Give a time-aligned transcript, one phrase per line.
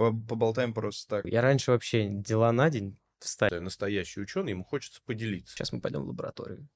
[0.00, 1.26] по- поболтаем просто так.
[1.26, 3.52] Я раньше вообще дела на день встать.
[3.52, 5.54] Настоящий ученый, ему хочется поделиться.
[5.54, 6.66] Сейчас мы пойдем в лабораторию.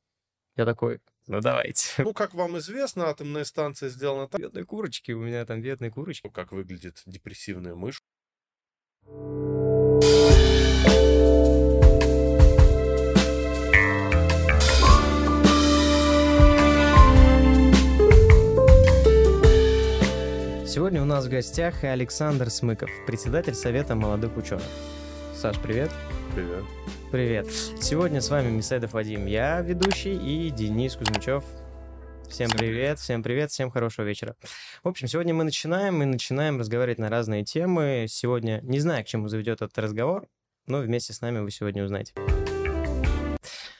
[0.56, 2.02] Я такой, ну давайте.
[2.04, 6.29] Ну, как вам известно, атомная станция сделана так, Бедные курочки, у меня там бедные курочки.
[6.29, 8.02] как выглядит депрессивная мышь.
[20.75, 24.66] Сегодня у нас в гостях Александр Смыков, председатель Совета молодых ученых.
[25.32, 25.92] Саш, привет.
[26.34, 26.65] Привет.
[27.12, 27.46] Привет.
[27.80, 31.45] Сегодня с вами Мисайдов Вадим, я ведущий, и Денис Кузьмичев.
[32.29, 34.34] Всем привет, всем привет, всем хорошего вечера.
[34.82, 38.06] В общем, сегодня мы начинаем, мы начинаем разговаривать на разные темы.
[38.09, 40.27] Сегодня не знаю, к чему заведет этот разговор,
[40.66, 42.15] но вместе с нами вы сегодня узнаете.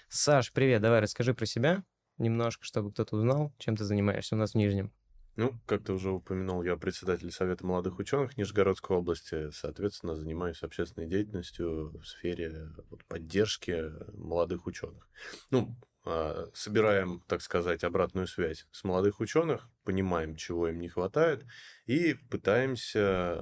[0.09, 1.83] Саш, привет, давай расскажи про себя
[2.19, 4.93] немножко, чтобы кто-то узнал, чем ты занимаешься у нас в Нижнем.
[5.37, 9.51] Ну, как ты уже упомянул, я председатель Совета молодых ученых Нижегородской области.
[9.51, 12.69] Соответственно, занимаюсь общественной деятельностью в сфере
[13.09, 15.09] поддержки молодых ученых.
[15.51, 21.45] Ну, а, собираем, так сказать, обратную связь с молодых ученых, понимаем, чего им не хватает,
[21.87, 23.39] и пытаемся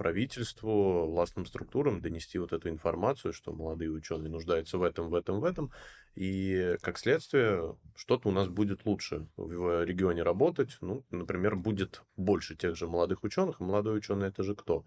[0.00, 5.40] правительству, властным структурам донести вот эту информацию, что молодые ученые нуждаются в этом, в этом,
[5.40, 5.72] в этом,
[6.14, 10.78] и как следствие что-то у нас будет лучше в регионе работать.
[10.80, 13.60] Ну, например, будет больше тех же молодых ученых.
[13.60, 14.86] Молодой ученый это же кто?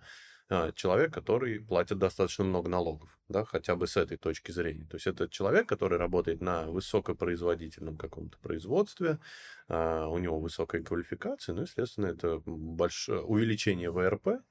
[0.50, 4.86] А, Человек, который платит достаточно много налогов, да, хотя бы с этой точки зрения.
[4.86, 9.20] То есть это человек, который работает на высокопроизводительном каком-то производстве,
[9.68, 14.42] а, у него высокая квалификация, ну, естественно, это большое увеличение ВРП,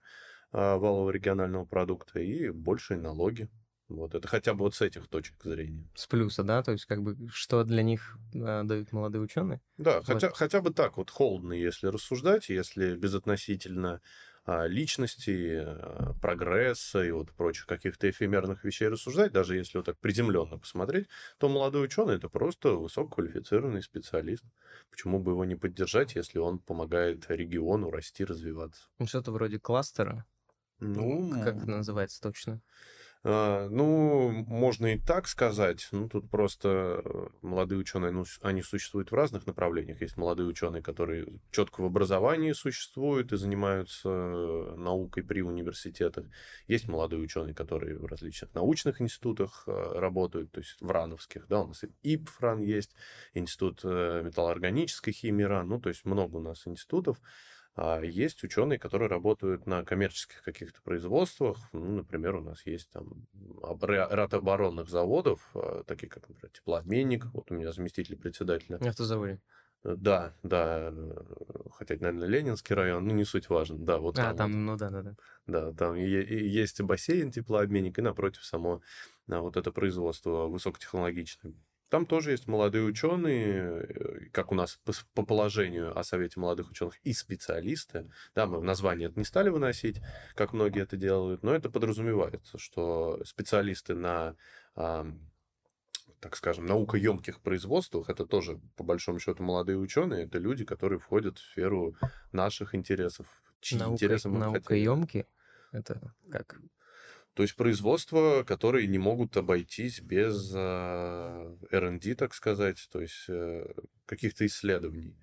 [0.53, 3.49] валового регионального продукта и большие налоги.
[3.89, 5.87] Вот это хотя бы вот с этих точек зрения.
[5.95, 6.63] С плюса, да?
[6.63, 9.61] То есть, как бы, что для них э, дают молодые ученые?
[9.77, 10.07] Да, Вот.
[10.07, 14.01] хотя, хотя бы так вот холодно, если рассуждать, если безотносительно
[14.45, 19.99] а, личности, а, прогресса и вот прочих каких-то эфемерных вещей рассуждать, даже если вот так
[19.99, 24.45] приземленно посмотреть, то молодой ученый это просто высококвалифицированный специалист.
[24.91, 28.89] Почему бы его не поддержать, если он помогает региону расти, развиваться?
[28.99, 30.25] Ну, Что-то вроде кластера.
[30.83, 32.61] Ну, Как это называется точно?
[33.25, 35.89] А, Ну, можно и так сказать.
[35.93, 40.01] Ну, тут просто э, молодые ученые, ну, они существуют в разных направлениях.
[40.01, 44.09] Есть молодые ученые, которые четко в образовании существуют и занимаются
[44.77, 46.27] наукой при университетах.
[46.67, 51.61] Есть молодые ученые, которые в различных научных институтах э, работают, то есть в РАНовских, да,
[51.61, 52.91] у нас и ИП РАН есть,
[53.35, 57.21] институт э, металлоорганической химии РАН, ну, то есть много у нас институтов.
[57.75, 61.57] А есть ученые, которые работают на коммерческих каких-то производствах.
[61.73, 63.27] Ну, например, у нас есть там
[63.83, 67.27] ряд оборонных заводов, а, такие как, например, теплообменник.
[67.33, 68.77] Вот у меня заместитель председателя.
[68.77, 69.41] Автозаводе.
[69.85, 71.13] Э, Да, да, э,
[71.73, 73.79] хотя, наверное, Ленинский район, ну, не суть важно.
[73.79, 74.39] Да, вот А, там, вот.
[74.39, 75.17] там, ну да, да, да.
[75.47, 78.83] Да, там есть бассейн, теплообменник, и напротив само
[79.29, 81.55] а, вот это производство высокотехнологичное.
[81.93, 84.81] Там тоже есть молодые ученые, э, как у нас
[85.13, 88.11] по, положению о Совете молодых ученых, и специалисты.
[88.35, 90.01] Да, мы в название это не стали выносить,
[90.35, 94.37] как многие это делают, но это подразумевается, что специалисты на,
[94.75, 101.37] так скажем, наукоемких производствах, это тоже, по большому счету, молодые ученые, это люди, которые входят
[101.37, 101.95] в сферу
[102.33, 103.27] наших интересов,
[103.61, 104.53] чьи Наука, интересы мы хотим.
[104.55, 105.27] наукоемки.
[105.73, 106.01] Это
[106.31, 106.59] как?
[107.35, 113.65] То есть производства, которые не могут обойтись без а, R&D, так сказать, то есть э,
[114.07, 115.17] каких-то исследований.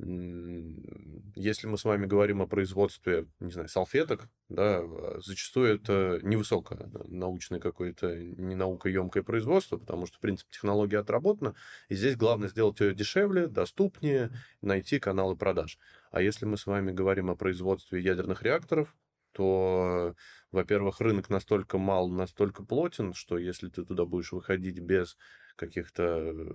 [0.00, 4.82] М, Если мы с вами говорим о производстве, не знаю, салфеток, да,
[5.20, 11.54] зачастую это невысокое научное какое-то, не наукоемкое производство, потому что, в принципе, технология отработана,
[11.88, 15.78] и здесь главное сделать ее дешевле, доступнее, найти каналы продаж.
[16.10, 18.94] А если мы с вами говорим о производстве ядерных реакторов,
[19.32, 20.14] то,
[20.50, 25.16] во-первых, рынок настолько мал, настолько плотен, что если ты туда будешь выходить без
[25.56, 26.54] каких-то э,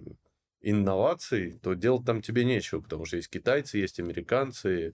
[0.61, 4.93] инноваций, то делать там тебе нечего, потому что есть китайцы, есть американцы,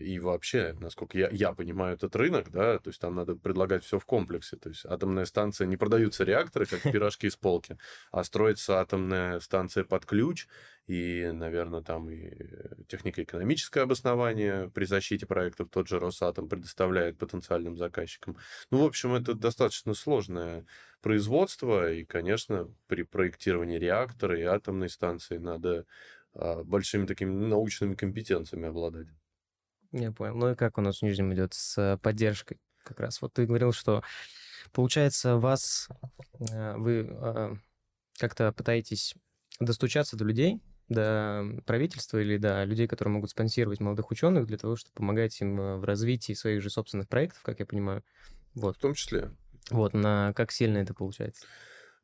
[0.00, 4.00] и вообще, насколько я, я понимаю этот рынок, да, то есть там надо предлагать все
[4.00, 4.56] в комплексе.
[4.56, 7.78] То есть атомная станция, не продаются реакторы, как пирожки из полки,
[8.10, 10.48] а строится атомная станция под ключ,
[10.88, 12.30] и, наверное, там и
[12.88, 18.36] технико-экономическое обоснование при защите проектов тот же Росатом предоставляет потенциальным заказчикам.
[18.70, 20.66] Ну, в общем, это достаточно сложное
[21.02, 25.86] производство, и, конечно, при проектировании реактора и атомной станции надо
[26.34, 29.06] а, большими такими научными компетенциями обладать.
[29.98, 30.34] Я понял.
[30.34, 32.60] Ну и как у нас в Нижнем идет с поддержкой?
[32.84, 34.02] Как раз вот ты говорил, что
[34.72, 35.88] получается вас,
[36.50, 37.54] э, вы э,
[38.18, 39.14] как-то пытаетесь
[39.58, 44.76] достучаться до людей, до правительства или до людей, которые могут спонсировать молодых ученых для того,
[44.76, 48.04] чтобы помогать им э, в развитии своих же собственных проектов, как я понимаю.
[48.54, 48.76] Вот.
[48.76, 49.30] В том числе.
[49.70, 51.46] Вот, на как сильно это получается?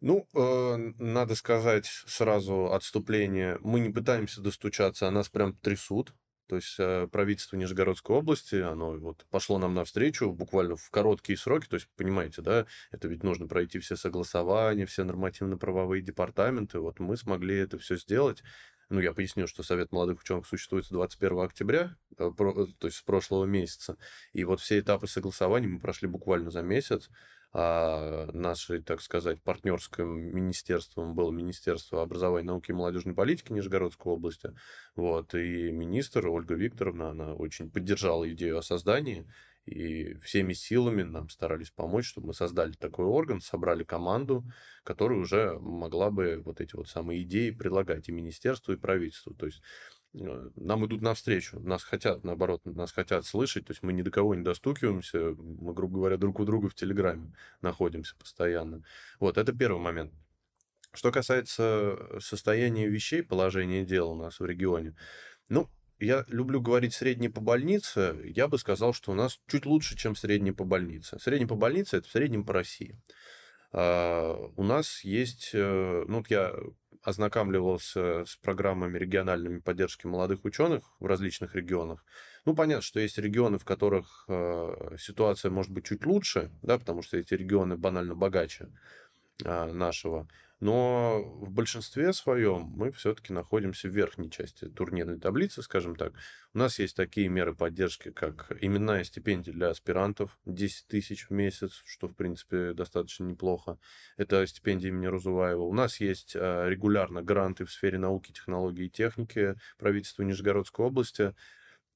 [0.00, 3.58] Ну, э, надо сказать сразу отступление.
[3.60, 6.14] Мы не пытаемся достучаться, а нас прям трясут.
[6.48, 11.66] То есть э, правительство Нижегородской области, оно вот пошло нам навстречу буквально в короткие сроки.
[11.66, 16.78] То есть, понимаете, да, это ведь нужно пройти все согласования, все нормативно-правовые департаменты.
[16.80, 18.42] Вот мы смогли это все сделать.
[18.90, 23.02] Ну, я поясню, что Совет молодых ученых существует с 21 октября, э, то есть с
[23.02, 23.96] прошлого месяца.
[24.32, 27.08] И вот все этапы согласования мы прошли буквально за месяц
[27.54, 34.54] а нашей, так сказать, партнерским министерством было Министерство образования, науки и молодежной политики Нижегородской области.
[34.96, 39.26] Вот, и министр Ольга Викторовна, она очень поддержала идею о создании,
[39.66, 44.44] и всеми силами нам старались помочь, чтобы мы создали такой орган, собрали команду,
[44.82, 49.34] которая уже могла бы вот эти вот самые идеи предлагать и министерству, и правительству.
[49.34, 49.62] То есть
[50.12, 54.34] нам идут навстречу, нас хотят, наоборот, нас хотят слышать, то есть мы ни до кого
[54.34, 57.32] не достукиваемся, мы, грубо говоря, друг у друга в Телеграме
[57.62, 58.82] находимся постоянно.
[59.20, 60.12] Вот, это первый момент.
[60.92, 64.94] Что касается состояния вещей, положения дел у нас в регионе,
[65.48, 69.96] ну, я люблю говорить средний по больнице, я бы сказал, что у нас чуть лучше,
[69.96, 71.18] чем средний по больнице.
[71.20, 73.00] Средний по больнице– это в среднем по России.
[73.72, 76.52] Uh, у нас есть, э, ну, я
[77.02, 82.04] ознакомливался с программами региональными поддержки молодых ученых в различных регионах.
[82.44, 87.02] Ну, понятно, что есть регионы, в которых э, ситуация может быть чуть лучше, да, потому
[87.02, 88.68] что эти регионы банально богаче
[89.44, 90.28] э, нашего.
[90.62, 96.12] Но в большинстве своем мы все-таки находимся в верхней части турнирной таблицы, скажем так.
[96.54, 101.82] У нас есть такие меры поддержки, как именная стипендия для аспирантов 10 тысяч в месяц,
[101.84, 103.76] что, в принципе, достаточно неплохо.
[104.16, 105.62] Это стипендия имени Разуваева.
[105.62, 111.34] У нас есть а, регулярно гранты в сфере науки, технологии и техники правительства Нижегородской области.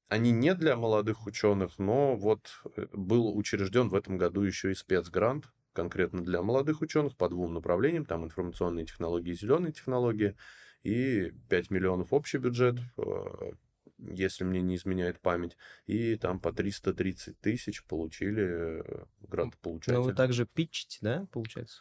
[0.08, 4.74] Они не для молодых ученых, но вот э, был учрежден в этом году еще и
[4.74, 10.34] спецгрант конкретно для молодых ученых по двум направлениям, там информационные технологии и зеленые технологии,
[10.82, 13.52] и 5 миллионов общий бюджет, э,
[13.98, 15.56] если мне не изменяет память,
[15.86, 19.94] и там по 330 тысяч получили э, грантополучатели.
[19.94, 21.78] Но вы также питчите, да, получается?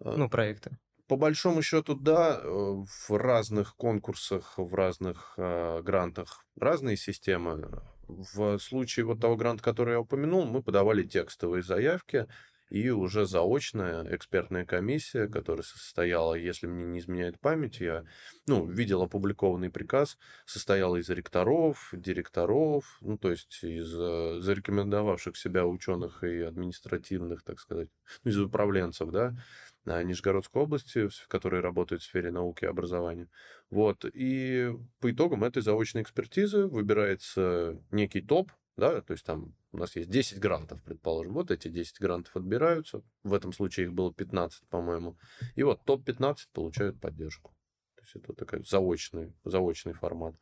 [0.00, 0.78] А, ну, проекты.
[1.06, 7.82] По большому счету, да, э, в разных конкурсах, в разных э, грантах разные системы.
[8.06, 12.26] В случае вот того гранта, который я упомянул, мы подавали текстовые заявки,
[12.70, 18.04] и уже заочная экспертная комиссия, которая состояла, если мне не изменяет память, я
[18.46, 25.66] ну, видел опубликованный приказ, состояла из ректоров, директоров, ну, то есть из э, зарекомендовавших себя
[25.66, 27.88] ученых и административных, так сказать,
[28.24, 29.36] ну, из управленцев, да,
[29.84, 33.28] Нижегородской области, которые работают в сфере науки и образования.
[33.70, 34.04] Вот.
[34.12, 39.96] И по итогам этой заочной экспертизы выбирается некий топ, да, то есть там у нас
[39.96, 41.32] есть 10 грантов, предположим.
[41.32, 43.02] Вот эти 10 грантов отбираются.
[43.24, 45.18] В этом случае их было 15, по-моему.
[45.56, 47.50] И вот топ-15 получают поддержку.
[47.96, 50.36] То есть это такой заочный, заочный формат.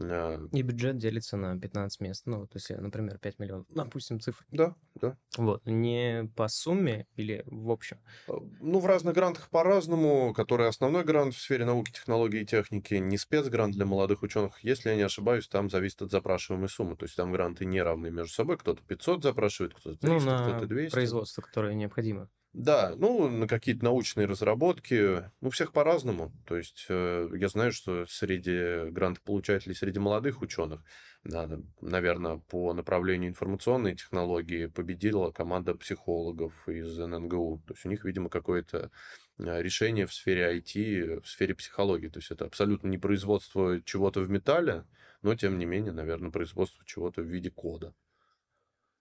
[0.00, 2.22] А, и бюджет делится на 15 мест.
[2.26, 3.66] Ну, то есть, например, 5 миллионов.
[3.70, 4.46] Допустим, цифры.
[4.50, 5.16] Да, да.
[5.36, 5.64] Вот.
[5.66, 7.98] Не по сумме или в общем?
[8.28, 10.32] А, ну, в разных грантах по-разному.
[10.34, 14.62] Который основной грант в сфере науки, технологии и техники, не спецгрант для молодых ученых.
[14.62, 16.96] Если я не ошибаюсь, там зависит от запрашиваемой суммы.
[16.96, 18.56] То есть, там гранты не равны между собой.
[18.56, 20.92] Кто-то 500 запрашивает, кто-то 300, ну, кто-то 200.
[20.92, 22.28] производство, которое необходимо.
[22.54, 26.32] Да, ну, на какие-то научные разработки, ну, всех по-разному.
[26.46, 30.82] То есть э, я знаю, что среди грантополучателей, среди молодых ученых,
[31.24, 31.48] да,
[31.80, 37.62] наверное, по направлению информационной технологии победила команда психологов из ННГУ.
[37.66, 38.90] То есть у них, видимо, какое-то
[39.38, 42.08] э, решение в сфере IT, в сфере психологии.
[42.08, 44.84] То есть это абсолютно не производство чего-то в металле,
[45.22, 47.94] но, тем не менее, наверное, производство чего-то в виде кода.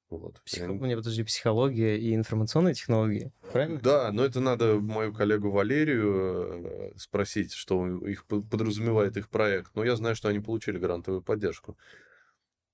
[0.10, 0.42] Вот.
[0.46, 0.72] Психо...
[0.72, 3.80] Мне подожди, психология и информационные технологии, правильно?
[3.82, 9.76] Да, но это надо мою коллегу Валерию э, спросить, что их подразумевает их проект.
[9.76, 11.78] Но я знаю, что они получили грантовую поддержку.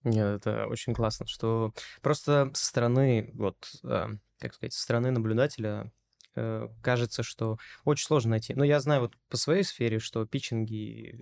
[0.03, 4.09] Нет, это очень классно, что просто со стороны, вот, э,
[4.39, 5.91] как сказать, со стороны наблюдателя
[6.35, 8.53] э, кажется, что очень сложно найти.
[8.53, 11.19] Но я знаю вот по своей сфере, что питчинги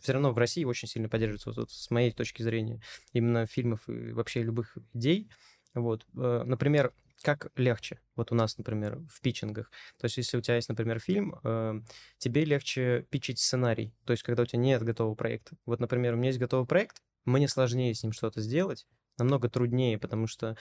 [0.00, 2.82] все равно в России очень сильно поддерживаются, вот, вот с моей точки зрения,
[3.14, 5.30] именно фильмов и вообще любых идей.
[5.74, 8.00] Вот, э, например, как легче?
[8.16, 9.70] Вот у нас, например, в питчингах.
[9.98, 11.80] То есть, если у тебя есть, например, фильм, э,
[12.18, 13.94] тебе легче питчить сценарий.
[14.04, 15.56] То есть, когда у тебя нет готового проекта.
[15.66, 18.86] Вот, например, у меня есть готовый проект, мне сложнее с ним что-то сделать,
[19.18, 20.56] намного труднее, потому что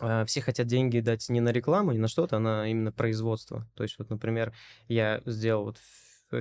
[0.00, 3.68] э, все хотят деньги дать не на рекламу, не на что-то, а на именно производство.
[3.74, 4.52] То есть, вот, например,
[4.88, 5.78] я сделал вот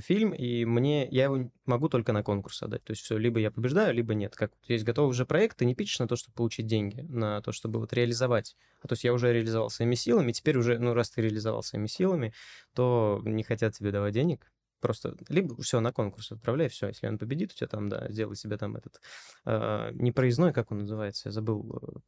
[0.01, 2.83] фильм, и мне я его могу только на конкурс отдать.
[2.83, 4.35] То есть все, либо я побеждаю, либо нет.
[4.35, 7.51] Как есть готовый уже проект, ты не пишешь на то, чтобы получить деньги, на то,
[7.51, 8.55] чтобы вот реализовать.
[8.81, 11.87] А то есть я уже реализовал своими силами, теперь уже, ну, раз ты реализовал своими
[11.87, 12.33] силами,
[12.73, 14.51] то не хотят тебе давать денег,
[14.83, 18.35] просто либо все на конкурс отправляй, все, если он победит, у тебя там, да, сделай
[18.35, 18.99] себе там этот
[19.45, 22.03] э, непроездной, как он называется, я забыл,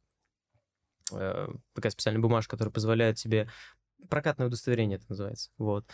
[1.12, 3.48] э, э такая специальная бумажка, которая позволяет тебе
[4.10, 5.86] прокатное удостоверение это называется, вот.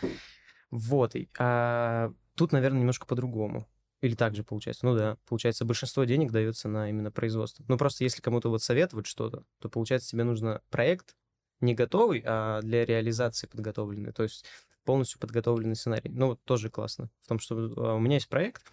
[0.73, 3.67] Вот, а тут, наверное, немножко по-другому.
[4.01, 4.85] Или так же получается?
[4.85, 7.63] Ну да, получается, большинство денег дается на именно производство.
[7.67, 11.15] Ну просто если кому-то вот советовать что-то, то получается тебе нужно проект
[11.61, 14.11] не готовый, а для реализации подготовленный.
[14.11, 14.45] То есть
[14.83, 16.09] полностью подготовленный сценарий.
[16.09, 17.09] Ну, вот тоже классно.
[17.21, 18.65] В том, что а, у меня есть проект,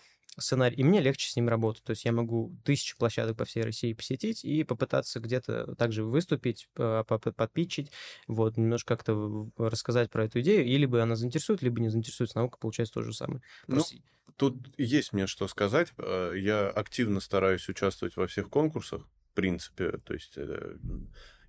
[0.43, 1.83] сценарий, и мне легче с ним работать.
[1.85, 6.69] То есть я могу тысячи площадок по всей России посетить и попытаться где-то также выступить,
[6.75, 7.91] подпитчить,
[8.27, 12.31] вот, немножко как-то рассказать про эту идею, и либо она заинтересует, либо не заинтересует.
[12.31, 13.43] С наукой получается то же самое.
[13.67, 13.97] Ну, Просто...
[14.37, 15.93] тут есть мне что сказать.
[15.99, 20.77] Э, я активно стараюсь участвовать во всех конкурсах, в принципе, то есть э,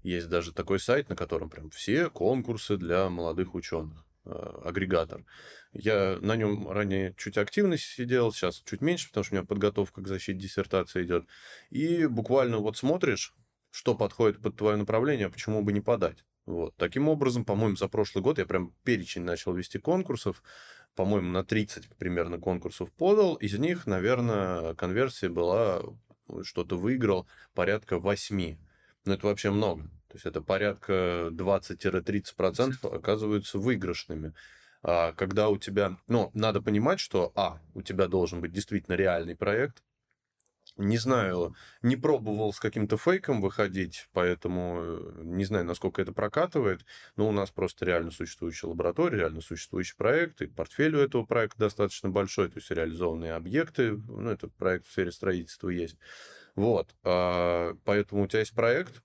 [0.03, 4.05] есть даже такой сайт, на котором прям все конкурсы для молодых ученых.
[4.23, 5.25] Э, агрегатор.
[5.73, 10.01] Я на нем ранее чуть активно сидел, сейчас чуть меньше, потому что у меня подготовка
[10.01, 11.25] к защите диссертации идет.
[11.71, 13.33] И буквально вот смотришь,
[13.71, 16.23] что подходит под твое направление, а почему бы не подать.
[16.45, 16.75] Вот.
[16.75, 20.43] Таким образом, по-моему, за прошлый год я прям перечень начал вести конкурсов.
[20.95, 23.35] По-моему, на 30 примерно конкурсов подал.
[23.35, 25.81] Из них, наверное, конверсия была,
[26.43, 28.57] что-то выиграл порядка 8.
[29.05, 29.89] Но это вообще много.
[30.11, 34.33] То есть это порядка 20-30% оказываются выигрышными.
[34.83, 35.97] А когда у тебя...
[36.07, 39.81] Ну, надо понимать, что, а, у тебя должен быть действительно реальный проект.
[40.75, 46.85] Не знаю, не пробовал с каким-то фейком выходить, поэтому э, не знаю, насколько это прокатывает.
[47.15, 51.59] Но у нас просто реально существующая лаборатория, реально существующий проект, и портфель у этого проекта
[51.59, 53.91] достаточно большой, то есть реализованные объекты.
[53.91, 55.97] Ну, это проект в сфере строительства есть.
[56.55, 56.93] Вот.
[57.03, 59.01] А, поэтому у тебя есть проект,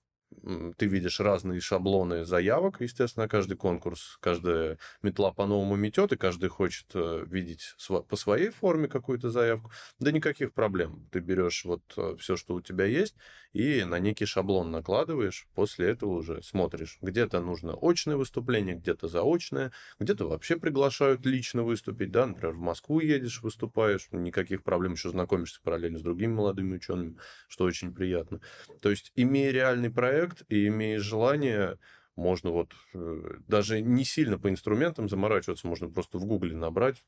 [0.77, 6.87] ты видишь разные шаблоны заявок, естественно, каждый конкурс, каждая метла по-новому метет, и каждый хочет
[6.93, 7.75] э, видеть
[8.07, 9.71] по своей форме какую-то заявку.
[9.99, 11.07] Да никаких проблем.
[11.11, 13.15] Ты берешь вот э, все, что у тебя есть,
[13.53, 16.97] и на некий шаблон накладываешь, после этого уже смотришь.
[17.01, 22.99] Где-то нужно очное выступление, где-то заочное, где-то вообще приглашают лично выступить, да, например, в Москву
[22.99, 27.17] едешь, выступаешь, никаких проблем, еще знакомишься параллельно с другими молодыми учеными,
[27.47, 28.41] что очень приятно.
[28.81, 30.16] То есть, имея реальный проект
[30.49, 31.77] и имея желание,
[32.15, 37.03] можно вот э, даже не сильно по инструментам заморачиваться, можно просто в Гугле набрать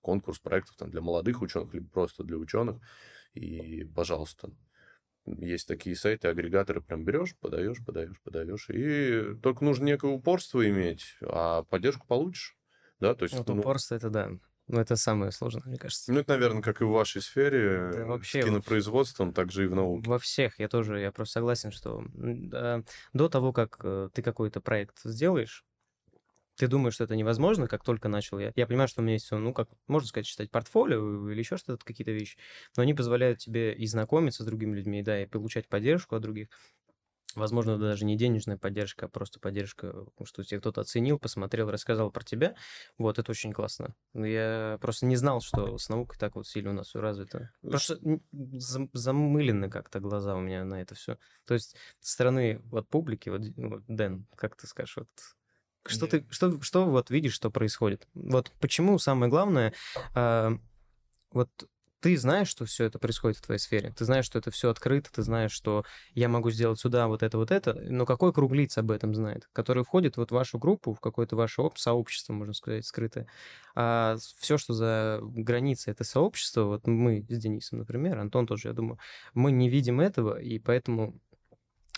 [0.00, 2.80] конкурс проектов там, для молодых ученых, либо просто для ученых,
[3.34, 4.50] и, пожалуйста,
[5.26, 8.68] есть такие сайты, агрегаторы, прям берешь, подаешь, подаешь, подаешь.
[8.70, 12.56] И только нужно некое упорство иметь, а поддержку получишь.
[12.98, 14.30] Да, то есть, вот ну, упорство это да.
[14.70, 16.12] Ну, это самое сложное, мне кажется.
[16.12, 19.66] Ну, это, наверное, как и в вашей сфере, да, вообще, с кинопроизводством, так же и
[19.66, 20.08] в науке.
[20.08, 20.60] Во всех.
[20.60, 25.64] Я тоже, я просто согласен, что да, до того, как э, ты какой-то проект сделаешь,
[26.60, 28.52] ты думаешь, что это невозможно, как только начал я.
[28.54, 31.84] Я понимаю, что у меня есть, ну, как можно сказать, читать портфолио или еще что-то,
[31.84, 32.36] какие-то вещи,
[32.76, 36.48] но они позволяют тебе и знакомиться с другими людьми, да, и получать поддержку от других.
[37.34, 42.24] Возможно, даже не денежная поддержка, а просто поддержка, что тебя кто-то оценил, посмотрел, рассказал про
[42.24, 42.54] тебя.
[42.98, 43.94] Вот, это очень классно.
[44.14, 47.50] Я просто не знал, что с наукой так вот сильно у нас все развито.
[47.62, 47.98] Просто
[48.92, 51.18] замылены как-то глаза у меня на это все.
[51.46, 55.08] То есть, со стороны вот публики, вот, вот Дэн, как ты скажешь, вот
[55.86, 58.06] что ты, что, что вот видишь, что происходит?
[58.14, 59.72] Вот почему самое главное,
[60.14, 60.50] э,
[61.32, 61.48] вот
[62.00, 65.10] ты знаешь, что все это происходит в твоей сфере, ты знаешь, что это все открыто,
[65.12, 68.78] ты знаешь, что я могу сделать сюда вот это, вот это, но какой круг лиц
[68.78, 72.86] об этом знает, который входит вот в вашу группу, в какое-то ваше сообщество, можно сказать,
[72.86, 73.26] скрытое.
[73.74, 78.74] А все, что за границей это сообщество, вот мы с Денисом, например, Антон тоже, я
[78.74, 78.98] думаю,
[79.34, 81.20] мы не видим этого, и поэтому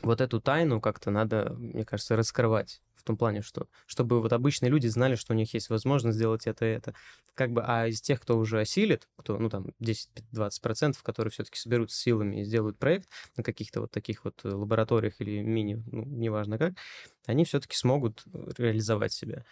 [0.03, 4.71] вот эту тайну как-то надо, мне кажется, раскрывать в том плане, что чтобы вот обычные
[4.71, 6.95] люди знали, что у них есть возможность сделать это и это.
[7.35, 11.97] Как бы, а из тех, кто уже осилит, кто, ну, там, 10-20%, которые все-таки соберутся
[11.97, 16.75] силами и сделают проект на каких-то вот таких вот лабораториях или мини, ну, неважно как,
[17.27, 18.23] они все-таки смогут
[18.57, 19.45] реализовать себя.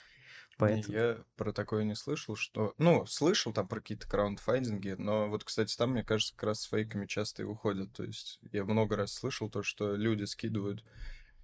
[0.60, 0.96] Поэтому...
[0.96, 2.74] Я про такое не слышал, что...
[2.78, 6.68] Ну, слышал там про какие-то краундфайдинги, но вот, кстати, там, мне кажется, как раз с
[6.68, 7.92] фейками часто и выходят.
[7.92, 10.84] То есть я много раз слышал то, что люди скидывают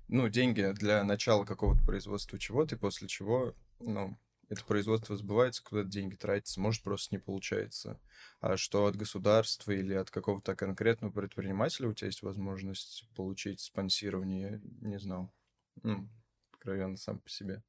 [0.09, 4.19] ну, деньги для начала какого-то производства чего-то, и после чего, ну,
[4.49, 8.01] это производство сбывается, куда-то деньги тратятся, может, просто не получается.
[8.41, 14.61] А что от государства или от какого-то конкретного предпринимателя у тебя есть возможность получить спонсирование,
[14.81, 15.33] не знал.
[15.83, 16.09] Ну,
[16.53, 17.63] откровенно, сам по себе.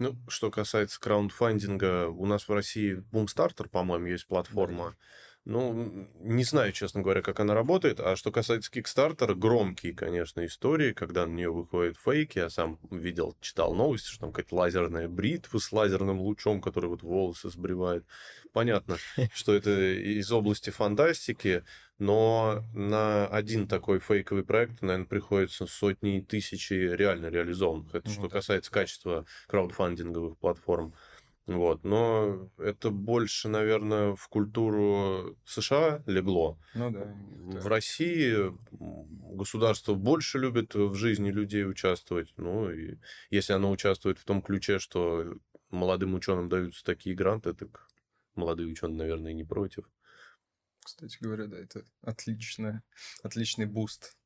[0.00, 4.96] Ну, что касается краундфандинга, у нас в России Boomstarter, по-моему, есть платформа.
[5.44, 8.00] Ну, не знаю, честно говоря, как она работает.
[8.00, 12.38] А что касается Kickstarter, громкие, конечно, истории, когда на нее выходят фейки.
[12.38, 17.02] Я сам видел, читал новости, что там какая-то лазерная бритва с лазерным лучом, который вот
[17.02, 18.06] волосы сбривает.
[18.54, 18.96] Понятно,
[19.34, 21.62] что это из области фантастики,
[22.00, 27.94] но на один такой фейковый проект, наверное, приходится сотни и тысячи реально реализованных.
[27.94, 30.94] Это что касается качества краудфандинговых платформ.
[31.46, 31.84] Вот.
[31.84, 36.58] Но это больше, наверное, в культуру США легло.
[36.74, 37.14] Ну да.
[37.60, 38.50] В России
[39.36, 42.32] государство больше любит в жизни людей участвовать.
[42.38, 42.96] Ну, и
[43.28, 45.34] если оно участвует в том ключе, что
[45.70, 47.88] молодым ученым даются такие гранты, так
[48.36, 49.84] молодые ученые, наверное, не против.
[50.84, 52.82] Кстати говоря, да, это отличное,
[53.22, 54.16] отличный boost.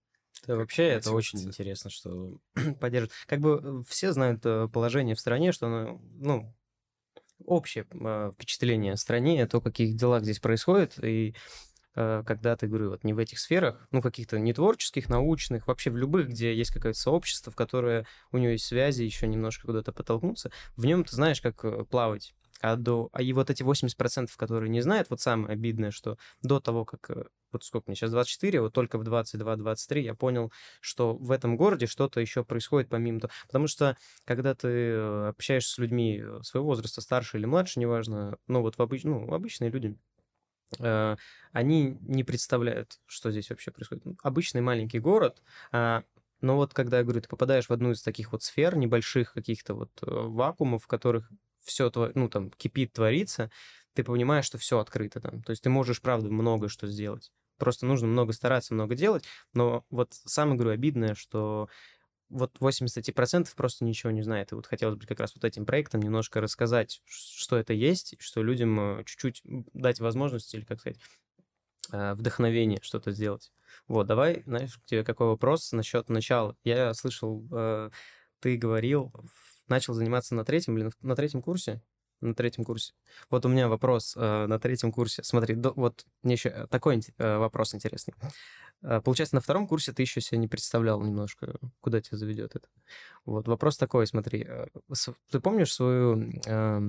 [0.46, 2.38] Да, вообще это очень интересно, что
[2.80, 3.12] поддерживают.
[3.26, 6.54] Как бы э, все знают э, положение в стране, что оно, ну,
[7.44, 11.34] общее э, впечатление о стране, о том, каких делах здесь происходит, и
[11.96, 15.96] когда ты, говорю, вот не в этих сферах, ну, каких-то не творческих, научных, вообще в
[15.96, 20.50] любых, где есть какое-то сообщество, в которое у него есть связи, еще немножко куда-то потолкнуться,
[20.74, 22.34] в нем ты знаешь, как плавать.
[22.64, 26.60] А, до, а и вот эти 80%, которые не знают, вот самое обидное, что до
[26.60, 31.14] того, как э, вот сколько мне сейчас 24, вот только в 22-23 я понял, что
[31.14, 33.32] в этом городе что-то еще происходит помимо того.
[33.46, 38.38] Потому что когда ты э, общаешься с людьми э, своего возраста, старше или младше, неважно,
[38.46, 39.04] ну вот в обыч...
[39.04, 39.98] ну, обычные люди,
[41.52, 44.04] они не представляют, что здесь вообще происходит.
[44.22, 45.42] Обычный маленький город,
[45.72, 46.00] э,
[46.40, 49.74] но вот когда я говорю, ты попадаешь в одну из таких вот сфер, небольших каких-то
[49.74, 51.30] вот вакуумов, в которых
[51.64, 53.50] все, ну, там, кипит, творится,
[53.94, 55.42] ты понимаешь, что все открыто там.
[55.42, 57.32] То есть ты можешь, правда, много что сделать.
[57.58, 59.24] Просто нужно много стараться, много делать.
[59.52, 61.68] Но вот самое, говорю, обидное, что
[62.28, 64.50] вот 80% просто ничего не знает.
[64.52, 68.42] И вот хотелось бы как раз вот этим проектом немножко рассказать, что это есть, что
[68.42, 69.42] людям э, чуть-чуть
[69.72, 70.98] дать возможность или, как сказать,
[71.92, 73.52] э, вдохновение что-то сделать.
[73.86, 76.56] Вот, давай, знаешь, к тебе какой вопрос насчет начала.
[76.64, 77.90] Я слышал, э,
[78.40, 79.12] ты говорил
[79.68, 81.82] начал заниматься на третьем или на третьем курсе?
[82.20, 82.94] На третьем курсе.
[83.28, 85.22] Вот у меня вопрос э, на третьем курсе.
[85.22, 88.14] Смотри, до, вот мне еще такой э, вопрос интересный.
[88.82, 92.68] Э, получается, на втором курсе ты еще себе не представлял немножко, куда тебя заведет это.
[93.26, 94.46] Вот вопрос такой, смотри.
[94.48, 94.66] Э,
[95.30, 96.80] ты помнишь свою, э,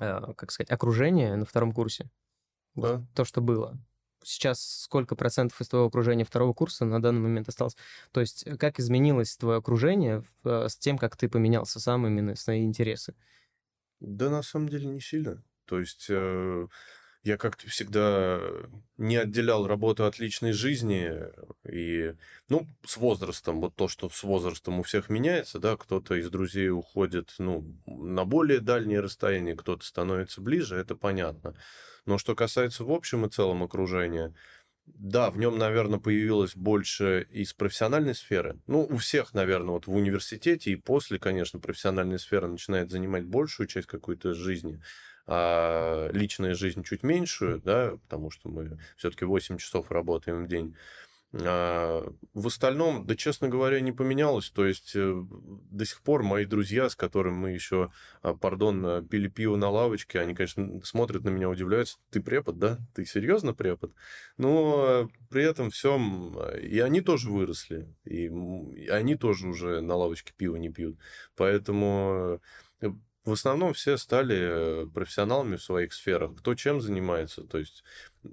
[0.00, 2.10] э, как сказать, окружение на втором курсе?
[2.74, 2.96] Да.
[2.96, 3.78] Вот, то, что было
[4.24, 7.76] сейчас сколько процентов из твоего окружения второго курса на данный момент осталось?
[8.12, 12.36] То есть э, как изменилось твое окружение э, с тем, как ты поменялся сам именно,
[12.36, 13.14] свои интересы?
[14.00, 15.42] Да, на самом деле не сильно.
[15.66, 16.66] То есть э,
[17.24, 18.40] я как-то всегда
[18.96, 21.12] не отделял работу от личной жизни.
[21.68, 22.14] И,
[22.48, 26.70] ну, с возрастом, вот то, что с возрастом у всех меняется, да, кто-то из друзей
[26.70, 31.54] уходит, ну, на более дальние расстояния, кто-то становится ближе, это понятно.
[32.06, 34.34] Но что касается в общем и целом окружения,
[34.86, 38.58] да, в нем, наверное, появилось больше из профессиональной сферы.
[38.66, 43.68] Ну, у всех, наверное, вот в университете и после, конечно, профессиональная сфера начинает занимать большую
[43.68, 44.82] часть какой-то жизни,
[45.26, 50.76] а личная жизнь чуть меньшую, да, потому что мы все-таки 8 часов работаем в день.
[51.34, 54.50] А, в остальном, да, честно говоря, не поменялось.
[54.50, 55.24] То есть э,
[55.70, 57.90] до сих пор мои друзья, с которыми мы еще,
[58.20, 61.98] а, пардон, пили пиво на лавочке, они, конечно, смотрят на меня, удивляются.
[62.10, 62.78] Ты препод, да?
[62.94, 63.94] Ты серьезно препод?
[64.36, 68.28] Но при этом всем и они тоже выросли, и
[68.90, 70.98] они тоже уже на лавочке пиво не пьют.
[71.36, 72.40] Поэтому
[72.80, 72.88] э,
[73.24, 76.32] в основном все стали профессионалами в своих сферах.
[76.38, 77.44] Кто чем занимается.
[77.44, 77.84] То есть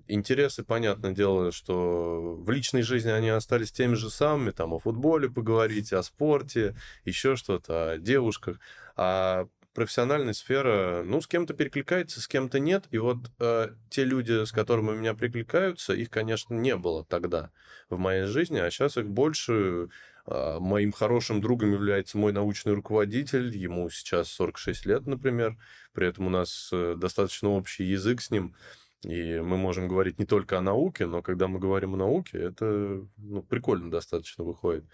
[0.08, 5.30] интересы, понятное дело, что в личной жизни они остались теми же самыми, там о футболе
[5.30, 6.75] поговорить, о спорте,
[7.06, 8.60] еще что-то, о девушках.
[8.95, 12.86] А профессиональная сфера, ну, с кем-то перекликается, с кем-то нет.
[12.91, 17.52] И вот э, те люди, с которыми у меня прикликаются, их, конечно, не было тогда
[17.89, 19.89] в моей жизни, а сейчас их больше.
[20.29, 25.57] Э, моим хорошим другом является мой научный руководитель, ему сейчас 46 лет, например.
[25.91, 28.55] При этом у нас э, достаточно общий язык с ним.
[29.01, 33.01] И мы можем говорить не только о науке, но когда мы говорим о науке, это
[33.17, 34.85] ну, прикольно достаточно выходит.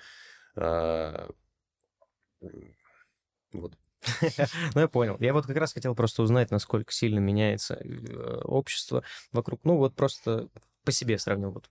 [0.56, 1.30] А...
[3.52, 3.74] Вот.
[4.76, 5.18] Ну, я понял.
[5.20, 9.62] Я вот как раз хотел просто узнать, насколько сильно меняется э, общество вокруг.
[9.64, 10.48] Ну, вот просто
[10.84, 11.52] по себе сравнил.
[11.52, 11.70] Вот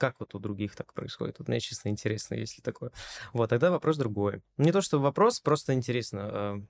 [0.00, 1.38] как вот у других так происходит?
[1.38, 2.90] Вот мне честно интересно, если такое.
[3.34, 4.42] Вот, тогда вопрос другой.
[4.56, 6.20] Не то, что вопрос, просто интересно.
[6.22, 6.62] А,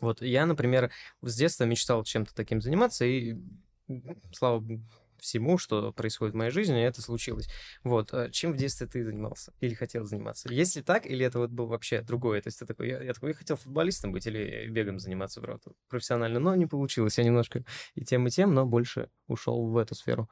[0.00, 0.90] вот я, например,
[1.22, 3.36] с детства мечтал чем-то таким заниматься, и
[4.32, 4.64] слава
[5.18, 7.48] всему, что происходит в моей жизни, это случилось.
[7.84, 8.12] Вот.
[8.12, 9.52] А чем в детстве ты занимался?
[9.60, 10.52] Или хотел заниматься?
[10.52, 12.42] Если так, или это вот был вообще другое?
[12.42, 15.72] То есть ты такой, я, я такой, я хотел футболистом быть или бегом заниматься, правда,
[15.88, 17.18] профессионально, но не получилось.
[17.18, 20.28] Я немножко и тем, и тем, но больше ушел в эту сферу.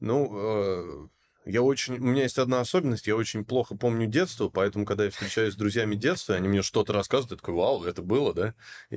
[0.00, 1.08] Ну, э,
[1.46, 1.94] я очень...
[1.94, 5.56] У меня есть одна особенность, я очень плохо помню детство, поэтому, когда я встречаюсь с
[5.56, 8.54] друзьями детства, они мне что-то рассказывают, я такой, вау, это было, да?
[8.90, 8.96] И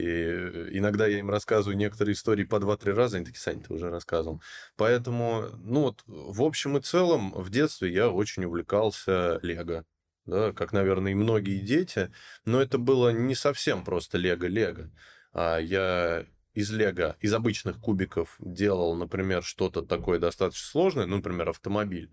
[0.72, 4.42] иногда я им рассказываю некоторые истории по два-три раза, они такие, Сань, ты уже рассказывал.
[4.76, 9.86] Поэтому, ну вот, в общем и целом, в детстве я очень увлекался Лего.
[10.26, 12.12] Да, как, наверное, и многие дети,
[12.46, 14.92] но это было не совсем просто Лего-Лего.
[15.34, 21.50] А я из Лего, из обычных кубиков делал, например, что-то такое достаточно сложное, ну, например,
[21.50, 22.12] автомобиль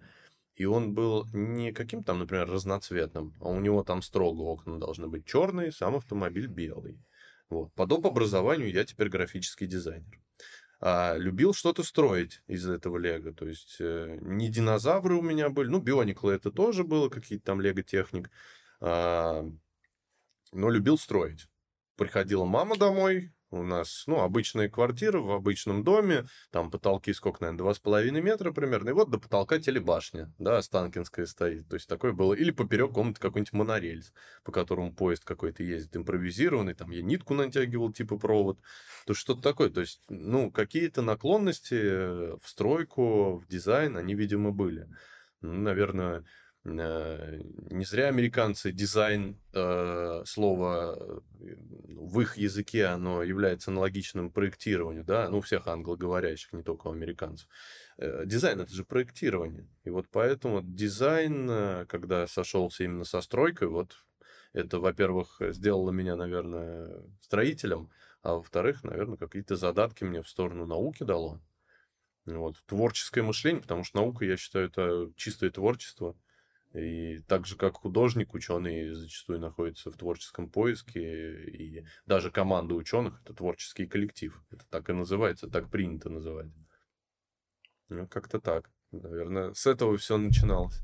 [0.57, 5.07] и он был не каким там, например, разноцветным, а у него там строго окна должны
[5.07, 6.99] быть черные, сам автомобиль белый.
[7.51, 7.73] Вот.
[7.75, 8.07] По доп.
[8.07, 10.19] образованию я теперь графический дизайнер.
[10.81, 13.33] А, любил что-то строить из этого лего.
[13.33, 17.61] То есть э, не динозавры у меня были, ну, биониклы это тоже было, какие-то там
[17.61, 18.31] лего-техник.
[18.81, 19.45] А,
[20.53, 21.49] но любил строить.
[21.97, 27.73] Приходила мама домой, у нас, ну, обычная квартира в обычном доме, там потолки сколько, наверное,
[27.73, 31.69] 2,5 метра примерно, и вот до потолка телебашня, да, Останкинская стоит.
[31.69, 32.35] То есть такое было.
[32.35, 34.13] Или поперек комнаты какой-нибудь монорельс,
[34.45, 38.59] по которому поезд какой-то ездит, импровизированный, там я нитку натягивал, типа провод.
[39.07, 39.71] То что-то такое.
[39.71, 44.89] То есть, ну, какие-то наклонности в стройку, в дизайн, они, видимо, были.
[45.41, 46.25] Ну, наверное,
[46.67, 51.21] не зря американцы дизайн э, слова э,
[51.89, 57.49] в их языке оно является аналогичным проектированию, да, ну всех англоговорящих, не только у американцев.
[57.99, 63.69] Э, дизайн это же проектирование, и вот поэтому дизайн, э, когда сошелся именно со стройкой,
[63.69, 64.05] вот
[64.53, 67.91] это, во-первых, сделало меня, наверное, строителем,
[68.23, 71.41] а во-вторых, наверное, какие-то задатки мне в сторону науки дало.
[72.25, 72.57] Вот.
[72.67, 76.17] Творческое мышление, потому что наука, я считаю, это чистое творчество.
[76.75, 83.21] И так же, как художник, ученый зачастую находится в творческом поиске, и даже команда ученых
[83.23, 84.43] это творческий коллектив.
[84.51, 86.51] Это так и называется, так принято называть.
[87.89, 88.71] Ну, как-то так.
[88.91, 90.83] Наверное, с этого все начиналось.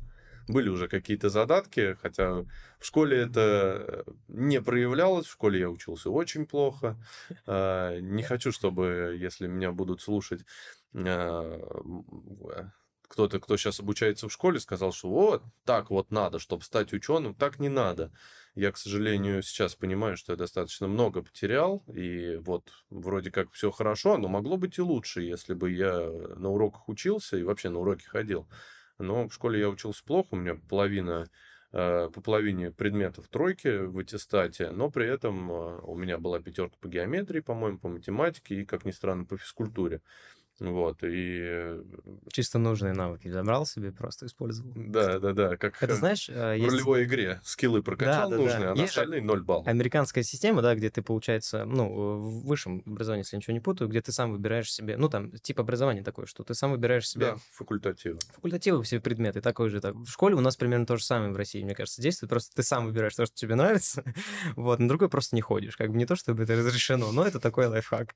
[0.48, 2.42] Были уже какие-то задатки, хотя
[2.78, 5.26] в школе это не проявлялось.
[5.26, 6.96] В школе я учился очень плохо.
[7.46, 10.44] А, не хочу, чтобы, если меня будут слушать,
[10.94, 11.60] а,
[13.12, 17.34] кто-то, кто сейчас обучается в школе, сказал, что вот так вот надо, чтобы стать ученым,
[17.34, 18.10] так не надо.
[18.54, 23.70] Я, к сожалению, сейчас понимаю, что я достаточно много потерял, и вот вроде как все
[23.70, 25.92] хорошо, но могло быть и лучше, если бы я
[26.36, 28.48] на уроках учился и вообще на уроки ходил.
[28.98, 31.28] Но в школе я учился плохо, у меня половина
[31.72, 36.76] э, по половине предметов тройки в аттестате, но при этом э, у меня была пятерка
[36.80, 40.00] по геометрии, по-моему, по математике и, как ни странно, по физкультуре.
[40.60, 41.40] Вот, и...
[41.42, 41.82] Э,
[42.30, 44.72] Чисто нужные навыки забрал себе, просто использовал.
[44.74, 48.64] Да, да, да, как Это знаешь, э, в ролевой игре скиллы прокачал да, да, нужные,
[48.66, 48.72] да.
[48.72, 49.66] а на остальные 0 баллов.
[49.66, 54.00] Американская система, да, где ты, получается, ну, в высшем образовании, если ничего не путаю, где
[54.00, 57.32] ты сам выбираешь себе, ну, там, тип образования такое, что ты сам выбираешь себе...
[57.32, 58.18] Да, факультативы.
[58.34, 59.80] Факультативы, все предметы, такой же.
[59.80, 59.94] Так.
[59.94, 62.62] В школе у нас примерно то же самое в России, мне кажется, действует, просто ты
[62.62, 64.04] сам выбираешь то, что тебе нравится,
[64.56, 67.40] вот, на другой просто не ходишь, как бы не то, чтобы это разрешено, но это
[67.40, 68.14] такой лайфхак.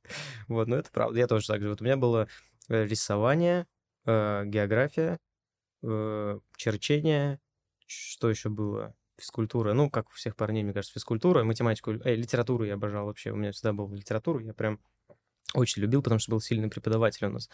[0.48, 1.70] Вот, но это правда, я тоже так же.
[1.70, 2.25] Вот у меня было
[2.68, 3.66] Э, рисование,
[4.04, 5.18] э, география,
[5.82, 7.40] э, черчение,
[7.86, 8.94] что еще было?
[9.18, 9.72] Физкультура.
[9.72, 13.30] Ну, как у всех парней, мне кажется, физкультура, математику, э, литературу я обожал вообще.
[13.30, 14.80] У меня всегда была литература, я прям
[15.54, 17.48] очень любил, потому что был сильный преподаватель у нас.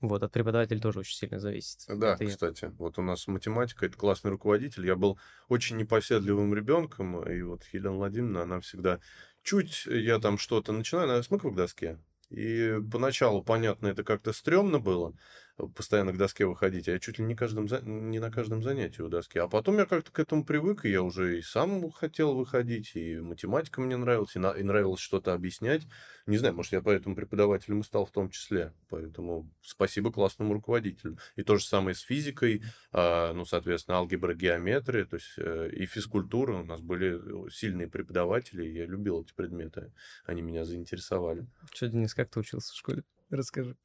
[0.00, 1.84] Вот, от преподавателя тоже очень сильно зависит.
[1.88, 2.70] Да, это кстати, я.
[2.70, 4.86] вот у нас математика, это классный руководитель.
[4.86, 8.98] Я был очень непоседливым ребенком, и вот Елена Владимировна, она всегда
[9.42, 11.98] чуть я там что-то начинаю, она смыкаю к доске.
[12.34, 15.14] И поначалу, понятно, это как-то стрёмно было,
[15.56, 17.66] постоянно к доске выходить, а я чуть ли не, каждом,
[18.10, 19.38] не на каждом занятии у доски.
[19.38, 23.16] А потом я как-то к этому привык, и я уже и сам хотел выходить, и
[23.20, 25.86] математика мне нравилась, и, на, и нравилось что-то объяснять.
[26.26, 28.72] Не знаю, может, я поэтому преподавателем и стал в том числе.
[28.88, 31.18] Поэтому спасибо классному руководителю.
[31.36, 32.62] И то же самое с физикой,
[32.92, 36.54] а, ну, соответственно, алгебра, геометрия, то есть э, и физкультура.
[36.56, 39.92] У нас были сильные преподаватели, я любил эти предметы.
[40.24, 41.46] Они меня заинтересовали.
[41.72, 43.04] Что, Денис, как ты учился в школе?
[43.30, 43.76] Расскажи.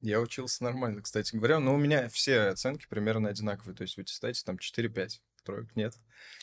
[0.00, 4.00] Я учился нормально, кстати говоря, но у меня все оценки примерно одинаковые, то есть в
[4.00, 5.94] аттестате там 4-5, троек нет.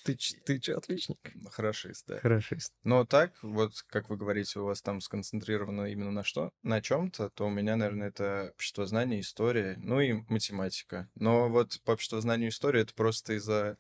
[0.04, 1.18] Ты, ты что, отличник?
[1.52, 2.20] Хорошист, да.
[2.20, 2.74] Хорошист.
[2.84, 6.52] Но так, вот, как вы говорите, у вас там сконцентрировано именно на что?
[6.64, 11.10] На чем-то, то у меня, наверное, это обществознание, история, ну и математика.
[11.16, 13.78] Но вот по обществознанию и истории это просто из-за...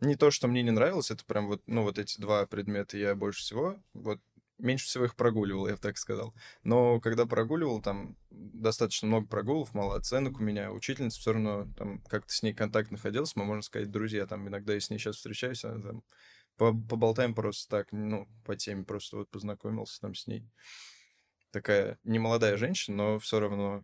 [0.00, 3.14] Не то, что мне не нравилось, это прям вот, ну, вот эти два предмета я
[3.14, 4.20] больше всего, вот
[4.60, 6.34] меньше всего их прогуливал, я бы так сказал.
[6.62, 10.72] Но когда прогуливал, там достаточно много прогулов, мало оценок у меня.
[10.72, 14.26] Учительница все равно там как-то с ней контакт находился, мы, можно сказать, друзья.
[14.26, 16.02] Там иногда я с ней сейчас встречаюсь, она там
[16.56, 20.44] поболтаем просто так, ну, по теме, просто вот познакомился там с ней.
[21.52, 23.82] Такая немолодая женщина, но все равно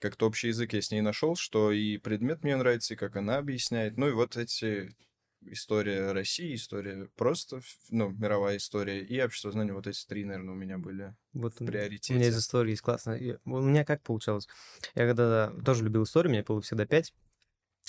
[0.00, 3.38] как-то общий язык я с ней нашел, что и предмет мне нравится, и как она
[3.38, 3.96] объясняет.
[3.96, 4.94] Ну и вот эти
[5.42, 9.72] история России, история просто, ну, мировая история и общество знания.
[9.72, 12.14] Вот эти три, наверное, у меня были вот в приоритете.
[12.14, 13.18] У меня из истории есть классно.
[13.44, 14.48] У меня как получалось?
[14.94, 17.12] Я когда тоже любил историю, у меня было всегда пять.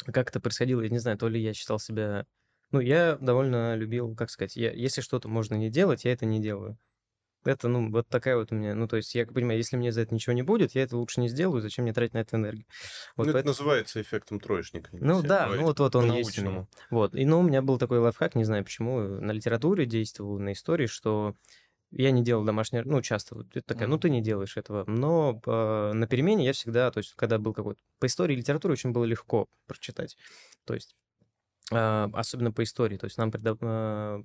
[0.05, 2.25] Как это происходило, я не знаю, то ли я считал себя...
[2.71, 6.41] Ну, я довольно любил, как сказать, я, если что-то можно не делать, я это не
[6.41, 6.77] делаю.
[7.43, 10.01] Это, ну, вот такая вот у меня, ну, то есть я понимаю, если мне за
[10.01, 12.65] это ничего не будет, я это лучше не сделаю, зачем мне тратить на это энергию.
[13.15, 13.39] Вот ну, поэтому...
[13.39, 14.89] это называется эффектом троечника.
[14.93, 16.67] Ну, да, ну, вот, вот он есть у меня.
[16.89, 20.53] Вот, и, ну, у меня был такой лайфхак, не знаю почему, на литературе действовал, на
[20.53, 21.35] истории, что
[21.91, 23.91] я не делал домашнее, ну, часто, вот это такая, mm-hmm.
[23.91, 24.85] ну, ты не делаешь этого.
[24.87, 27.81] Но э, на перемене я всегда, то есть, когда был какой-то...
[27.99, 30.15] По истории и литературе очень было легко прочитать.
[30.65, 30.95] То есть
[31.71, 32.97] особенно по истории.
[32.97, 33.31] То есть нам
[33.61, 34.21] а,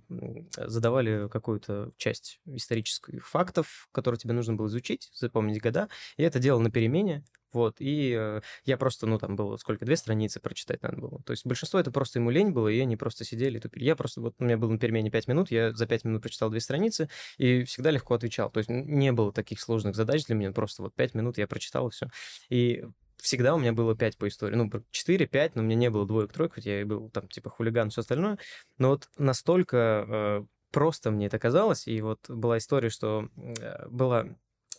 [0.56, 5.88] задавали какую-то часть исторических фактов, которые тебе нужно было изучить, запомнить года.
[6.16, 7.24] И это делал на перемене.
[7.52, 11.22] Вот, и э, я просто, ну, там было сколько, две страницы прочитать надо было.
[11.24, 13.84] То есть большинство это просто ему лень было, и они просто сидели тупили.
[13.84, 16.50] Я просто, вот у меня было на перемене пять минут, я за пять минут прочитал
[16.50, 18.50] две страницы и всегда легко отвечал.
[18.50, 21.88] То есть не было таких сложных задач для меня, просто вот пять минут я прочитал
[21.88, 22.08] и все.
[22.50, 22.84] И
[23.26, 24.54] всегда у меня было 5 по истории.
[24.54, 27.90] Ну, 4-5, но у меня не было двоек, троек, хотя я был там типа хулиган,
[27.90, 28.38] все остальное.
[28.78, 31.88] Но вот настолько э, просто мне это казалось.
[31.88, 34.26] И вот была история, что э, была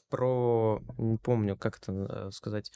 [0.10, 2.72] про, не помню, как это э, сказать,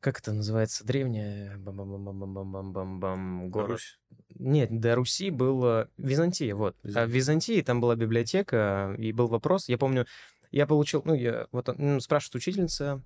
[0.00, 3.70] как это называется, древняя бам бам бам бам бам бам бам бам город.
[3.70, 3.98] Русь?
[4.34, 6.76] Нет, до Руси было Византия, вот.
[6.82, 7.02] Византия.
[7.02, 10.06] А в Византии там была библиотека, и был вопрос, я помню,
[10.50, 13.02] я получил, ну, я, вот ну, спрашивает учительница,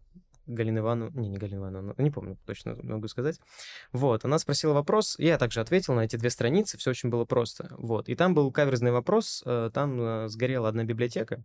[0.50, 3.40] Галина Ивановна, не, не Галина Ивановна, не помню точно могу сказать.
[3.92, 7.74] Вот, она спросила вопрос, я также ответил на эти две страницы, все очень было просто.
[7.78, 11.44] Вот, и там был каверзный вопрос, э, там э, сгорела одна библиотека,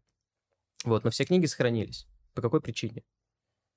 [0.83, 2.07] вот, но все книги сохранились.
[2.33, 3.03] По какой причине?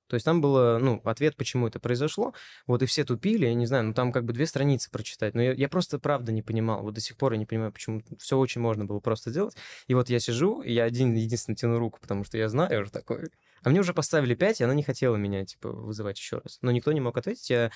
[0.09, 2.35] То есть там было, ну, ответ, почему это произошло.
[2.67, 5.35] Вот и все тупили, я не знаю, ну там как бы две страницы прочитать.
[5.35, 6.83] Но я, я просто правда не понимал.
[6.83, 9.57] Вот до сих пор я не понимаю, почему все очень можно было просто сделать.
[9.87, 12.91] И вот я сижу, и я один единственный тяну руку, потому что я знаю, уже
[12.91, 13.29] такой.
[13.63, 16.59] А мне уже поставили 5, и она не хотела меня, типа, вызывать еще раз.
[16.63, 17.51] Но никто не мог ответить.
[17.51, 17.71] Я...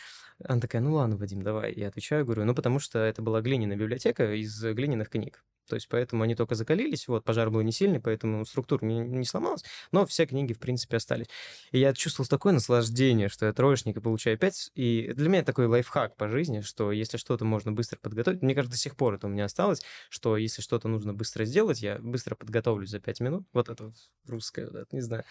[0.44, 1.74] Она такая, ну ладно, Вадим, давай.
[1.74, 5.44] Я отвечаю, говорю, ну потому что это была глиняная библиотека из глиняных книг.
[5.68, 9.24] То есть поэтому они только закалились, вот, пожар был не сильный, поэтому структура не, не
[9.24, 11.26] сломалась, но все книги, в принципе, остались.
[11.70, 15.66] И я чувствовал такое наслаждение, что я троечник и получаю 5, и для меня такой
[15.66, 19.26] лайфхак по жизни, что если что-то можно быстро подготовить, мне кажется, до сих пор это
[19.26, 23.46] у меня осталось, что если что-то нужно быстро сделать, я быстро подготовлюсь за 5 минут,
[23.52, 23.94] вот это вот
[24.26, 25.24] русское, вот это, не знаю.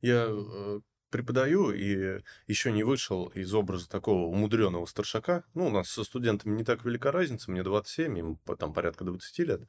[0.00, 0.80] Я э,
[1.12, 5.44] преподаю и еще не вышел из образа такого умудренного старшака.
[5.54, 9.38] Ну, у нас со студентами не так велика разница, мне 27, им там порядка 20
[9.40, 9.62] лет.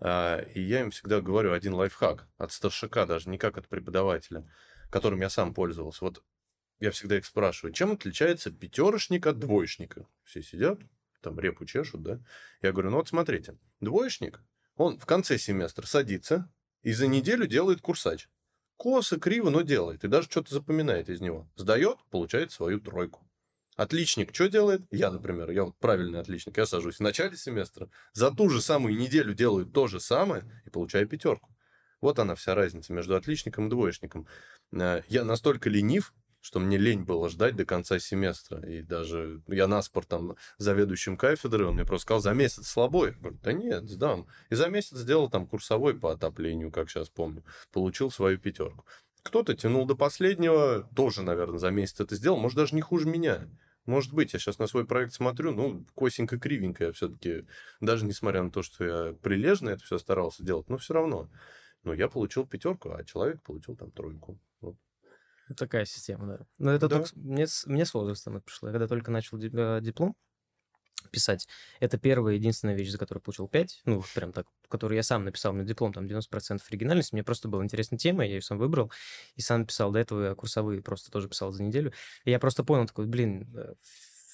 [0.00, 4.46] А, и я им всегда говорю один лайфхак от старшака, даже не как от преподавателя,
[4.90, 6.04] которым я сам пользовался.
[6.04, 6.22] Вот
[6.80, 10.06] я всегда их спрашиваю, чем отличается пятерочник от двоечника?
[10.24, 10.80] Все сидят,
[11.22, 12.20] там репу чешут, да?
[12.62, 14.42] Я говорю, ну вот смотрите, двоечник,
[14.76, 16.50] он в конце семестра садится
[16.82, 18.28] и за неделю делает курсач
[18.80, 20.04] косо, криво, но делает.
[20.04, 21.46] И даже что-то запоминает из него.
[21.54, 23.28] Сдает, получает свою тройку.
[23.76, 24.80] Отличник что делает?
[24.90, 28.96] Я, например, я вот правильный отличник, я сажусь в начале семестра, за ту же самую
[28.96, 31.54] неделю делаю то же самое и получаю пятерку.
[32.00, 34.26] Вот она вся разница между отличником и двоечником.
[34.72, 38.60] Э, я настолько ленив, что мне лень было ждать до конца семестра.
[38.60, 43.06] И даже я наспор там заведующим кафедрой, он мне просто сказал, за месяц слабо.
[43.06, 44.26] Я говорю, да нет, сдам.
[44.48, 47.44] И за месяц сделал там курсовой по отоплению, как сейчас помню.
[47.72, 48.84] Получил свою пятерку.
[49.22, 53.48] Кто-то тянул до последнего, тоже, наверное, за месяц это сделал, может, даже не хуже меня.
[53.86, 57.46] Может быть, я сейчас на свой проект смотрю, ну, косенько кривенько я все-таки,
[57.80, 61.28] даже несмотря на то, что я прилежно это все старался делать, но все равно.
[61.82, 64.38] Но я получил пятерку, а человек получил там тройку.
[64.60, 64.76] Вот.
[65.56, 66.46] Такая система, да.
[66.58, 66.98] Но это да.
[66.98, 68.68] только мне, мне с возрастом это пришло.
[68.68, 70.14] Я когда только начал э, диплом
[71.10, 71.48] писать,
[71.80, 75.52] это первая единственная вещь, за которую получил 5, ну, прям так, которую я сам написал
[75.52, 77.14] на диплом, там 90% оригинальности.
[77.14, 78.92] Мне просто была интересная тема, я ее сам выбрал
[79.34, 79.90] и сам писал.
[79.90, 81.92] До этого я курсовые просто тоже писал за неделю.
[82.24, 83.74] И я просто понял, такой, блин, э,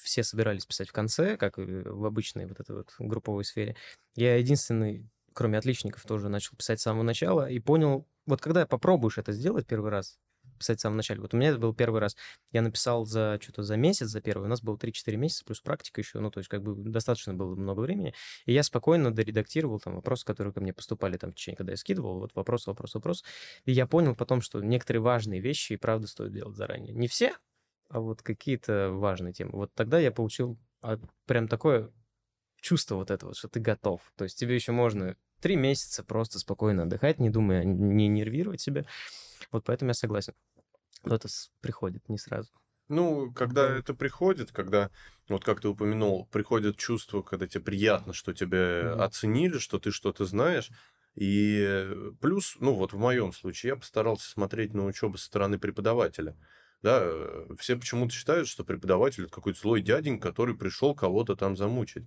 [0.02, 3.76] все собирались писать в конце, как в обычной вот этой вот групповой сфере.
[4.14, 9.18] Я единственный, кроме отличников, тоже начал писать с самого начала и понял, вот когда попробуешь
[9.18, 10.18] это сделать первый раз,
[10.56, 11.20] писать в самом начале.
[11.20, 12.16] Вот у меня это был первый раз.
[12.52, 14.44] Я написал за что-то за месяц, за первый.
[14.44, 16.20] У нас было 3-4 месяца, плюс практика еще.
[16.20, 18.14] Ну, то есть как бы достаточно было много времени.
[18.44, 21.76] И я спокойно доредактировал там вопросы, которые ко мне поступали там в течение, когда я
[21.76, 22.18] скидывал.
[22.18, 23.24] Вот вопрос, вопрос, вопрос.
[23.64, 26.94] И я понял потом, что некоторые важные вещи и правда стоит делать заранее.
[26.94, 27.34] Не все,
[27.88, 29.52] а вот какие-то важные темы.
[29.52, 31.90] Вот тогда я получил а, прям такое
[32.60, 34.00] чувство вот этого, что ты готов.
[34.16, 38.84] То есть тебе еще можно три месяца просто спокойно отдыхать, не думая, не нервировать себя.
[39.56, 40.34] Вот поэтому я согласен.
[41.02, 41.28] Но это
[41.62, 42.50] приходит не сразу.
[42.90, 44.90] Ну, когда это приходит, когда,
[45.30, 49.02] вот как ты упомянул, приходит чувство, когда тебе приятно, что тебя mm-hmm.
[49.02, 50.70] оценили, что ты что-то знаешь.
[51.14, 51.88] И
[52.20, 56.36] плюс, ну вот в моем случае, я постарался смотреть на учебу со стороны преподавателя.
[56.82, 61.56] Да, э, все почему-то считают, что преподаватель это какой-то злой дяденька, который пришел кого-то там
[61.56, 62.04] замучить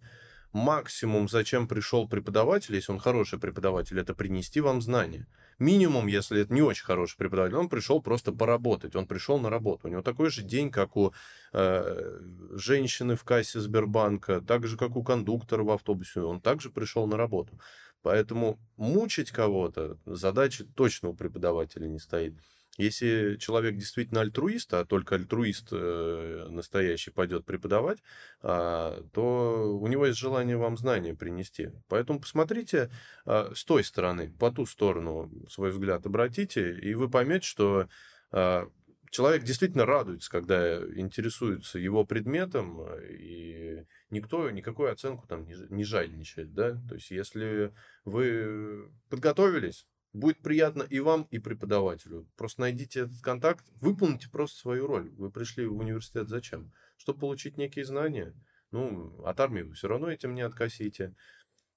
[0.54, 5.28] максимум, зачем пришел преподаватель, если он хороший преподаватель, это принести вам знания.
[5.60, 9.88] Минимум, если это не очень хороший преподаватель, он пришел просто поработать, он пришел на работу.
[9.88, 11.14] У него такой же день, как у
[11.52, 12.20] э,
[12.52, 17.18] женщины в кассе Сбербанка, так же, как у кондуктора в автобусе, он также пришел на
[17.18, 17.60] работу.
[18.02, 22.36] Поэтому мучить кого-то задача точно у преподавателя не стоит.
[22.80, 28.02] Если человек действительно альтруист, а только альтруист э, настоящий пойдет преподавать,
[28.42, 31.72] а, то у него есть желание вам знания принести.
[31.90, 32.90] Поэтому посмотрите
[33.26, 37.90] а, с той стороны, по ту сторону свой взгляд обратите, и вы поймете, что
[38.32, 38.70] а,
[39.12, 46.82] человек действительно радуется, когда интересуется его предметом, и никто никакую оценку там не, жадничает, да.
[46.88, 47.74] То есть, если
[48.06, 52.28] вы подготовились, Будет приятно и вам, и преподавателю.
[52.36, 55.10] Просто найдите этот контакт, выполните просто свою роль.
[55.12, 56.72] Вы пришли в университет зачем?
[56.98, 58.34] Чтобы получить некие знания.
[58.72, 61.16] Ну, от армии вы все равно этим не откосите.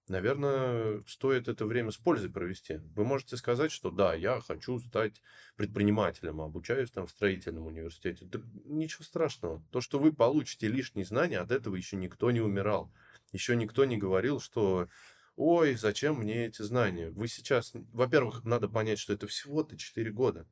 [0.09, 2.81] Наверное, стоит это время с пользой провести.
[2.97, 5.23] Вы можете сказать, что да, я хочу стать
[5.57, 8.25] предпринимателем, обучаюсь там в строительном университете.
[8.25, 9.63] Да ничего страшного.
[9.71, 12.93] То, что вы получите лишние знания, от этого еще никто не умирал.
[13.33, 14.89] Еще никто не говорил, что
[15.37, 17.11] ой, зачем мне эти знания?
[17.11, 20.47] Вы сейчас, во-первых, надо понять, что это всего-то 4 года.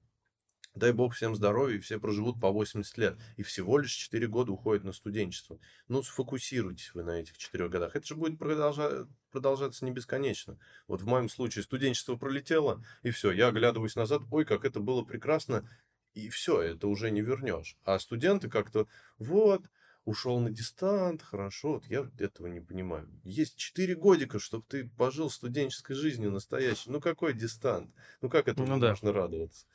[0.74, 3.18] Дай бог всем здоровья, и все проживут по 80 лет.
[3.36, 5.58] И всего лишь 4 года уходит на студенчество.
[5.88, 7.96] Ну, сфокусируйтесь вы на этих 4 годах.
[7.96, 9.08] Это же будет продолжа...
[9.32, 10.58] продолжаться не бесконечно.
[10.86, 15.02] Вот в моем случае студенчество пролетело, и все, я оглядываюсь назад, ой, как это было
[15.02, 15.68] прекрасно,
[16.14, 17.76] и все, это уже не вернешь.
[17.84, 18.86] А студенты как-то,
[19.18, 19.64] вот,
[20.04, 23.08] ушел на дистант, хорошо, вот я этого не понимаю.
[23.24, 26.90] Есть 4 годика, чтобы ты пожил студенческой жизнью настоящей.
[26.90, 27.90] Ну какой дистант?
[28.20, 29.12] Ну как это ну, можно да.
[29.12, 29.66] радоваться?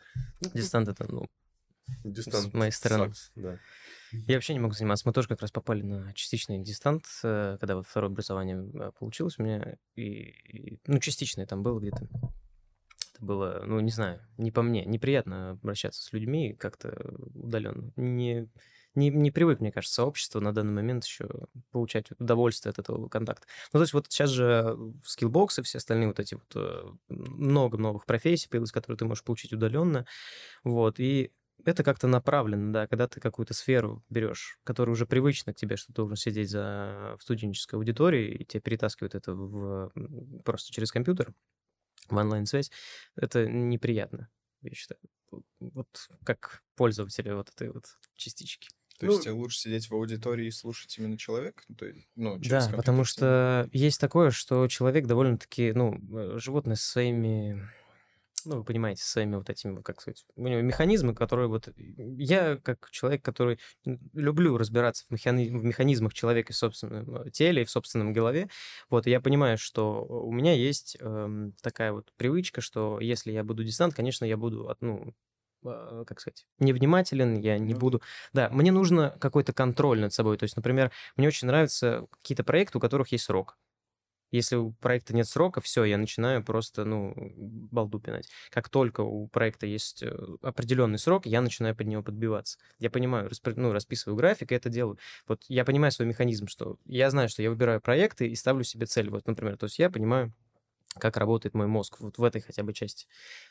[0.42, 1.30] Ну, дистант это, ну,
[2.04, 3.08] дистант с моей стороны.
[3.08, 3.60] Сакс, да.
[4.12, 5.08] Я вообще не могу заниматься.
[5.08, 9.38] Мы тоже как раз попали на частичный дистант, э, когда вот второе образование э, получилось
[9.40, 9.78] у меня.
[9.96, 12.08] И, и ну, частичное там было где-то.
[13.14, 14.86] Это было, ну, не знаю, не по мне.
[14.86, 17.92] Неприятно обращаться с людьми как-то удаленно.
[17.96, 18.50] Не,
[18.96, 21.28] не, не привык, мне кажется, сообщество на данный момент еще
[21.72, 23.48] получать удовольствие от этого контакта.
[23.74, 28.06] Ну, то есть вот сейчас же скиллбоксы, все остальные вот эти вот э, много новых
[28.06, 30.06] профессий появилось, которые ты можешь получить удаленно,
[30.64, 31.32] вот, и
[31.64, 35.88] это как-то направлено, да, когда ты какую-то сферу берешь, которая уже привычна к тебе, что
[35.88, 39.92] ты должен сидеть за, в студенческой аудитории, и тебе перетаскивают это в,
[40.44, 41.34] просто через компьютер,
[42.10, 42.72] в онлайн-связь,
[43.16, 44.30] это неприятно,
[44.62, 45.00] я считаю.
[45.60, 45.88] Вот
[46.24, 48.70] как пользователи вот этой вот частички.
[49.00, 51.64] То ну, есть лучше сидеть в аудитории и слушать именно человека?
[51.78, 56.92] То есть, ну, да, потому что есть такое, что человек довольно-таки, ну, э, животное со
[56.92, 57.68] своими,
[58.46, 61.68] ну, вы понимаете, со своими вот этими, как сказать, у него механизмы, которые вот...
[61.76, 63.60] Я, как человек, который
[64.14, 65.50] люблю разбираться в, механи...
[65.50, 68.50] в механизмах человека в собственном э, теле и в собственном голове,
[68.90, 73.66] вот, я понимаю, что у меня есть эм, такая вот привычка, что если я буду
[73.66, 75.14] дистант, конечно, я буду, от, ну,
[76.06, 78.01] как сказать, невнимателен, я не буду...
[78.34, 80.38] Да, мне нужно какой-то контроль над собой.
[80.38, 83.58] То есть, например, мне очень нравятся какие-то проекты, у которых есть срок.
[84.32, 88.28] Если у проекта нет срока, все, я начинаю просто, ну, балду пинать.
[88.49, 92.58] Как только у проекта есть э, определенный срок, я начинаю под него подбиваться.
[92.80, 93.54] Я понимаю, распри...
[93.56, 94.97] ну, расписываю график и это делаю.
[95.28, 98.88] Вот я понимаю свой механизм, что я знаю, что я выбираю проекты и ставлю себе
[98.88, 99.10] цель.
[99.10, 100.34] Вот, например, то есть я понимаю,
[100.97, 103.08] как работает мой мозг вот в этой хотя бы части.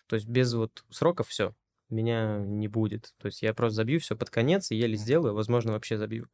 [0.06, 1.54] То есть без вот сроков все,
[1.94, 3.14] меня не будет.
[3.18, 6.28] То есть я просто забью все под конец и еле сделаю, возможно, вообще забью.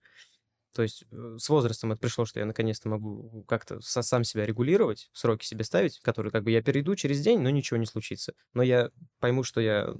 [0.75, 5.11] То есть э, с возрастом это пришло, что я наконец-то могу как-то сам себя регулировать,
[5.13, 8.35] сроки себе ставить, которые как бы я перейду через день, но ничего не случится.
[8.55, 9.95] Но я пойму, что я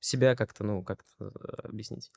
[0.00, 1.28] себя как-то, ну, как-то э,
[1.64, 2.12] объяснить.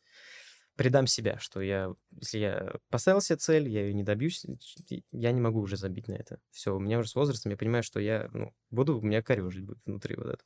[0.75, 4.45] Предам себя, что я, если я поставил себе цель, я ее не добьюсь,
[5.11, 6.39] я не могу уже забить на это.
[6.51, 9.65] Все, у меня уже с возрастом, я понимаю, что я, ну, буду, у меня корежить
[9.65, 10.43] будет внутри вот это.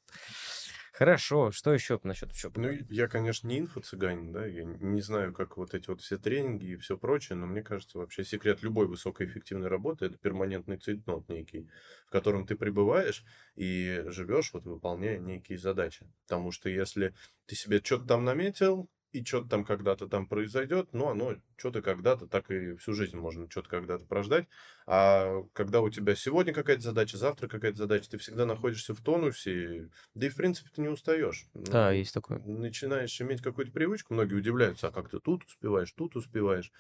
[0.94, 2.62] Хорошо, что еще насчет учебы?
[2.62, 6.68] Ну, я, конечно, не инфо-цыганин, да, я не знаю, как вот эти вот все тренинги
[6.68, 11.68] и все прочее, но мне кажется, вообще секрет любой высокоэффективной работы– это перманентный цейтнот некий,
[12.06, 13.26] в котором ты пребываешь
[13.56, 16.08] и живешь, вот выполняя некие задачи.
[16.28, 17.16] Потому что если
[17.48, 22.28] ты себе что-то там наметил, и что-то там когда-то там произойдет, ну, оно что-то когда-то,
[22.28, 24.48] так и всю жизнь можно что-то когда-то прождать.
[24.88, 29.90] А когда у тебя сегодня какая-то задача, завтра какая-то задача, ты всегда находишься в тонусе,
[30.16, 31.46] да и, в принципе, ты не устаешь.
[31.54, 32.40] Да, ну, есть такое.
[32.40, 36.72] Начинаешь иметь какую-то привычку, многие удивляются, а как ты тут успеваешь, тут успеваешь.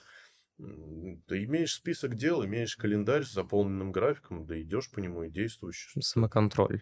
[0.57, 5.93] Ты имеешь список дел, имеешь календарь с заполненным графиком, да идешь по нему и действуешь.
[5.99, 6.81] Самоконтроль.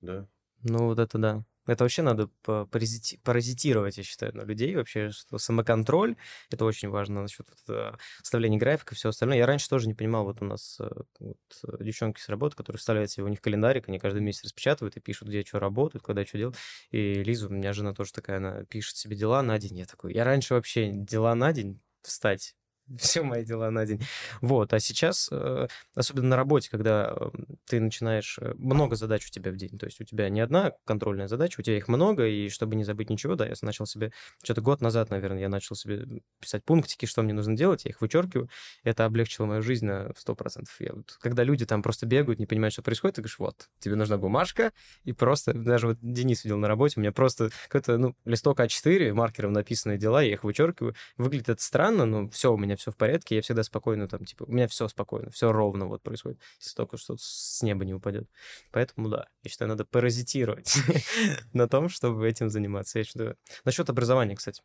[0.00, 0.26] Да.
[0.62, 1.44] Ну, вот это да.
[1.70, 6.16] Это вообще надо паразити- паразитировать, я считаю, на людей вообще, что самоконтроль,
[6.50, 9.38] это очень важно насчет вот, составления графика и все остальное.
[9.38, 10.90] Я раньше тоже не понимал, вот у нас э,
[11.20, 14.96] вот, э, девчонки с работы, которые вставляют себе у них календарик, они каждый месяц распечатывают
[14.96, 16.56] и пишут, где что работают, когда что делать.
[16.90, 19.78] И Лиза, у меня жена тоже такая, она пишет себе дела на день.
[19.78, 22.56] Я такой, я раньше вообще дела на день встать
[22.98, 24.00] все мои дела на день.
[24.40, 28.38] Вот, а сейчас, э, особенно на работе, когда эм, ты начинаешь...
[28.40, 31.60] Э, много задач у тебя в день, то есть у тебя не одна контрольная задача,
[31.60, 34.12] у тебя их много, и чтобы не забыть ничего, да, я начал себе...
[34.42, 38.00] Что-то год назад, наверное, я начал себе писать пунктики, что мне нужно делать, я их
[38.00, 38.48] вычеркиваю.
[38.82, 40.64] Это облегчило мою жизнь на 100%.
[40.80, 43.96] Я вот, когда люди там просто бегают, не понимают, что происходит, ты говоришь, вот, тебе
[43.96, 44.72] нужна бумажка,
[45.04, 45.52] и просто...
[45.54, 49.98] Даже вот Денис видел на работе, у меня просто какой-то, ну, листок А4, маркером написанные
[49.98, 50.94] дела, я их вычеркиваю.
[51.16, 54.44] Выглядит это странно, но все у меня все в порядке, я всегда спокойно там, типа,
[54.44, 58.28] у меня все спокойно, все ровно вот происходит, если только что-то с неба не упадет.
[58.72, 60.74] Поэтому, да, я считаю, надо паразитировать
[61.52, 62.98] на том, чтобы этим заниматься.
[62.98, 63.36] Я считаю...
[63.64, 64.62] Насчет образования, кстати.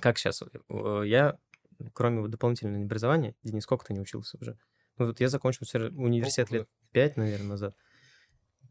[0.00, 0.42] Как сейчас?
[0.68, 1.38] Э, я,
[1.92, 4.58] кроме дополнительного образования, Денис, сколько ты не учился уже?
[4.98, 5.66] Ну, вот я закончил
[5.96, 7.76] университет лет пять, наверное, назад.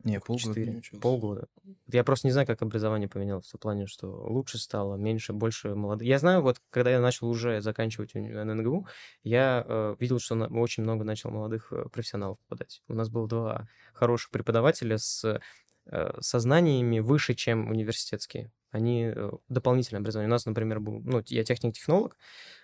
[0.03, 1.01] Не, полгода 4, не учился.
[1.01, 1.47] Полгода.
[1.91, 6.07] Я просто не знаю, как образование поменялось в плане, что лучше стало, меньше, больше молодых.
[6.07, 8.87] Я знаю, вот когда я начал уже заканчивать ННГУ,
[9.23, 12.83] я э, видел, что на, очень много начал молодых э, профессионалов попадать.
[12.87, 15.41] У нас было два хороших преподавателя с
[15.85, 18.51] э, сознаниями выше, чем университетские.
[18.71, 20.29] Они э, дополнительное образование.
[20.29, 22.17] У нас, например, был, ну, я техник-технолог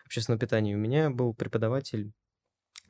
[0.06, 2.12] общественного питания, у меня был преподаватель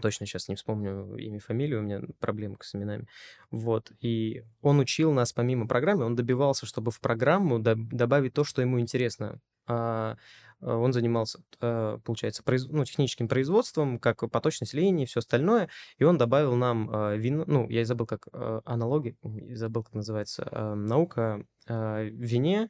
[0.01, 3.07] точно сейчас не вспомню имя, фамилию, у меня проблемы с именами.
[3.51, 3.91] Вот.
[4.01, 8.79] И он учил нас помимо программы, он добивался, чтобы в программу добавить то, что ему
[8.79, 9.39] интересно.
[9.65, 10.17] А,
[10.59, 12.67] а он занимался, а, получается, произ...
[12.67, 17.85] ну, техническим производством, как поточность линии, все остальное, и он добавил нам вино, ну, я
[17.85, 18.27] забыл, как
[18.65, 19.15] аналоги,
[19.55, 22.69] забыл, как называется, наука вине,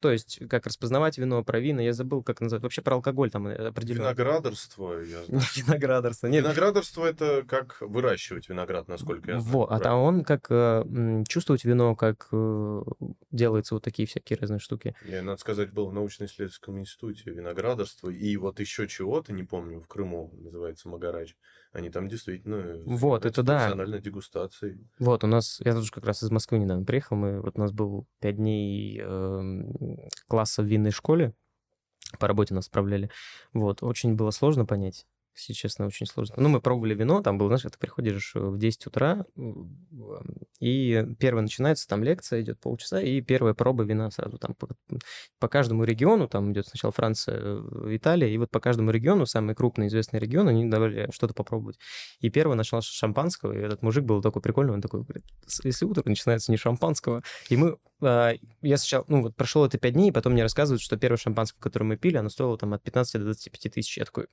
[0.00, 2.62] то есть, как распознавать вино, про вина, я забыл, как называть.
[2.62, 4.04] Вообще про алкоголь там э, определенно.
[4.04, 5.42] Виноградарство, я знаю.
[5.56, 6.44] Виноградарство, нет.
[6.44, 9.52] Виноградарство— это как выращивать виноград, насколько я знаю.
[9.52, 12.82] Вот, а там он как э, чувствовать вино, как э,
[13.30, 14.94] делаются вот такие всякие разные штуки.
[15.04, 19.88] Я, надо сказать, был в научно-исследовательском институте виноградарство, и вот еще чего-то, не помню, в
[19.88, 21.36] Крыму называется Магарач.
[21.76, 23.58] Они там действительно вот, это да.
[23.58, 24.88] профессиональной дегустацией.
[24.98, 27.70] Вот, у нас, я тоже как раз из Москвы недавно приехал, мы, вот у нас
[27.70, 29.64] был пять дней э,
[30.26, 31.34] класса в винной школе,
[32.18, 33.10] по работе нас справляли.
[33.52, 35.06] Вот, очень было сложно понять,
[35.36, 36.34] если честно, очень сложно.
[36.38, 39.26] Ну, мы пробовали вино, там было, знаешь, ты приходишь э, в 10 утра,
[40.60, 44.68] и первая начинается, там лекция идет полчаса, и первая проба вина сразу там по,
[45.38, 49.54] по каждому региону, там идет сначала Франция, э, Италия, и вот по каждому региону, самый
[49.54, 51.78] крупный известный регион, они давали что-то попробовать.
[52.20, 55.24] И первый начал шампанского, и этот мужик был такой прикольный, он такой, говорит,
[55.64, 58.32] если утро начинается не шампанского, и мы, а,
[58.62, 61.60] я сначала, ну вот прошел это 5 дней, и потом мне рассказывают, что первое шампанское,
[61.60, 63.98] которое мы пили, оно стоило там от 15 до 25 тысяч.
[63.98, 64.28] Я такой,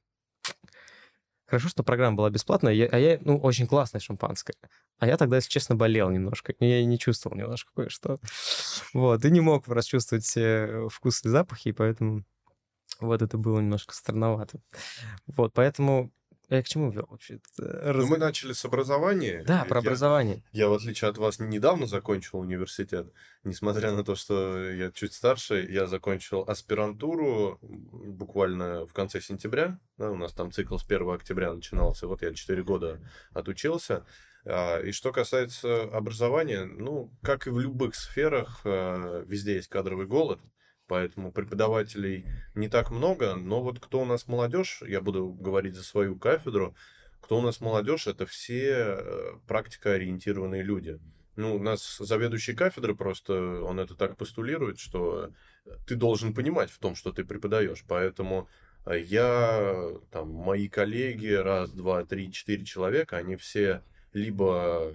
[1.54, 4.56] Хорошо, что программа была бесплатная, а я, ну, очень классное шампанское.
[4.98, 6.56] А я тогда, если честно, болел немножко.
[6.60, 8.18] Я не чувствовал немножко кое-что.
[8.92, 12.24] Вот, и не мог расчувствовать все вкусы и запахи, и поэтому
[13.00, 14.62] вот это было немножко странновато.
[15.28, 16.12] Вот, поэтому
[16.58, 17.40] я к чему вел вообще?
[17.58, 18.04] Раз...
[18.04, 19.44] Ну, мы начали с образования.
[19.46, 20.44] Да, про я, образование.
[20.52, 23.12] Я, в отличие от вас, недавно закончил университет.
[23.44, 29.80] Несмотря на то, что я чуть старше, я закончил аспирантуру буквально в конце сентября.
[29.98, 32.08] Да, у нас там цикл с 1 октября начинался.
[32.08, 33.00] Вот я 4 года
[33.34, 34.06] отучился.
[34.46, 40.06] А, и что касается образования, ну, как и в любых сферах, а, везде есть кадровый
[40.06, 40.40] голод
[40.88, 42.26] поэтому преподавателей
[42.56, 46.76] не так много, но вот кто у нас молодежь, я буду говорить за свою кафедру,
[47.22, 51.00] кто у нас молодежь, это все э, практикоориентированные люди.
[51.36, 55.32] Ну, у нас заведующий кафедры просто, он это так постулирует, что
[55.88, 58.50] ты должен понимать в том, что ты преподаешь, поэтому
[58.86, 64.94] э, я, там, мои коллеги, раз, два, три, четыре человека, они все либо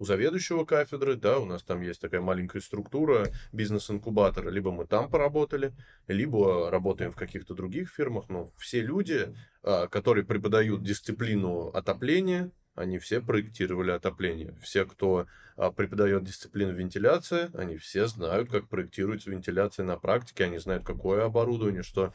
[0.00, 5.10] у заведующего кафедры, да, у нас там есть такая маленькая структура бизнес-инкубатора, либо мы там
[5.10, 5.72] поработали,
[6.08, 12.98] либо работаем в каких-то других фирмах, но все люди, а, которые преподают дисциплину отопления, они
[12.98, 14.56] все проектировали отопление.
[14.62, 15.26] Все, кто
[15.56, 21.26] а, преподает дисциплину вентиляции, они все знают, как проектируется вентиляция на практике, они знают, какое
[21.26, 22.14] оборудование, что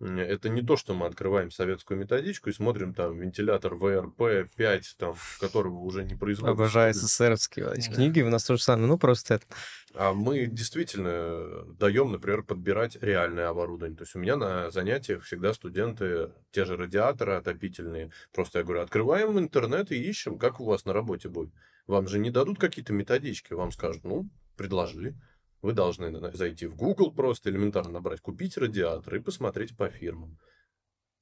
[0.00, 5.78] это не то, что мы открываем советскую методичку и смотрим там вентилятор ВРП-5, там, которого
[5.78, 6.54] уже не производят.
[6.54, 9.46] Обожаю СССРовские эти книги, у нас тоже самое, ну просто это...
[9.94, 13.96] А мы действительно даем, например, подбирать реальное оборудование.
[13.96, 18.82] То есть у меня на занятиях всегда студенты, те же радиаторы отопительные, просто я говорю,
[18.82, 21.50] открываем интернет и ищем, как у вас на работе будет.
[21.86, 25.14] Вам же не дадут какие-то методички, вам скажут, ну, предложили.
[25.62, 30.38] Вы должны зайти в Google просто элементарно набрать «купить радиатор» и посмотреть по фирмам.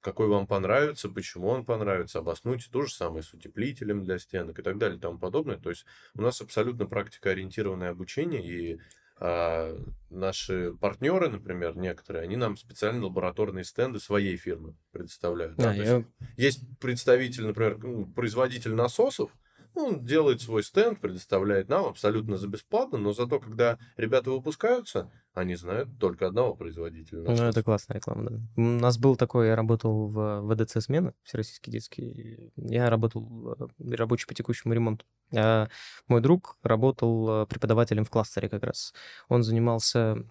[0.01, 4.63] Какой вам понравится, почему он понравится, обоснуйте то же самое с утеплителем для стенок и
[4.63, 5.57] так далее и тому подобное.
[5.57, 8.81] То есть у нас абсолютно практикоориентированное обучение, и
[9.17, 9.75] а,
[10.11, 15.57] наши партнеры, например, некоторые, они нам специально лабораторные стенды своей фирмы предоставляют.
[15.57, 15.75] Да, да?
[15.75, 15.97] Я...
[15.97, 16.07] Есть,
[16.37, 19.31] есть представитель, например, ну, производитель насосов,
[19.75, 25.57] он делает свой стенд, предоставляет нам абсолютно за бесплатно, но зато, когда ребята выпускаются, они
[25.57, 27.23] знают только одного производителя.
[27.23, 28.41] Ну, это классная реклама, да.
[28.57, 32.53] У нас был такой, я работал в ВДЦ «Смена», Всероссийский детский.
[32.57, 35.05] Я работал э, рабочий по текущему ремонту.
[35.35, 35.69] А
[36.07, 38.95] мой друг работал э, преподавателем в кластере как раз.
[39.29, 40.25] Он занимался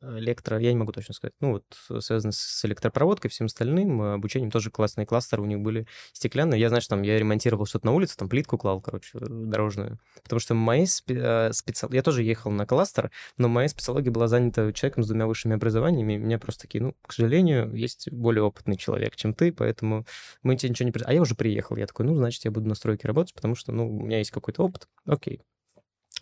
[0.00, 4.50] электро, я не могу точно сказать, ну вот связано с электропроводкой, всем остальным, э, обучением
[4.50, 6.60] тоже классные кластеры у них были стеклянные.
[6.60, 9.98] Я, знаешь, там, я ремонтировал что-то на улице, там плитку клал, короче, э, дорожную.
[10.22, 11.92] Потому что мои спе- э, специал...
[11.92, 16.14] Я тоже ехал на кластер, но моя специология была занята человеком с двумя высшими образованиями,
[16.14, 20.06] и меня просто такие, ну, к сожалению, есть более опытный человек, чем ты, поэтому
[20.42, 20.94] мы тебе ничего не...
[21.04, 23.72] А я уже приехал, я такой, ну, значит, я буду на стройке работать, потому что,
[23.72, 25.42] ну, у меня есть какой-то опыт, окей,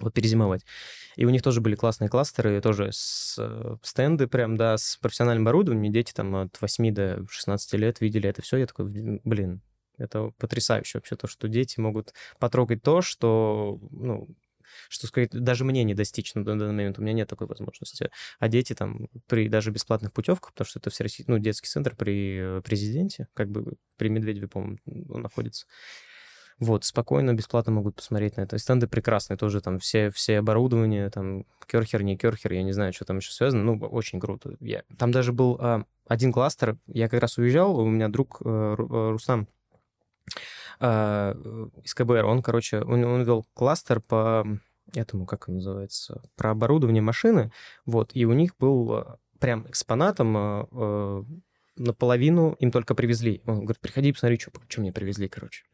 [0.03, 0.64] вот перезимовать.
[1.16, 5.44] И у них тоже были классные кластеры, тоже с э, стенды прям, да, с профессиональным
[5.44, 5.92] оборудованием.
[5.92, 8.59] Дети там от 8 до 16 лет видели это все.
[8.59, 8.86] Я такой,
[9.24, 9.62] блин,
[9.98, 14.28] это потрясающе вообще, то, что дети могут потрогать то, что, ну,
[14.88, 18.11] что сказать, даже мне не достичь на данный момент, у меня нет такой возможности.
[18.38, 22.38] А дети там при даже бесплатных путевках, потому что это все ну, детский центр при
[22.38, 25.66] э, президенте, как бы при Медведеве, по-моему, находится.
[26.62, 28.54] Вот, спокойно, бесплатно могут посмотреть на это.
[28.54, 32.92] И стенды прекрасные тоже, там все, все оборудование, там керхер, не керхер, я не знаю,
[32.92, 34.54] что там еще связано, ну, очень круто.
[34.60, 34.84] Я...
[34.96, 39.48] Там даже был а, один кластер, я как раз уезжал, у меня друг а, Рустам
[40.78, 41.34] а,
[41.82, 44.46] из КБР, он, короче, он, он вел кластер по
[44.94, 47.50] этому, как он называется, про оборудование машины,
[47.86, 51.24] вот, и у них был прям экспонатом а,
[51.76, 53.42] наполовину им только привезли.
[53.46, 55.64] Он говорит, приходи, посмотри, что, что мне привезли, короче.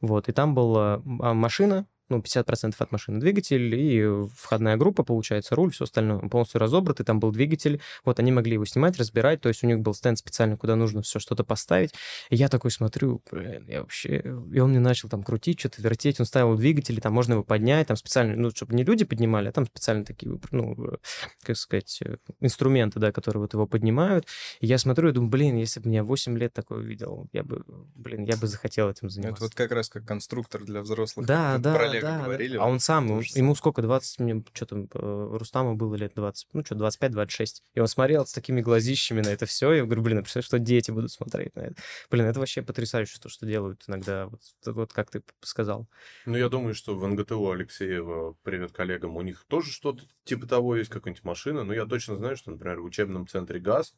[0.00, 5.72] Вот, и там была машина, ну, 50% от машины двигатель и входная группа, получается, руль,
[5.72, 9.62] все остальное полностью разобраты, там был двигатель, вот они могли его снимать, разбирать, то есть
[9.64, 11.94] у них был стенд специально, куда нужно все что-то поставить,
[12.30, 14.22] и я такой смотрю, блин, я вообще...
[14.52, 17.88] И он мне начал там крутить, что-то вертеть, он ставил двигатель, там можно его поднять,
[17.88, 20.98] там специально, ну, чтобы не люди поднимали, а там специально такие, ну,
[21.42, 22.02] как сказать,
[22.40, 24.26] инструменты, да, которые вот его поднимают,
[24.60, 27.64] и я смотрю и думаю, блин, если бы я 8 лет такое увидел, я бы,
[27.94, 29.44] блин, я бы захотел этим заниматься.
[29.44, 31.26] Это вот как раз как конструктор для взрослых.
[31.26, 32.56] Да, да, да, говорили.
[32.56, 32.64] Да.
[32.64, 36.48] А он сам, он, ему сколько, 20, мне что там, э, Рустаму было лет 20,
[36.52, 37.62] ну что, 25-26.
[37.74, 40.46] И он смотрел с такими глазищами на это все, и я говорю, блин, а представляешь,
[40.46, 41.74] что дети будут смотреть на это.
[42.10, 45.88] Блин, это вообще потрясающе, то, что делают иногда, вот, вот как ты сказал.
[46.26, 50.76] Ну, я думаю, что в НГТУ Алексеева, привет коллегам, у них тоже что-то типа того
[50.76, 53.94] есть, какая-нибудь машина, но я точно знаю, что, например, в учебном центре ГАЗ,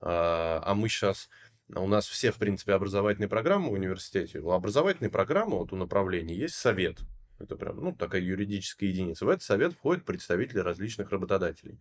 [0.00, 1.28] а, а мы сейчас
[1.74, 4.38] у нас все, в принципе, образовательные программы в университете.
[4.38, 6.98] У образовательной программы, вот у направления, есть совет.
[7.38, 9.26] Это прям, ну, такая юридическая единица.
[9.26, 11.78] В этот совет входят представители различных работодателей.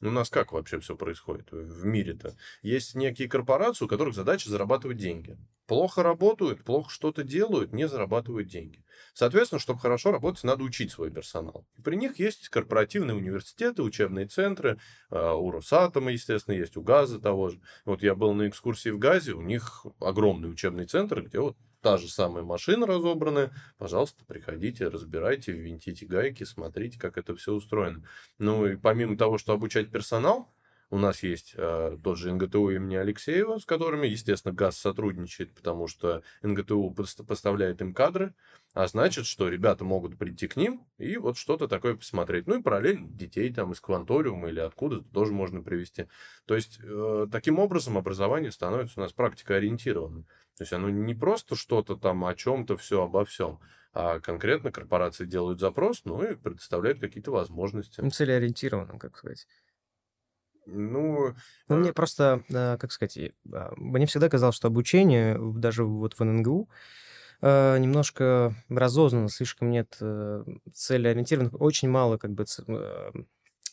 [0.00, 2.36] У нас как вообще все происходит в мире-то?
[2.62, 5.36] Есть некие корпорации, у которых задача зарабатывать деньги.
[5.66, 8.84] Плохо работают, плохо что-то делают, не зарабатывают деньги.
[9.12, 11.66] Соответственно, чтобы хорошо работать, надо учить свой персонал.
[11.76, 14.78] И при них есть корпоративные университеты, учебные центры.
[15.10, 17.60] А, у Росатома, естественно, есть, у ГАЗа того же.
[17.84, 21.96] Вот я был на экскурсии в ГАЗе, у них огромный учебный центр, где вот та
[21.96, 28.02] же самая машина разобранная, пожалуйста, приходите, разбирайте, винтите гайки, смотрите, как это все устроено.
[28.38, 30.52] Ну и помимо того, что обучать персонал,
[30.90, 35.86] у нас есть э, тот же НГТУ имени Алексеева, с которыми, естественно, ГАЗ сотрудничает, потому
[35.86, 36.94] что НГТУ
[37.26, 38.34] поставляет им кадры,
[38.72, 42.46] а значит, что ребята могут прийти к ним и вот что-то такое посмотреть.
[42.46, 46.06] Ну и параллельно детей там из кванториума или откуда-то тоже можно привести.
[46.46, 50.26] То есть, э, таким образом образование становится у нас практикоориентированным.
[50.58, 53.60] То есть оно не просто что-то там о чем-то все обо всем,
[53.92, 58.00] А конкретно корпорации делают запрос, ну и предоставляют какие-то возможности.
[58.00, 59.46] Ну, целеориентированным, как сказать.
[60.66, 61.34] Ну,
[61.68, 63.16] Ну, э, мне просто, э, как сказать,
[63.52, 66.68] а, мне всегда казалось, что обучение, даже вот в ННГУ,
[67.40, 70.44] э, немножко разознанно, слишком нет э,
[70.74, 73.12] целеориентированных, очень мало как бы э,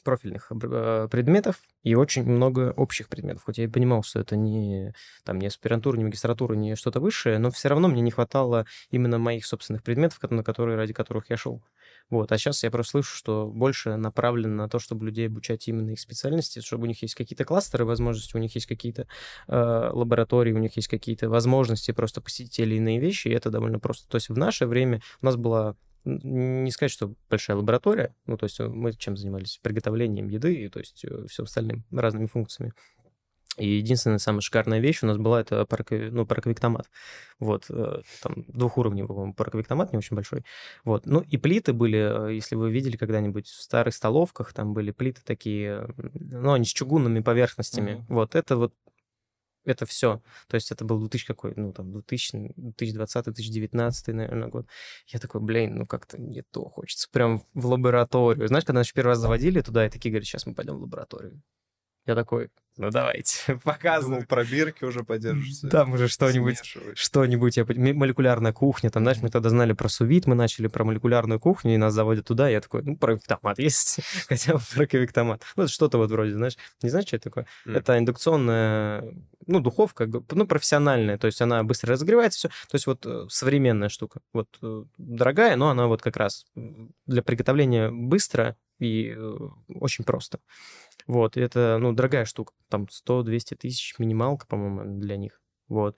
[0.06, 3.44] профильных э, предметов и очень много общих предметов.
[3.44, 4.94] Хоть я понимал, что это не,
[5.26, 9.18] там, не аспирантура, не магистратура, не что-то высшее, но все равно мне не хватало именно
[9.18, 11.62] моих собственных предметов, на которые, ради которых я шел.
[12.10, 12.32] Вот.
[12.32, 16.00] А сейчас я просто слышу, что больше направлено на то, чтобы людей обучать именно их
[16.00, 19.08] специальности, чтобы у них есть какие-то кластеры возможности, у них есть какие-то
[19.48, 23.50] э, лаборатории, у них есть какие-то возможности просто посетить те или иные вещи, и это
[23.50, 24.08] довольно просто.
[24.08, 25.76] То есть в наше время у нас была
[26.06, 29.60] не сказать, что большая лаборатория, ну, то есть э, мы чем занимались?
[29.62, 32.74] Приготовлением еды, и то есть все остальным, разными функциями.
[33.58, 36.90] И единственная самая шикарная вещь у нас была это паракови- ну, параковиктомат.
[37.40, 40.44] Вот, э, там двухуровневый, по-моему, параковиктомат, не очень большой.
[40.84, 44.92] Вот, ну и плиты были, э, если вы видели когда-нибудь в старых столовках, там были
[44.92, 47.94] плиты такие, ну, они с чугунными поверхностями.
[47.94, 48.06] Мгм.
[48.10, 48.74] Вот, это вот
[49.66, 50.22] это все.
[50.48, 54.68] То есть это был 2000 какой, ну, там, 2000, 2020, 2019, наверное, год.
[55.08, 57.10] Я такой, блин, ну, как-то не то хочется.
[57.12, 58.48] Прям в лабораторию.
[58.48, 61.42] Знаешь, когда нас первый раз заводили туда, и такие говорят, сейчас мы пойдем в лабораторию.
[62.06, 64.26] Я такой, ну, давайте, Думал, показывай.
[64.26, 65.70] пробирки уже подержишься.
[65.70, 66.60] Там уже что-нибудь
[66.94, 71.40] что-нибудь, я, молекулярная кухня, там, знаешь, мы тогда знали про сувит, мы начали про молекулярную
[71.40, 75.42] кухню, и нас заводят туда, я такой, ну, провектомат есть, хотя бы провектомат.
[75.56, 77.48] Ну, это что-то вот вроде, знаешь, не знаешь, что это такое?
[77.66, 77.76] М.
[77.76, 79.14] Это индукционная,
[79.48, 83.90] ну, духовка, ну, профессиональная, то есть она быстро разогревается, все, то есть вот э, современная
[83.90, 86.46] штука, вот э, дорогая, но она вот как раз
[87.06, 89.38] для приготовления быстро и э,
[89.80, 90.40] очень просто.
[91.08, 95.40] Вот, это, ну, дорогая штука, там 100-200 тысяч минималка, по-моему, для них.
[95.68, 95.98] Вот.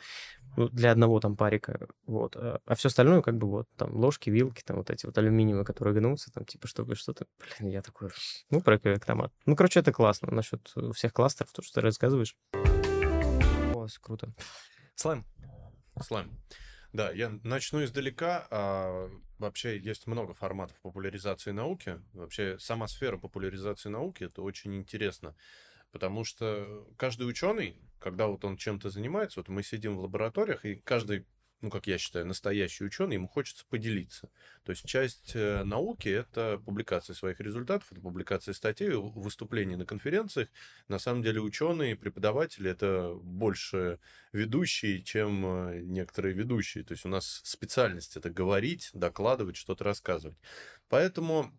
[0.55, 2.36] Ну, для одного там парика, вот.
[2.36, 5.93] А, все остальное, как бы, вот, там, ложки, вилки, там, вот эти вот алюминиевые, которые
[5.93, 7.28] гнутся, там, типа, чтобы что-то...
[7.39, 8.10] Блин, я такой,
[8.49, 9.32] ну, про автомат.
[9.45, 10.32] Ну, короче, это классно.
[10.32, 12.36] Насчет всех кластеров, то, что ты рассказываешь.
[12.53, 14.34] О, круто.
[14.95, 15.26] Слайм.
[16.01, 16.32] Слайм.
[16.98, 18.48] Да, я начну издалека.
[18.50, 22.02] А, вообще есть много форматов популяризации науки.
[22.14, 25.36] Вообще сама сфера популяризации науки это очень интересно,
[25.91, 30.78] потому что каждый ученый, когда вот он чем-то занимается, вот мы сидим в лабораториях, и
[30.78, 31.28] каждый,
[31.62, 34.30] ну как я считаю, настоящий ученый, ему хочется поделиться.
[34.64, 40.49] То есть часть э, науки это публикация своих результатов, это публикация статей, выступления на конференциях.
[40.88, 43.99] На самом деле ученые, преподаватели это больше
[44.34, 46.84] ведущие, чем э, некоторые ведущие.
[46.84, 50.38] То есть у нас специальность это говорить, докладывать, что-то рассказывать.
[50.89, 51.51] Поэтому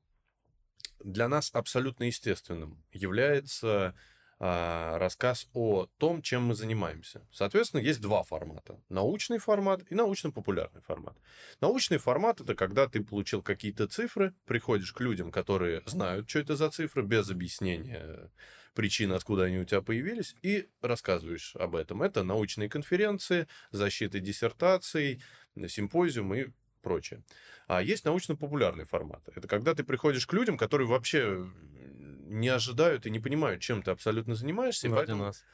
[1.01, 3.96] для нас абсолютно естественным является
[4.39, 7.26] рассказ о том, чем мы занимаемся.
[7.32, 8.80] Соответственно, есть два формата.
[8.89, 11.16] Научный формат и научно-популярный формат.
[11.61, 16.55] Научный формат— это когда ты получил какие-то цифры, приходишь к людям, которые знают, что это
[16.55, 18.30] за цифры, без объяснения
[18.74, 22.01] причин, откуда они у тебя появились, и рассказываешь об этом.
[22.03, 25.20] Это научные конференции, защиты диссертаций,
[25.66, 27.24] симпозиумы и прочее.
[27.66, 29.28] А есть научно-популярный формат.
[29.34, 31.51] Это когда ты приходишь к людям, которые вообще
[32.28, 34.88] не ожидают и не понимают, чем ты абсолютно занимаешься.
[34.88, 35.44] Вроде поэтому- нас.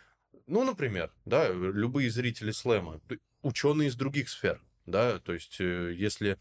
[0.47, 3.01] ну, например, да, любые зрители слэма,
[3.43, 6.39] ученые из других сфер, да, то есть э, если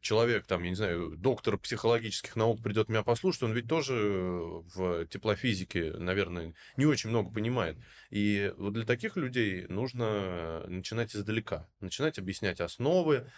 [0.00, 5.06] человек, там, я не знаю, доктор психологических наук придет меня послушать, он ведь тоже в
[5.06, 7.78] теплофизике, наверное, не очень много понимает.
[8.10, 13.30] И вот для таких людей нужно начинать издалека, начинать объяснять основы,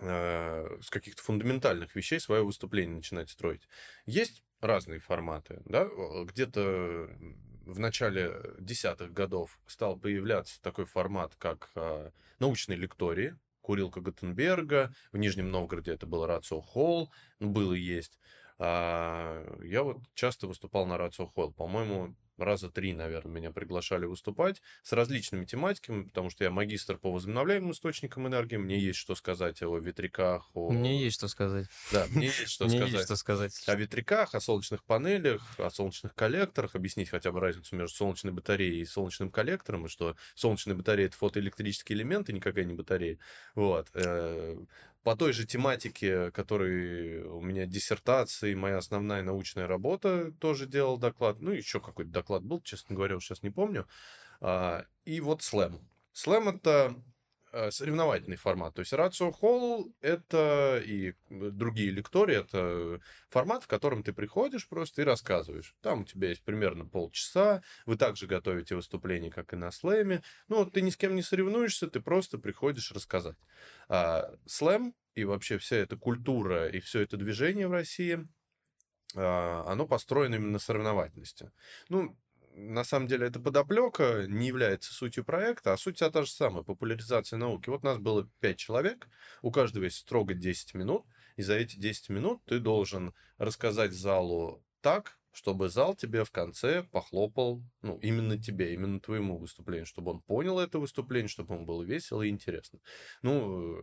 [0.00, 3.68] э, с каких-то фундаментальных вещей свое выступление начинать строить.
[4.06, 5.88] Есть разные форматы, да,
[6.24, 7.10] где-то
[7.66, 15.18] в начале десятых годов стал появляться такой формат, как э, научные лектории, Курилка Готенберга, в
[15.18, 18.18] Нижнем Новгороде это был Рацио Холл, был и есть.
[18.58, 24.62] А, Я вот часто выступал на Рацио Холл, по-моему, раза три, наверное, меня приглашали выступать
[24.82, 29.62] с различными тематиками, потому что я магистр по возобновляемым источникам энергии, мне есть что сказать
[29.62, 30.70] о ветряках, о...
[30.70, 31.66] Мне есть что сказать.
[31.92, 33.62] Да, мне есть что Мне сказать есть что сказать.
[33.66, 38.80] о ветряках, о солнечных панелях, о солнечных коллекторах, объяснить хотя бы разницу между солнечной батареей
[38.80, 43.18] и солнечным коллектором, и что солнечная батарея это фотоэлектрический элемент и никакая не батарея.
[43.54, 43.88] Вот.
[45.02, 50.98] По той же тематике, которой у меня диссертация и моя основная научная работа, тоже делал
[50.98, 51.40] доклад.
[51.40, 53.86] Ну, еще какой-то доклад был, честно говоря, сейчас не помню.
[54.40, 55.80] А, И вот слэм.
[56.12, 56.94] Слэм это
[57.70, 58.74] соревновательный формат.
[58.74, 65.02] То есть Рацио Холл это и другие лектории, это формат, в котором ты приходишь просто
[65.02, 65.74] и рассказываешь.
[65.80, 70.22] Там у тебя есть примерно полчаса, вы также готовите выступление, как и на слэме.
[70.48, 73.36] Ну, ты ни с кем не соревнуешься, ты просто приходишь рассказать.
[73.88, 78.26] А слэм и вообще вся эта культура и все это движение в России,
[79.16, 81.50] а, оно построено именно на соревновательности.
[81.88, 82.16] Ну,
[82.54, 86.62] на самом деле эта подоплека не является сутью проекта, а суть вся та же самая,
[86.62, 87.70] популяризация науки.
[87.70, 89.08] Вот нас было 5 человек,
[89.42, 91.04] у каждого есть строго 10 минут,
[91.36, 96.82] и за эти 10 минут ты должен рассказать залу так, чтобы зал тебе в конце
[96.82, 101.82] похлопал, ну, именно тебе, именно твоему выступлению, чтобы он понял это выступление, чтобы ему было
[101.82, 102.80] весело и интересно.
[103.22, 103.82] Ну,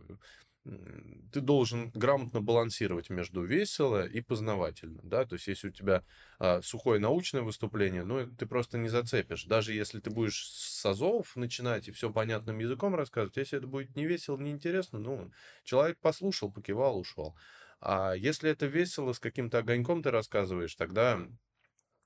[1.32, 6.04] ты должен грамотно балансировать между весело и познавательно, да, то есть если у тебя
[6.38, 11.36] а, сухое научное выступление, ну, ты просто не зацепишь, даже если ты будешь с азов
[11.36, 15.30] начинать и все понятным языком рассказывать, если это будет не весело, не интересно, ну,
[15.64, 17.36] человек послушал, покивал, ушел.
[17.80, 21.20] А если это весело, с каким-то огоньком ты рассказываешь, тогда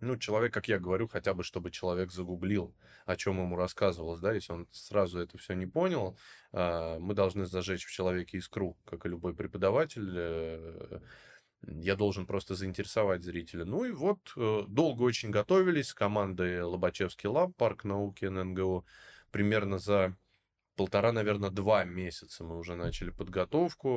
[0.03, 2.75] ну, человек, как я говорю, хотя бы, чтобы человек загуглил,
[3.07, 6.19] о чем ему рассказывалось, да, если он сразу это все не понял,
[6.53, 11.01] а, мы должны зажечь в человеке искру, как и любой преподаватель, э,
[11.63, 13.65] я должен просто заинтересовать зрителя.
[13.65, 18.85] Ну и вот э, долго очень готовились с командой Лобачевский лаб, парк науки ННГУ,
[19.31, 20.17] примерно за
[20.77, 23.89] полтора, наверное, два месяца мы уже начали подготовку.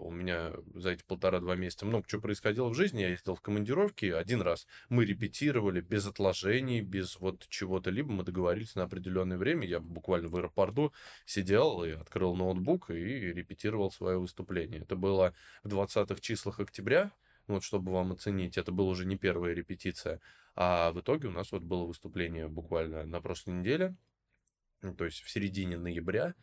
[0.00, 3.02] У меня за эти полтора-два месяца много чего происходило в жизни.
[3.02, 4.06] Я ездил в командировки.
[4.06, 8.12] Один раз мы репетировали без отложений, без вот чего-то либо.
[8.12, 9.66] Мы договорились на определенное время.
[9.66, 10.92] Я буквально в аэропорту
[11.24, 14.80] сидел и открыл ноутбук и репетировал свое выступление.
[14.80, 17.12] Это было в 20-х числах октября.
[17.48, 20.20] Вот, чтобы вам оценить, это была уже не первая репетиция.
[20.54, 23.96] А в итоге у нас вот было выступление буквально на прошлой неделе
[24.96, 26.34] то есть в середине ноября.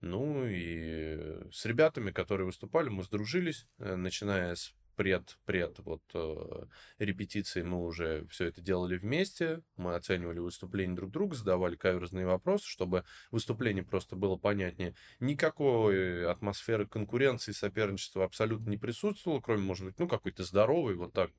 [0.00, 6.64] Ну и с ребятами, которые выступали, мы сдружились, э, начиная с пред-пред вот э,
[6.98, 12.66] репетиции мы уже все это делали вместе, мы оценивали выступления друг друга, задавали каверзные вопросы,
[12.66, 14.94] чтобы выступление просто было понятнее.
[15.20, 21.30] Никакой атмосферы конкуренции, соперничества абсолютно не присутствовало, кроме, может быть, ну, какой-то здоровый, вот так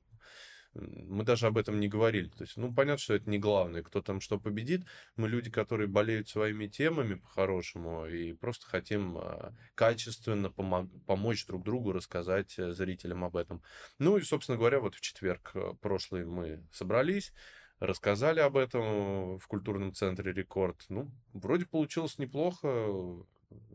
[0.74, 2.28] мы даже об этом не говорили.
[2.28, 4.86] То есть, ну, понятно, что это не главное, кто там что победит.
[5.16, 11.64] Мы люди, которые болеют своими темами по-хорошему и просто хотим а, качественно помог- помочь друг
[11.64, 13.62] другу рассказать э, зрителям об этом.
[13.98, 17.32] Ну и, собственно говоря, вот в четверг э, прошлый мы собрались,
[17.80, 20.84] рассказали об этом в культурном центре «Рекорд».
[20.88, 22.86] Ну, вроде получилось неплохо.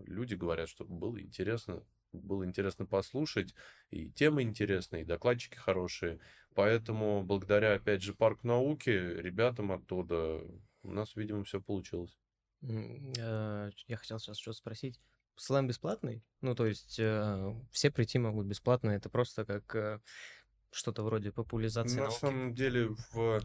[0.05, 1.83] Люди говорят, что было интересно
[2.21, 3.53] было интересно послушать,
[3.89, 6.19] и темы интересные, и докладчики хорошие.
[6.53, 10.41] Поэтому благодаря, опять же, парк науки, ребятам оттуда
[10.83, 12.17] у нас, видимо, все получилось.
[12.61, 14.99] Э, я хотел сейчас что-то спросить.
[15.35, 16.23] Слэм бесплатный?
[16.41, 19.99] Ну, то есть э, все прийти могут бесплатно, это просто как э,
[20.71, 22.19] что-то вроде популяризации На науки.
[22.19, 23.41] самом деле в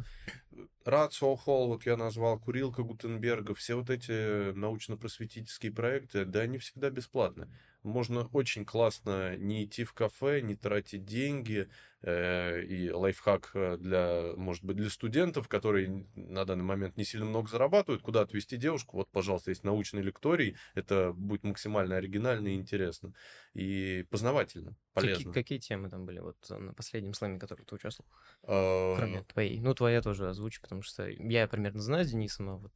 [0.85, 6.91] Рацио Холл, вот я назвал, Курилка Гутенберга, все вот эти научно-просветительские проекты, да, они всегда
[6.91, 7.49] бесплатны
[7.83, 11.69] можно очень классно не идти в кафе, не тратить деньги.
[12.03, 17.27] Э, и лайфхак э, для, может быть, для студентов, которые на данный момент не сильно
[17.27, 18.97] много зарабатывают, куда отвезти девушку.
[18.97, 20.57] Вот, пожалуйста, есть научный лекторий.
[20.75, 23.13] Это будет максимально оригинально и интересно.
[23.53, 25.25] И познавательно, полезно.
[25.25, 28.09] Какие, какие темы там были вот на последнем слэме, который ты участвовал?
[28.45, 28.97] А...
[28.97, 29.61] Кроме твоей.
[29.61, 32.73] Ну, твоя тоже озвучи, потому что я примерно знаю Дениса, но вот...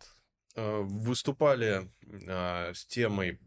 [0.55, 1.91] Э, выступали
[2.29, 3.41] а, с темой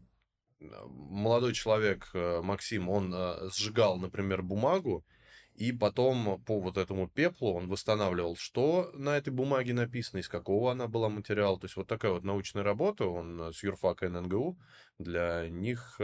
[0.60, 5.04] молодой человек, э, Максим, он э, сжигал, например, бумагу,
[5.54, 10.70] и потом по вот этому пеплу он восстанавливал, что на этой бумаге написано, из какого
[10.70, 11.58] она была материала.
[11.58, 14.58] То есть вот такая вот научная работа, он э, с юрфака ННГУ,
[14.98, 16.00] для них,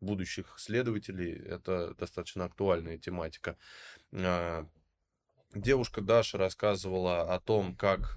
[0.00, 3.56] будущих следователей, это достаточно актуальная тематика.
[5.52, 8.16] Девушка Даша рассказывала о том, как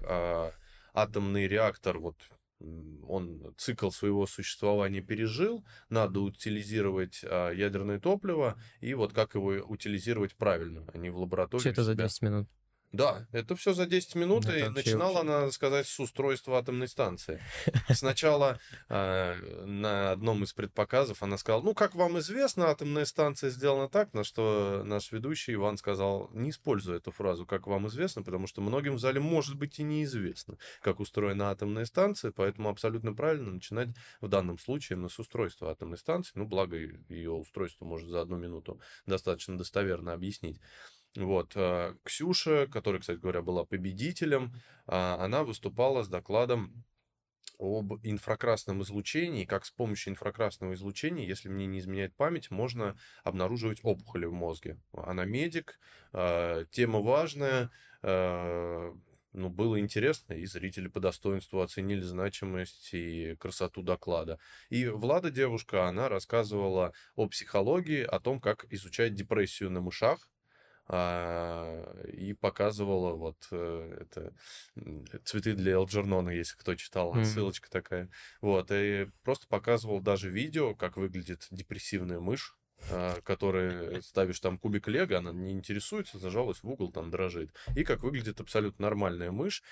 [0.94, 2.14] атомный реактор, вот
[2.60, 10.34] он цикл своего существования пережил, надо утилизировать а, ядерное топливо, и вот как его утилизировать
[10.36, 11.60] правильно, а не в лаборатории.
[11.60, 12.48] Все это за 10 минут.
[12.92, 15.28] Да, это все за 10 минут, это и начинала, очень...
[15.28, 17.42] надо сказать, с устройства атомной станции.
[17.90, 18.58] Сначала
[18.88, 24.14] э, на одном из предпоказов она сказала, ну, как вам известно, атомная станция сделана так,
[24.14, 28.60] на что наш ведущий Иван сказал, не используй эту фразу, как вам известно, потому что
[28.60, 33.88] многим в зале может быть и неизвестно, как устроена атомная станция, поэтому абсолютно правильно начинать
[34.20, 38.36] в данном случае именно с устройства атомной станции, ну, благо ее устройство может за одну
[38.36, 40.60] минуту достаточно достоверно объяснить.
[41.16, 41.52] Вот.
[41.56, 44.52] Э, Ксюша, которая, кстати говоря, была победителем,
[44.86, 46.84] а, она выступала с докладом
[47.58, 53.80] об инфракрасном излучении, как с помощью инфракрасного излучения, если мне не изменяет память, можно обнаруживать
[53.82, 54.78] опухоли в мозге.
[54.92, 55.78] Она медик,
[56.12, 57.70] э, тема важная,
[58.02, 58.92] э,
[59.32, 64.38] ну, было интересно, и зрители по достоинству оценили значимость и красоту доклада.
[64.70, 70.28] И Влада, девушка, она рассказывала о психологии, о том, как изучать депрессию на мышах,
[70.88, 74.32] а, и показывала вот э, это
[75.24, 77.24] цветы для Элджернона, если кто читал, mm.
[77.24, 78.08] ссылочка такая.
[78.40, 82.56] Вот, и просто показывал даже видео, как выглядит депрессивная мышь,
[82.90, 87.50] а, которая ставишь там кубик лего, она не интересуется, зажалась в угол, там дрожит.
[87.74, 89.62] И как выглядит абсолютно нормальная мышь,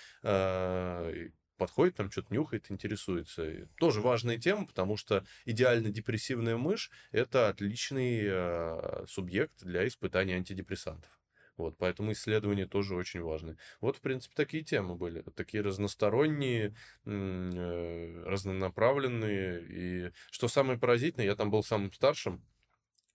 [1.57, 3.48] подходит, там что-то нюхает, интересуется.
[3.48, 10.36] И тоже важная тема, потому что идеально депрессивная мышь— это отличный э, субъект для испытания
[10.36, 11.11] антидепрессантов.
[11.57, 13.57] Вот, поэтому исследования тоже очень важны.
[13.80, 15.22] Вот, в принципе, такие темы были.
[15.36, 16.74] Такие разносторонние,
[17.05, 19.62] э, разнонаправленные.
[19.68, 22.42] И что самое поразительное, я там был самым старшим,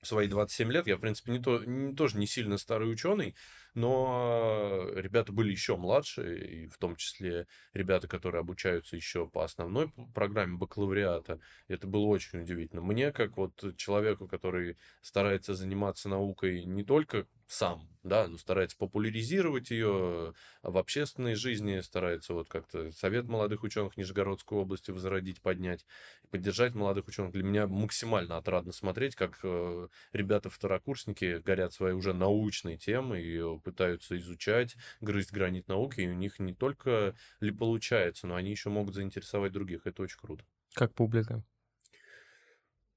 [0.01, 0.87] в свои 27 лет.
[0.87, 3.35] Я, в принципе, не то, не, тоже не сильно старый ученый,
[3.73, 9.91] но ребята были еще младше, и в том числе ребята, которые обучаются еще по основной
[10.13, 11.39] программе бакалавриата.
[11.67, 12.81] Это было очень удивительно.
[12.81, 19.71] Мне, как вот человеку, который старается заниматься наукой не только сам, да, но старается популяризировать
[19.71, 25.85] ее в общественной жизни, старается вот как-то совет молодых ученых Нижегородской области возродить, поднять,
[26.29, 27.31] поддержать молодых ученых.
[27.31, 34.17] Для меня максимально отрадно смотреть, как э, ребята-второкурсники горят своей уже научной темой и пытаются
[34.17, 38.95] изучать, грызть гранит науки, и у них не только ли получается, но они еще могут
[38.95, 39.85] заинтересовать других.
[39.85, 40.43] Это очень круто.
[40.73, 41.43] Как публика?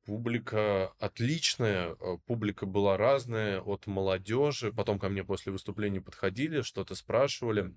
[0.04, 4.72] Публика отличная, э, публика была разная, от молодежи.
[4.72, 7.72] Потом ко мне после выступления подходили, что-то спрашивали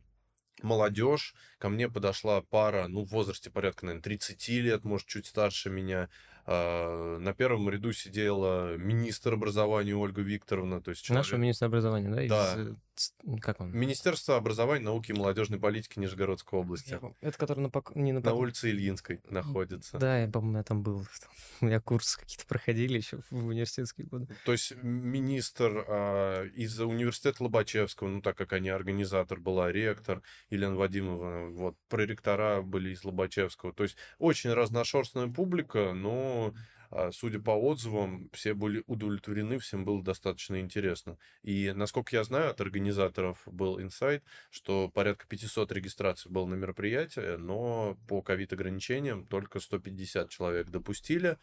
[0.63, 1.35] молодежь.
[1.59, 6.09] Ко мне подошла пара, ну, в возрасте порядка, наверное, 30 лет, может, чуть старше меня.
[6.47, 10.79] А, на первом ряду сидела министр образования Ольга Викторовна.
[10.79, 11.25] То есть человек...
[11.25, 12.27] Наше министр образования, да?
[12.27, 12.61] Да.
[12.61, 13.13] Из...
[13.41, 13.71] Как он?
[13.71, 16.99] Министерство образования, науки и молодежной политики Нижегородской области.
[17.19, 17.95] Это который на, пок...
[17.95, 19.97] не на, на улице Ильинской находится.
[19.97, 21.05] Да, я помню, я там был.
[21.61, 24.27] У меня курсы какие-то проходили еще в университетские годы.
[24.45, 30.21] То есть министр а, из университета Лобачевского, ну так как они организатор была, ректор
[30.51, 33.73] Елена Вадимовна, вот, проректора были из Лобачевского.
[33.73, 36.34] То есть очень разношерстная публика, но
[36.91, 41.17] а, судя по отзывам, все были удовлетворены, всем было достаточно интересно.
[41.43, 47.37] И, насколько я знаю, от организаторов был инсайт, что порядка 500 регистраций было на мероприятие,
[47.37, 51.37] но по ковид-ограничениям только 150 человек допустили.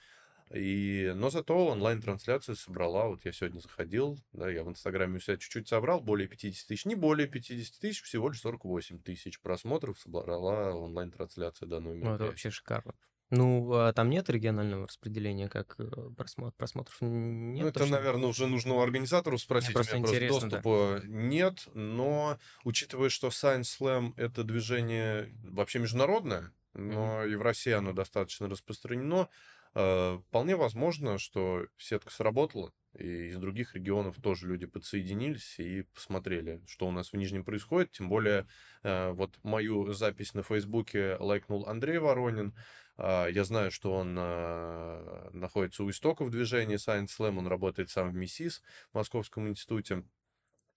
[0.50, 5.38] И, но зато онлайн-трансляция собрала, вот я сегодня заходил, да, я в Инстаграме у себя
[5.38, 10.74] чуть-чуть собрал, более 50 тысяч, не более 50 тысяч, всего лишь 48 тысяч просмотров собрала
[10.74, 12.18] онлайн-трансляция данного мероприятия.
[12.18, 12.94] Ну, это вообще шикарно.
[13.34, 17.62] Ну, а там нет регионального распределения, как э, просмотр, просмотров нет?
[17.62, 17.96] Ну, это, точно?
[17.96, 19.70] наверное, уже нужно у организаторов спросить.
[19.70, 21.08] Мне просто интересно, просто доступа да.
[21.08, 27.32] нет, но учитывая, что Science Slam— это движение вообще международное, но mm-hmm.
[27.32, 29.30] и в России оно достаточно распространено,
[29.74, 36.62] э, вполне возможно, что сетка сработала, и из других регионов тоже люди подсоединились и посмотрели,
[36.66, 37.92] что у нас в Нижнем происходит.
[37.92, 38.46] Тем более,
[38.82, 42.54] э, вот мою запись на Фейсбуке лайкнул Андрей Воронин,
[42.98, 48.14] я знаю, что он а, находится у истоков движения Science Slam, он работает сам в
[48.14, 48.62] МИСИС,
[48.92, 50.04] в Московском институте.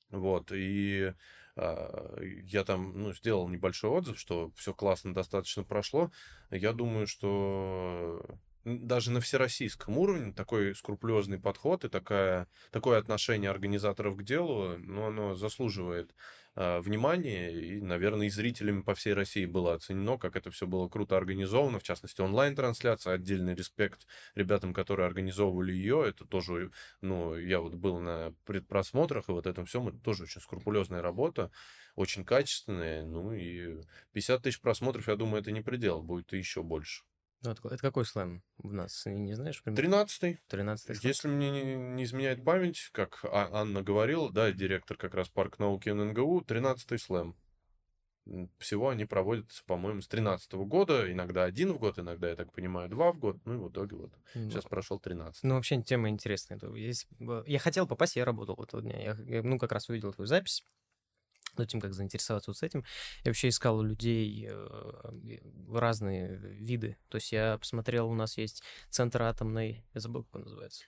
[0.09, 1.13] Вот, и
[1.55, 6.11] а, я там ну, сделал небольшой отзыв, что все классно достаточно прошло.
[6.51, 8.21] Я думаю, что
[8.65, 15.05] даже на всероссийском уровне такой скрупулезный подход и такая, такое отношение организаторов к делу, ну,
[15.05, 16.15] оно заслуживает
[16.55, 20.87] э, внимания, и, наверное, и зрителями по всей России было оценено, как это все было
[20.87, 27.59] круто организовано, в частности, онлайн-трансляция, отдельный респект ребятам, которые организовывали ее, это тоже, ну, я
[27.59, 31.51] вот был на предпросмотрах, и вот этом всем, это тоже очень скрупулезная работа,
[31.95, 33.81] очень качественная, ну, и
[34.13, 37.03] 50 тысяч просмотров, я думаю, это не предел, будет и еще больше.
[37.45, 39.05] Ну, это, это какой слэм у нас?
[39.05, 39.61] Не, не знаешь?
[39.63, 40.39] Тринадцатый.
[40.47, 45.29] Тринадцатый Если мне не, не изменяет память, как а, Анна говорила, да, директор как раз
[45.29, 47.35] парк науки ННГУ, тринадцатый слэм.
[48.57, 52.89] Всего они проводятся, по-моему, с тринадцатого года, иногда один в год, иногда, я так понимаю,
[52.89, 55.43] два в год, ну и в итоге вот ну, сейчас прошел 13.
[55.43, 56.59] Ну, вообще тема интересная.
[56.73, 57.07] Есть...
[57.45, 58.99] Я хотел попасть, я работал этого дня.
[58.99, 60.63] Я, ну, как раз увидел твою запись,
[61.57, 62.83] над тем, как заинтересоваться вот с этим.
[63.23, 65.39] Я вообще искал у людей э,
[65.71, 66.97] разные виды.
[67.09, 70.85] То есть я посмотрел, у нас есть центр атомной, я забыл, как он называется.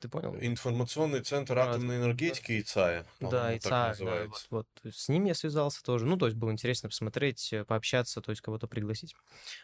[0.00, 0.34] Ты понял?
[0.40, 3.04] Информационный центр атомной энергетики ИЦАЯ.
[3.20, 4.66] Да, ИЦАЯ, да, вот, вот.
[4.94, 6.06] С ним я связался тоже.
[6.06, 9.14] Ну, то есть было интересно посмотреть, э, пообщаться, то есть кого-то пригласить.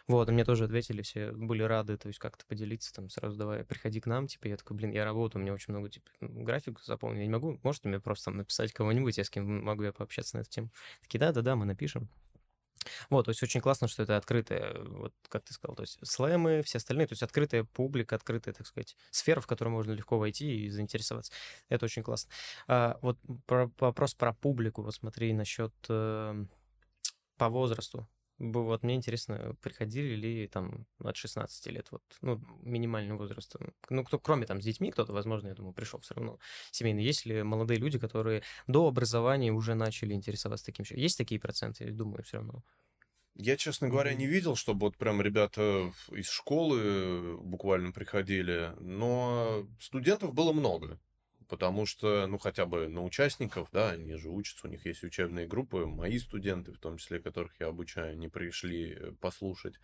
[0.07, 3.65] Вот, и мне тоже ответили, все были рады, то есть как-то поделиться, там, сразу давай,
[3.65, 6.81] приходи к нам, типа, я такой, блин, я работаю, у меня очень много, типа, график
[6.85, 9.93] заполнить, я не могу, можете мне просто там написать кого-нибудь, я с кем могу я
[9.93, 10.71] пообщаться на эту тему?
[11.01, 12.11] Такие, да-да-да, мы напишем.
[13.11, 16.63] Вот, то есть очень классно, что это открытая, вот как ты сказал, то есть слэмы,
[16.63, 20.67] все остальные, то есть открытая публика, открытая, так сказать, сфера, в которую можно легко войти
[20.67, 21.33] и заинтересоваться.
[21.69, 22.31] Это очень классно.
[22.69, 26.45] А, вот про, вопрос про публику, вот смотри, насчет э,
[27.37, 28.09] по возрасту.
[28.39, 33.57] Вот мне интересно, приходили ли там от 16 лет, вот, ну, минимальный возраст.
[33.89, 36.39] Ну, кто, кроме там с детьми, кто-то, возможно, я думаю, пришел все равно
[36.71, 37.03] семейный.
[37.03, 40.85] Есть ли молодые люди, которые до образования уже начали интересоваться таким?
[40.91, 42.63] Есть такие проценты, я думаю, все равно.
[43.37, 50.35] Я, честно говоря, не видел, чтобы вот прям ребята из школы буквально приходили, но студентов
[50.35, 50.99] было много
[51.49, 55.47] потому что, ну, хотя бы на участников, да, они же учатся, у них есть учебные
[55.47, 59.75] группы, мои студенты, в том числе, которых я обучаю, не пришли э, послушать.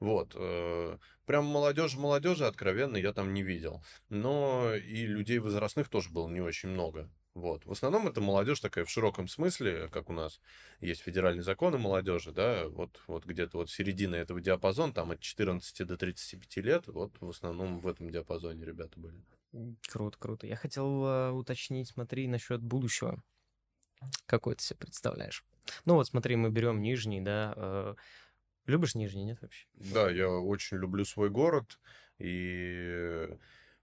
[0.00, 0.34] Вот.
[0.36, 3.82] Э, прям молодежь, молодежи, откровенно, я там не видел.
[4.08, 7.10] Но и людей возрастных тоже было не очень много.
[7.34, 7.66] Вот.
[7.66, 10.40] В основном это молодежь такая в широком смысле, как у нас
[10.80, 15.20] есть федеральный закон о молодежи, да, вот, вот где-то вот середина этого диапазона, там от
[15.20, 19.20] 14 до 35 лет, вот в основном в этом диапазоне ребята были.
[19.88, 20.46] Круто, круто.
[20.46, 23.22] Я хотел э, уточнить, смотри, насчет будущего.
[24.26, 25.44] Какой ты себе представляешь?
[25.84, 27.54] Ну вот смотри, мы берем Нижний, да.
[27.56, 27.94] Э,
[28.66, 29.66] любишь Нижний, нет вообще?
[29.74, 31.78] Да, я очень люблю свой город.
[32.18, 33.28] И,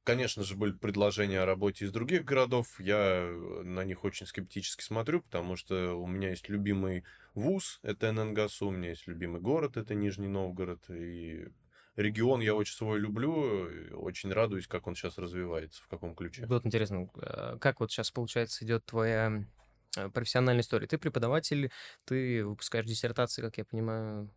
[0.03, 2.79] конечно же, были предложения о работе из других городов.
[2.79, 3.25] Я
[3.63, 7.03] на них очень скептически смотрю, потому что у меня есть любимый
[7.33, 10.89] вуз, это ННГСУ, у меня есть любимый город, это Нижний Новгород.
[10.89, 11.47] И
[11.95, 16.45] регион я очень свой люблю, очень радуюсь, как он сейчас развивается, в каком ключе.
[16.45, 19.45] Вот интересно, а, как вот сейчас, получается, идет твоя
[19.97, 20.87] а, профессиональная история?
[20.87, 21.71] Ты преподаватель,
[22.05, 24.31] ты выпускаешь диссертации, как я понимаю,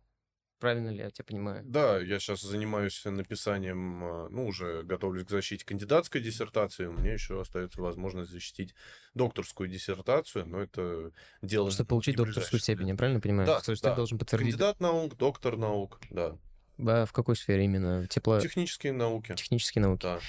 [0.59, 1.63] Правильно ли я тебя понимаю?
[1.65, 6.85] Да, я сейчас занимаюсь написанием, а, ну, уже готовлюсь к защите кандидатской диссертации.
[6.85, 8.73] У меня еще остается возможность защитить
[9.13, 11.71] докторскую диссертацию, но это дело...
[11.71, 13.47] Чтобы получить докторскую степень, я правильно понимаю?
[13.47, 13.91] Да, То есть да.
[13.91, 14.53] ты должен подтвердить...
[14.53, 16.37] Кандидат наук, доктор наук, да.
[16.77, 18.07] А в какой сфере именно?
[18.07, 18.39] Тепло...
[18.39, 19.33] Технические науки.
[19.35, 20.03] Технические науки.
[20.03, 20.19] Да.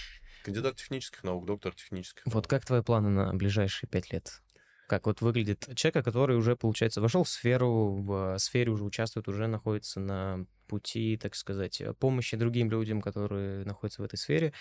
[0.45, 2.47] Кандидат технических наук, доктор технических Вот наук.
[2.49, 4.43] как твои планы на ближайшие пять лет?
[4.89, 9.49] Как вот выглядит человек, который уже, получается, вошел в сферу, в сфере уже участвует, уже
[9.49, 14.53] находится на пути, так сказать, помощи другим людям, которые находятся в этой сфере.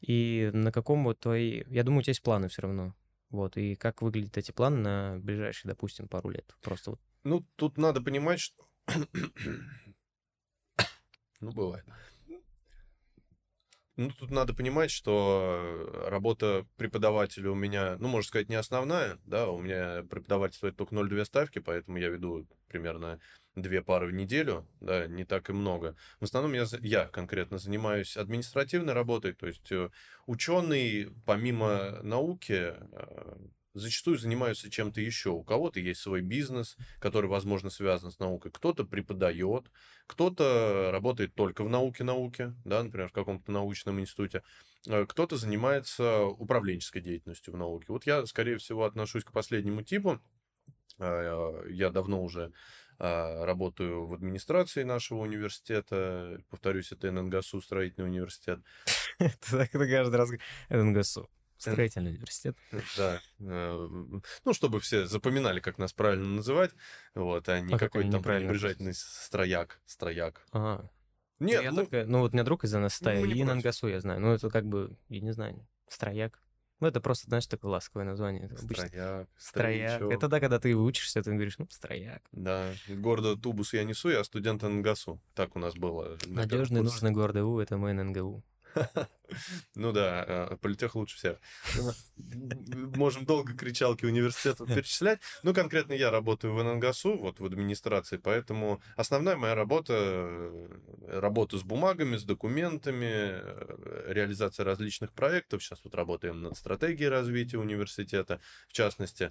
[0.00, 1.62] И на каком вот твои...
[1.68, 2.94] Я думаю, у тебя есть планы все равно.
[3.30, 6.56] Вот, и как выглядят эти планы на ближайшие, допустим, пару лет?
[6.62, 7.00] Просто вот.
[7.22, 8.64] Ну, тут надо понимать, что
[11.40, 11.84] ну, бывает.
[13.96, 19.48] Ну, тут надо понимать, что работа преподавателя у меня, ну, можно сказать, не основная, да,
[19.50, 23.18] у меня преподавательство это только 0,2 ставки, поэтому я веду примерно
[23.56, 25.96] две пары в неделю, да, не так и много.
[26.20, 29.90] В основном я, я конкретно занимаюсь административной работой, то есть э,
[30.26, 33.36] ученый, помимо науки, э,
[33.74, 35.30] зачастую занимаются чем-то еще.
[35.30, 38.50] У кого-то есть свой бизнес, который, возможно, связан с наукой.
[38.50, 39.70] Кто-то преподает,
[40.06, 44.42] кто-то работает только в науке-науке, да, например, в каком-то научном институте.
[44.86, 47.86] Э, кто-то занимается управленческой деятельностью в науке.
[47.88, 50.20] Вот я, скорее всего, отношусь к последнему типу.
[50.98, 52.52] Э, я давно уже
[52.98, 56.40] э, работаю в администрации нашего университета.
[56.50, 58.60] Повторюсь, это ННГСУ, строительный университет.
[59.18, 60.30] Это каждый раз
[60.68, 61.28] ННГСУ.
[61.58, 62.56] Строительный университет.
[62.96, 63.20] Да.
[63.40, 63.88] Э,
[64.44, 66.70] ну, чтобы все запоминали, как нас правильно называть.
[67.14, 69.80] Вот, а не А как какой-то там неправильно пренебрежительный строяк.
[69.84, 70.40] Строяк.
[70.52, 70.90] Ага.
[71.40, 73.44] Нет, я ну, только- ну вот у меня друг из НСТ, не и.
[73.44, 74.20] Нангасу я знаю.
[74.20, 76.40] Ну это как бы, я не знаю, строяк.
[76.80, 78.48] Ну это просто, знаешь, такое ласковое название.
[78.56, 79.28] Строяк.
[79.36, 80.00] Строяк.
[80.00, 82.22] Это да, когда ты учишься, ты говоришь, ну, строяк.
[82.30, 85.20] Да, гордо тубус я несу, я студент НГСУ.
[85.34, 86.16] Так у нас было.
[86.26, 88.44] Надежный, нужный, гордый У, это мой ННГУ.
[89.74, 91.36] Ну да, э, политех лучше всех.
[92.96, 95.20] Можем долго кричалки университета перечислять.
[95.42, 100.68] Ну, конкретно я работаю в ННГСУ, вот в администрации, поэтому основная моя работа, э,
[101.08, 105.62] работа с бумагами, с документами, э, реализация различных проектов.
[105.62, 109.30] Сейчас вот работаем над стратегией развития университета, в частности.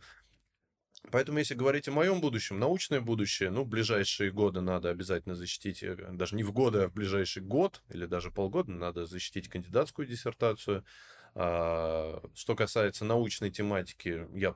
[1.11, 5.95] Поэтому, если говорить о моем будущем, научное будущее, ну, ближайшие годы надо обязательно защитить, э,
[6.11, 10.83] даже не в годы, а в ближайший год или даже полгода надо защитить кандидатскую диссертацию.
[11.33, 14.55] А, Что касается научной тематики, я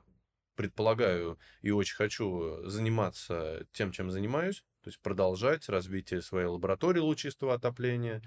[0.54, 7.54] предполагаю и очень хочу заниматься тем, чем занимаюсь, то есть продолжать развитие своей лаборатории лучистого
[7.54, 8.22] отопления, э,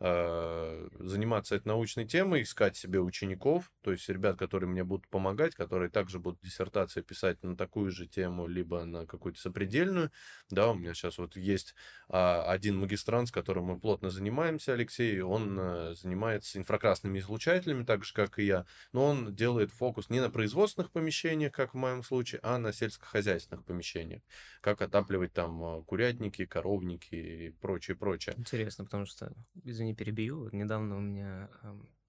[0.00, 5.90] заниматься этой научной темой, искать себе учеников, то есть ребят, которые мне будут помогать, которые
[5.90, 10.10] также будут диссертации писать на такую же тему, либо на какую-то сопредельную.
[10.50, 11.74] Да, у меня сейчас вот есть
[12.08, 18.04] а, один магистрант, с которым мы плотно занимаемся, Алексей, он а, занимается инфракрасными излучателями, так
[18.04, 22.02] же, как и я, но он делает фокус не на производственных помещениях, как в моем
[22.02, 24.22] случае, а на сельскохозяйственных помещениях.
[24.60, 28.34] Как отапливать там а, курятники, коровники и прочее, прочее.
[28.38, 29.32] Интересно, потому что,
[29.64, 31.50] извини, перебью, недавно у меня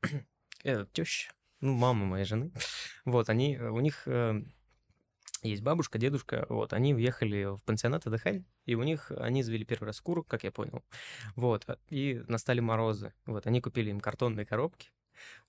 [0.63, 2.51] э, теща, ну, мама моей жены,
[3.05, 4.43] вот, они, у них э,
[5.43, 9.85] есть бабушка, дедушка, вот, они уехали в пансионат отдыхать, и у них, они завели первый
[9.85, 10.83] раз куру, как я понял,
[11.35, 14.91] вот, и настали морозы, вот, они купили им картонные коробки,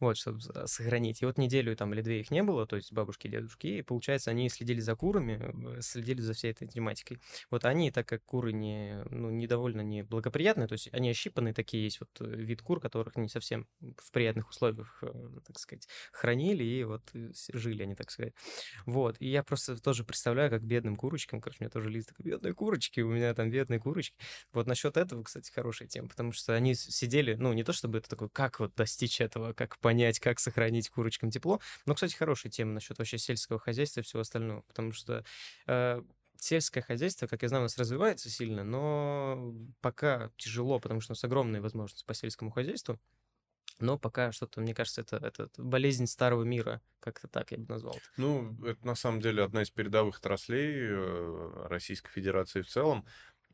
[0.01, 1.23] вот, чтобы сохранить.
[1.23, 3.83] И вот неделю там или две их не было, то есть бабушки и дедушки, и,
[3.83, 7.21] получается, они следили за курами, следили за всей этой тематикой.
[7.51, 12.01] Вот они, так как куры не, ну, недовольно неблагоприятные, то есть они ощипанные такие, есть
[12.01, 15.13] вот э, вид кур, которых не совсем в приятных условиях, э,
[15.47, 18.35] так сказать, хранили, и вот э, жили они, так сказать.
[18.87, 22.25] Вот, и я просто тоже представляю, как бедным курочкам, короче, у меня тоже лист такой,
[22.27, 24.17] бедные курочки, у меня там бедные курочки.
[24.53, 28.09] Вот насчет этого, кстати, хорошая тема, потому что они сидели, ну, не то чтобы это
[28.09, 31.61] такое, как вот достичь этого, как понять, как сохранить курочкам тепло.
[31.87, 35.25] Но, кстати, хорошая тема насчет вообще сельского хозяйства и всего остального, потому что
[35.67, 36.03] э,
[36.37, 41.15] сельское хозяйство, как я знаю, у нас развивается сильно, но пока тяжело, потому что у
[41.15, 42.99] нас огромные возможности по сельскому хозяйству.
[43.79, 47.99] Но пока что-то, мне кажется, это, это болезнь старого мира, как-то так я бы назвал.
[48.17, 53.05] Ну, это на самом деле одна из передовых отраслей э, Российской Федерации в целом.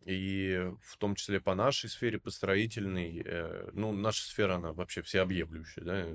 [0.04, 5.02] И в том числе по нашей сфере, по строительной, э, ну, наша сфера, она вообще
[5.02, 6.06] всеобъемлющая, да.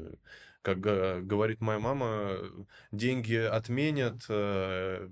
[0.62, 2.38] Как говорит моя мама,
[2.92, 5.10] деньги отменят, э,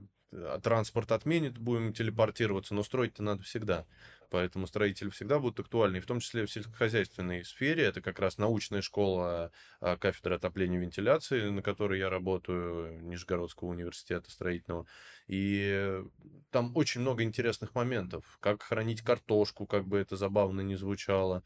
[0.64, 3.86] транспорт отменит, будем телепортироваться, но строить-то надо всегда.
[4.32, 7.84] Поэтому строители всегда будут актуальны, в том числе в сельскохозяйственной сфере.
[7.84, 9.52] Это как раз научная школа
[9.82, 14.88] а, кафедры отопления и вентиляции, на которой я работаю, Нижегородского университета строительного.
[15.28, 16.02] И
[16.50, 18.24] там очень много интересных моментов.
[18.40, 21.44] Как хранить картошку, как бы это забавно не звучало.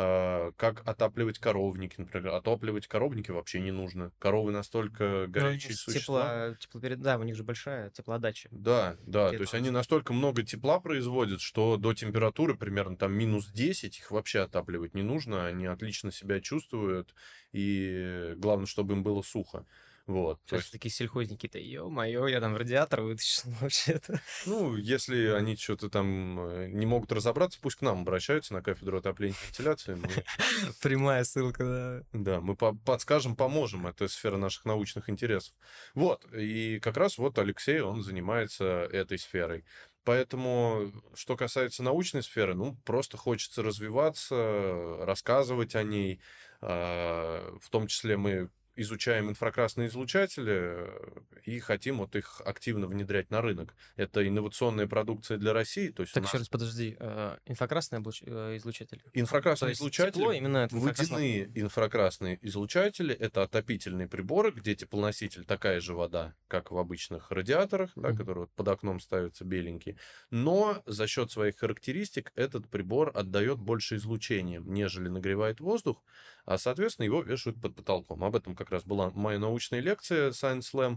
[0.00, 2.32] А, как отапливать коровники, например.
[2.34, 4.12] Отапливать коровники вообще не нужно.
[4.20, 6.50] Коровы настолько ну, горячие ну, существа.
[6.50, 7.00] Тепло, теплоперед...
[7.00, 8.48] Да, у них же большая теплоотдача.
[8.52, 9.30] Да, да.
[9.30, 14.10] То есть они настолько много тепла производят, что до температуры примерно там минус 10 их
[14.12, 15.48] вообще отапливать не нужно.
[15.48, 17.12] Они отлично себя чувствуют.
[17.50, 19.66] И главное, чтобы им было сухо.
[20.08, 20.40] Вот.
[20.46, 20.72] Сейчас есть...
[20.72, 24.22] такие сельхозники-то, ё-моё, я там радиатор вытащил вообще-то.
[24.46, 28.98] Ну, если они что-то там э, не могут разобраться, пусть к нам обращаются на кафедру
[28.98, 29.96] отопления и вентиляции.
[29.96, 30.08] Мы...
[30.82, 32.18] Прямая ссылка, да.
[32.18, 33.86] Да, мы по подскажем, поможем.
[33.86, 35.54] Это сфера наших научных интересов.
[35.94, 39.66] Вот, и как раз вот Алексей, он занимается этой сферой.
[40.04, 46.22] Поэтому, что касается научной сферы, ну, просто хочется развиваться, рассказывать о ней.
[46.62, 48.48] А, в том числе мы
[48.80, 53.74] изучаем инфракрасные излучатели э, и хотим вот их активно внедрять на рынок.
[53.96, 55.88] Это инновационная продукция для России.
[55.88, 56.32] То есть так, нас...
[56.32, 56.96] еще раз, подожди.
[56.98, 59.02] Э, инфракрасные э, излучатели?
[59.14, 65.94] Инфракрасные излучатели, тепло, именно это водяные инфракрасные излучатели, это отопительные приборы, где теплоноситель такая же
[65.94, 68.02] вода, как в обычных радиаторах, mm-hmm.
[68.02, 69.96] да, которые вот под окном ставятся беленькие.
[70.30, 76.02] Но за счет своих характеристик этот прибор отдает больше излучением, нежели нагревает воздух,
[76.48, 78.24] а, соответственно, его вешают под потолком.
[78.24, 80.96] Об этом как раз была моя научная лекция Science Slam.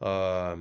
[0.00, 0.58] А,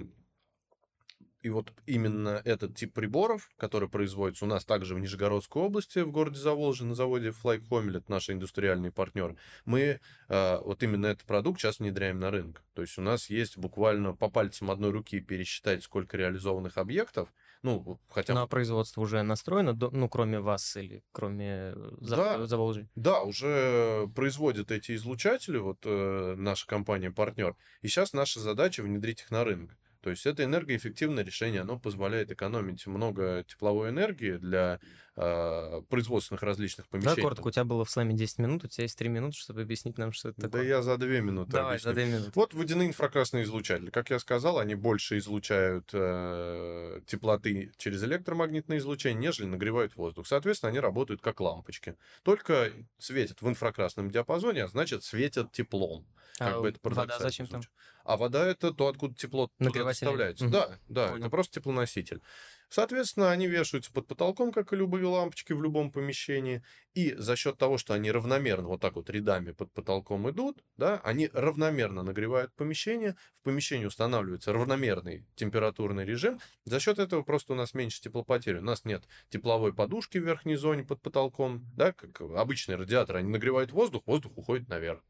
[1.41, 6.11] и вот именно этот тип приборов, который производится у нас также в Нижегородской области, в
[6.11, 11.25] городе Заволжье, на заводе Fly Homel, это наши индустриальные партнеры, мы э, вот именно этот
[11.25, 12.63] продукт сейчас внедряем на рынок.
[12.75, 17.33] То есть у нас есть буквально по пальцам одной руки пересчитать, сколько реализованных объектов,
[17.63, 18.39] ну, хотя бы...
[18.39, 22.87] Ну, производство уже настроено, ну, кроме вас или кроме э, да, Заволжья?
[22.95, 29.31] Да, уже производят эти излучатели, вот э, наша компания-партнер, и сейчас наша задача внедрить их
[29.31, 29.77] на рынок.
[30.07, 34.79] То есть это энергоэффективное решение, оно позволяет экономить много тепловой энергии для
[35.17, 37.17] э, производственных различных помещений.
[37.17, 39.63] Да, коротко, у тебя было в сламе 10 минут, у тебя есть 3 минуты, чтобы
[39.63, 40.61] объяснить нам, что это такое.
[40.61, 41.89] Да я за 2 минуты Давай, объясню.
[41.89, 42.31] за 2 минуты.
[42.35, 43.89] Вот водяные инфракрасные излучатели.
[43.89, 50.25] Как я сказал, они больше излучают э, теплоты через электромагнитное излучение, нежели нагревают воздух.
[50.25, 51.97] Соответственно, они работают как лампочки.
[52.23, 56.07] Только светят в инфракрасном диапазоне, а значит, светят теплом.
[56.37, 57.61] Как а бы это вода зачем там?
[58.07, 60.45] А вода это то, откуда тепло доставляется.
[60.45, 60.53] Мгм.
[60.53, 61.23] Да, да, Понял.
[61.23, 62.21] это просто теплоноситель.
[62.69, 66.63] Соответственно, они вешаются под потолком, как и любые лампочки в любом помещении.
[66.93, 71.01] И за счет того, что они равномерно вот так вот рядами под потолком идут, да,
[71.03, 73.17] они равномерно нагревают помещение.
[73.35, 76.39] В помещении устанавливается равномерный температурный режим.
[76.63, 78.59] За счет этого просто у нас меньше теплопотери.
[78.59, 83.19] У нас нет тепловой подушки в верхней зоне под потолком, да, как обычные радиаторы.
[83.19, 85.03] Они нагревают воздух, воздух уходит наверх.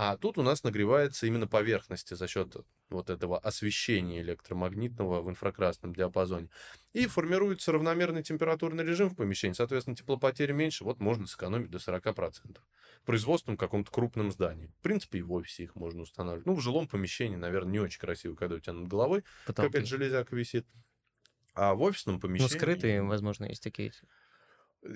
[0.00, 2.54] А тут у нас нагревается именно поверхности за счет
[2.88, 6.50] вот этого освещения электромагнитного в инфракрасном диапазоне.
[6.92, 9.54] И формируется равномерный температурный режим в помещении.
[9.54, 10.84] Соответственно, теплопотери меньше.
[10.84, 12.58] Вот можно сэкономить до 40%.
[13.02, 14.68] В производственном каком-то крупном здании.
[14.78, 16.46] В принципе, и в офисе их можно устанавливать.
[16.46, 19.72] Ну, в жилом помещении, наверное, не очень красиво, когда у тебя над головой Потолки.
[19.72, 20.64] какая-то железяка висит.
[21.54, 22.50] А в офисном Ну, помещении...
[22.56, 23.92] скрытые, возможно, есть такие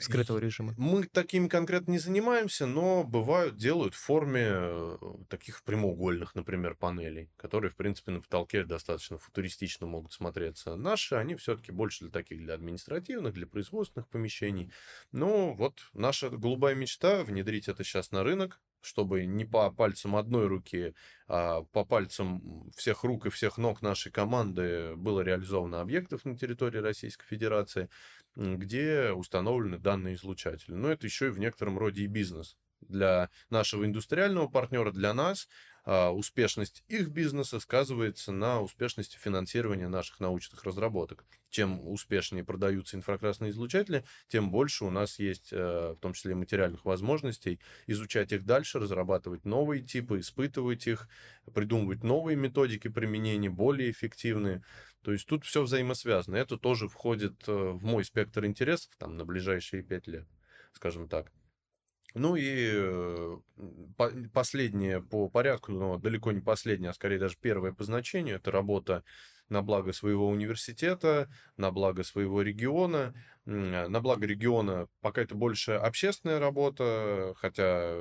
[0.00, 0.74] скрытого режима.
[0.78, 4.98] Мы такими конкретно не занимаемся, но бывают, делают в форме э,
[5.28, 10.76] таких прямоугольных, например, панелей, которые, в принципе, на потолке достаточно футуристично могут смотреться.
[10.76, 14.70] Наши, они все-таки больше для таких, для административных, для производственных помещений.
[15.10, 20.46] Но вот наша голубая мечта внедрить это сейчас на рынок, чтобы не по пальцам одной
[20.48, 20.94] руки,
[21.28, 26.78] а по пальцам всех рук и всех ног нашей команды было реализовано объектов на территории
[26.78, 27.88] Российской Федерации,
[28.36, 30.74] где установлены данные излучатели.
[30.74, 32.56] Но это еще и в некотором роде и бизнес.
[32.80, 35.48] Для нашего индустриального партнера, для нас,
[35.84, 41.24] а, успешность их бизнеса сказывается на успешности финансирования наших научных разработок.
[41.50, 46.84] Чем успешнее продаются инфракрасные излучатели, тем больше у нас есть, э, в том числе материальных
[46.84, 51.09] возможностей, изучать их дальше, разрабатывать новые типы, испытывать их,
[51.52, 54.62] придумывать новые методики применения, более эффективные.
[55.02, 56.36] То есть тут все взаимосвязано.
[56.36, 60.26] Это тоже входит э, в мой спектр интересов там, на ближайшие пять лет,
[60.72, 61.32] скажем так.
[62.14, 63.36] Ну и э,
[63.96, 68.50] по- последнее по порядку, но далеко не последнее, а скорее даже первое по значению, это
[68.50, 69.02] работа
[69.48, 73.14] на благо своего университета, на благо своего региона.
[73.46, 77.94] М, На благо региона пока это больше общественная работа, хотя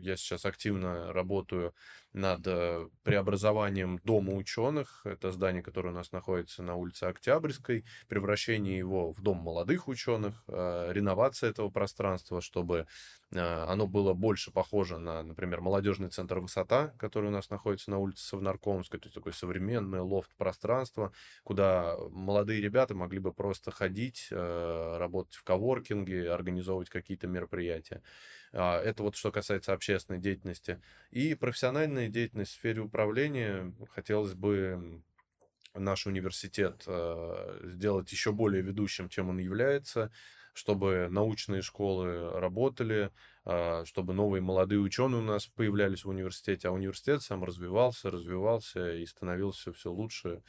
[0.00, 1.74] я сейчас активно работаю
[2.12, 5.00] над э, преобразованием Дома ученых.
[5.04, 10.44] Это здание, которое у нас находится на улице Октябрьской, превращение его в Дом молодых ученых,
[10.46, 12.86] э, реновация этого пространства, чтобы
[13.32, 17.98] э, оно было больше похоже на, например, молодежный центр «Высота», который у нас находится на
[17.98, 21.12] улице Совнаркомской, то есть такое современное лофт-пространство,
[21.44, 28.02] куда молодые ребята могли бы просто ходить, работать в коворкинге, организовывать какие-то мероприятия.
[28.52, 30.80] А, Это вот что касается общественной деятельности.
[31.10, 33.72] И профессиональная деятельность в сфере управления.
[33.90, 35.02] Хотелось бы
[35.74, 40.10] наш университет э, сделать еще более ведущим, чем он является,
[40.52, 43.10] чтобы научные школы работали,
[43.46, 48.96] э, чтобы новые молодые ученые у нас появлялись в университете, а университет сам развивался, развивался
[48.96, 50.42] и становился все лучше,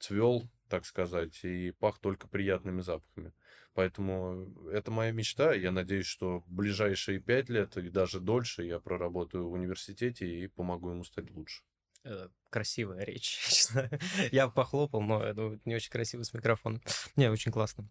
[0.00, 3.32] цвел, так сказать, и пах только приятными запахами.
[3.74, 5.54] Поэтому это моя мечта.
[5.54, 10.90] Я надеюсь, что ближайшие пять лет и даже дольше я проработаю в университете и помогу
[10.90, 11.62] ему стать лучше.
[12.04, 13.88] Э, Красивая речь, честно.
[14.32, 16.82] Я похлопал, но я думаю, не очень красиво с микрофоном.
[17.16, 17.88] Не, очень классно.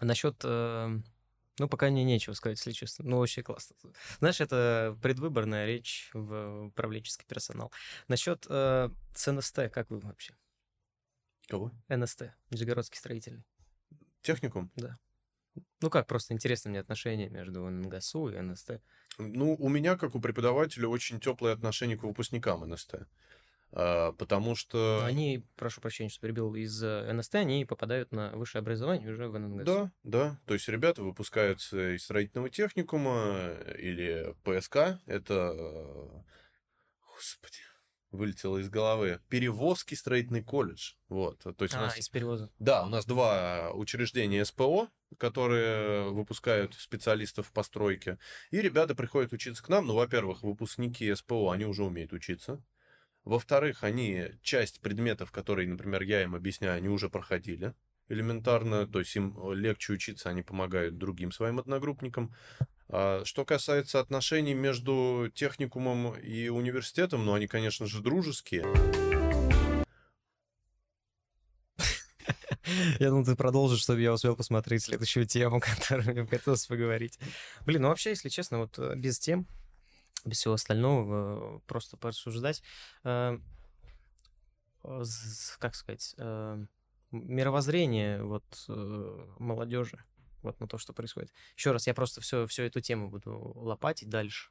[0.00, 0.40] Насчет...
[0.44, 0.98] э,
[1.58, 3.04] Ну, пока мне нечего сказать, если честно.
[3.04, 3.76] Ну, очень классно.
[4.18, 7.70] Знаешь, это предвыборная речь в управленческий персонал.
[8.08, 10.34] Насчет э, с НСТ, как вы вообще?
[11.52, 11.70] Кого?
[11.90, 13.44] НСТ, Нижегородский строительный.
[14.22, 14.72] Техникум?
[15.82, 18.80] Ну как, просто интересно мне отношения между НГСУ и НСТ.
[19.18, 23.06] Ну, у меня, как у преподавателя, очень теплые отношения к выпускникам НСТ.
[23.72, 25.00] А, Потому что...
[25.02, 29.28] Но Они, прошу прощения, что перебил, из э, НСТ они попадают на высшее образование уже
[29.28, 29.66] в НГСУ.
[29.66, 30.40] Да, да.
[30.46, 34.98] То есть ребята выпускаются из строительного техникума или ПСК.
[35.04, 36.22] Это, э,
[37.14, 37.60] господи,
[38.12, 39.20] вылетело из головы.
[39.28, 40.92] Перевозки строительный колледж.
[41.08, 41.40] Вот.
[41.40, 41.98] То есть у А, нас...
[41.98, 42.50] из перевоза.
[42.58, 48.18] Да, у нас два учреждения СПО, которые выпускают специалистов по стройке.
[48.50, 49.86] И ребята приходят учиться к нам.
[49.86, 52.62] Ну, во-первых, выпускники СПО, они уже умеют учиться.
[53.24, 57.74] Во-вторых, они часть предметов, которые, например, я им объясняю, они уже проходили
[58.08, 62.34] элементарно, то есть им легче учиться, они помогают другим своим одногруппникам.
[62.94, 68.66] А Что касается отношений между техникумом и университетом, ну, они, конечно же, дружеские.
[73.00, 77.18] Я думал, ты продолжишь, чтобы я успел посмотреть следующую тему, которую мне хотелось поговорить.
[77.64, 79.46] Блин, ну вообще, если честно, вот э, без тем,
[80.26, 82.62] без всего остального, э, просто порассуждать,
[83.04, 83.38] э,
[85.58, 86.14] как сказать,
[87.10, 88.44] мировоззрение вот
[89.38, 90.04] молодежи,
[90.42, 91.32] вот на то, что происходит.
[91.56, 94.50] Еще раз, я просто все, всю эту тему буду лопатить дальше.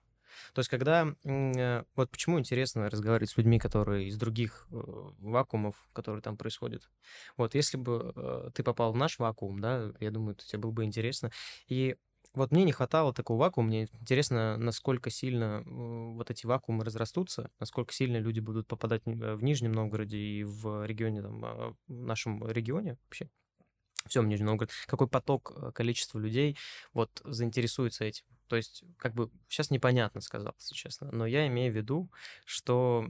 [0.54, 1.14] То есть, когда...
[1.24, 4.76] э, Вот почему интересно разговаривать с людьми, которые из других э,
[5.20, 6.90] вакуумов, которые там происходят.
[7.38, 10.72] Вот, если бы э, ты попал в наш вакуум, да, я думаю, это тебе было
[10.72, 11.32] бы интересно.
[11.68, 11.96] И
[12.34, 13.68] вот мне не хватало такого вакуума.
[13.68, 19.74] Мне интересно, насколько сильно вот эти вакуумы разрастутся, насколько сильно люди будут попадать в Нижнем
[19.74, 23.30] Новгороде и в регионе, там, а, в нашем регионе вообще,
[24.08, 26.58] всем Нижнем Новгороде, какой поток, э, количество людей
[26.94, 28.26] вот заинтересуется этим.
[28.48, 32.12] То есть, как бы, сейчас непонятно сказал, если честно, но я имею в виду,
[32.46, 33.06] что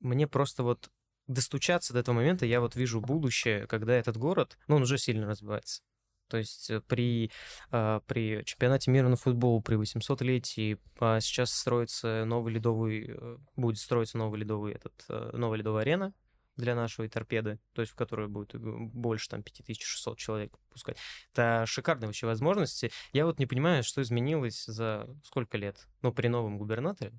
[0.00, 0.90] мне просто вот
[1.26, 5.26] достучаться до этого момента, я вот вижу будущее, когда этот город, ну, он уже сильно
[5.26, 5.82] развивается.
[6.28, 7.30] То есть э, при,
[7.70, 13.78] а, при чемпионате мира на футбол, при 800-летии а, сейчас строится новый ледовый, э, будет
[13.78, 16.14] строиться новый ледовый, этот, новая ледовая арена
[16.56, 20.96] для нашей торпеды, то есть в которой будет э, больше там 5600 человек пускать.
[21.32, 22.90] Это шикарные вообще возможности.
[23.12, 27.12] Я вот не понимаю, что изменилось за сколько лет, ну, при новом губернаторе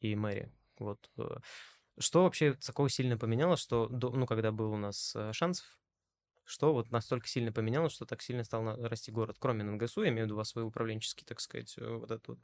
[0.00, 0.52] и мэре.
[0.78, 1.10] Вот.
[1.16, 1.38] э,
[1.98, 5.66] Что вообще такого сильно поменялось, что, ну, когда был у нас э, шансов,
[6.44, 10.22] что вот настолько сильно поменялось, что так сильно стал расти город, кроме НГСУ, я имею
[10.22, 12.38] в виду у вас свой управленческий, так сказать, вот этот вот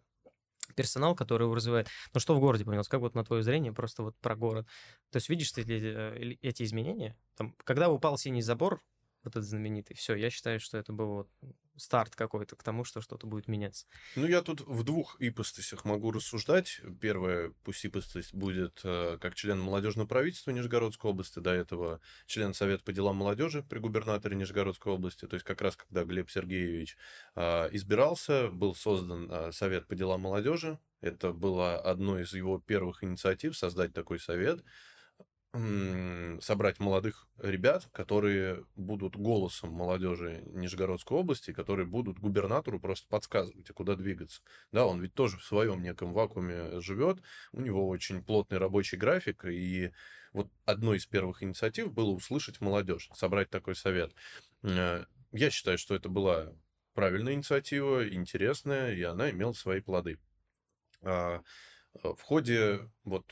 [0.76, 1.88] персонал, который его развивает.
[2.12, 2.88] Но что в городе поменялось?
[2.88, 4.66] Как вот на твое зрение просто вот про город?
[5.10, 7.16] То есть видишь ты э, эти изменения?
[7.36, 8.80] Там, когда упал синий забор,
[9.24, 11.30] вот этот знаменитый, все, я считаю, что это был вот
[11.76, 13.86] старт какой-то к тому, что что-то будет меняться.
[14.16, 16.80] Ну, я тут в двух ипостасях могу рассуждать.
[17.00, 22.84] Первая, пусть ипостась будет э, как член молодежного правительства Нижегородской области, до этого член Совета
[22.84, 25.26] по делам молодежи при губернаторе Нижегородской области.
[25.26, 26.96] То есть как раз когда Глеб Сергеевич
[27.34, 30.78] э, избирался, был создан э, Совет по делам молодежи.
[31.00, 34.64] Это было одной из его первых инициатив создать такой совет
[36.40, 43.72] собрать молодых ребят, которые будут голосом молодежи Нижегородской области, которые будут губернатору просто подсказывать, а
[43.72, 44.42] куда двигаться.
[44.72, 47.18] Да, он ведь тоже в своем неком вакууме живет,
[47.52, 49.92] у него очень плотный рабочий график, и
[50.32, 54.12] вот одной из первых инициатив было услышать молодежь, собрать такой совет.
[54.62, 56.52] Э, Я считаю, что это была
[56.94, 60.18] правильная инициатива, интересная, и она имела свои плоды.
[61.02, 61.42] А,
[62.02, 63.24] э, В ходе вот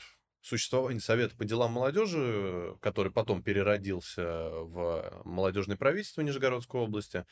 [0.43, 7.25] существования Совета по делам молодежи, который потом переродился в молодежное правительство Нижегородской области,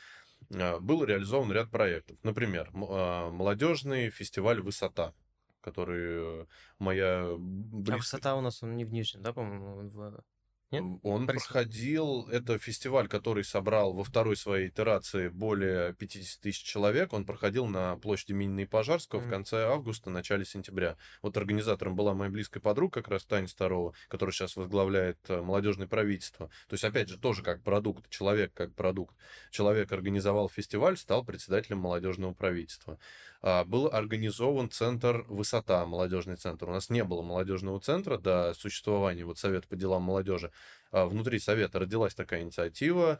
[0.49, 2.17] э, был реализован ряд проектов.
[2.23, 5.13] Например, э, молодежный фестиваль «Высота»,
[5.59, 6.45] который э,
[6.79, 7.97] моя А близкая...
[7.97, 9.89] высота у нас он не в Нижнем, да, по-моему?
[9.89, 10.23] в-
[10.72, 10.84] Нет?
[11.03, 11.43] Он Борис?
[11.43, 17.14] проходил, это фестиваль, который собрал во второй своей итерации более 50 тысяч человек.
[17.14, 19.31] Он проходил на площади имени Пожарского в Мгм.
[19.31, 20.95] конце августа, начале сентября.
[21.22, 25.88] Вот организатором была моя близкая подруга, как раз Таня Старова, которая сейчас возглавляет э, молодежное
[25.88, 26.48] правительство.
[26.68, 29.15] То есть, опять же, тоже как продукт, человек как продукт.
[29.52, 32.98] Человек организовал фестиваль, стал председателем молодежного правительства.
[33.41, 36.69] А, Был организован центр «Высота», молодежный центр.
[36.69, 40.51] У нас не было молодежного центра до существования вот Совета по делам молодежи.
[40.91, 43.19] А, Внутри Совета родилась такая инициатива.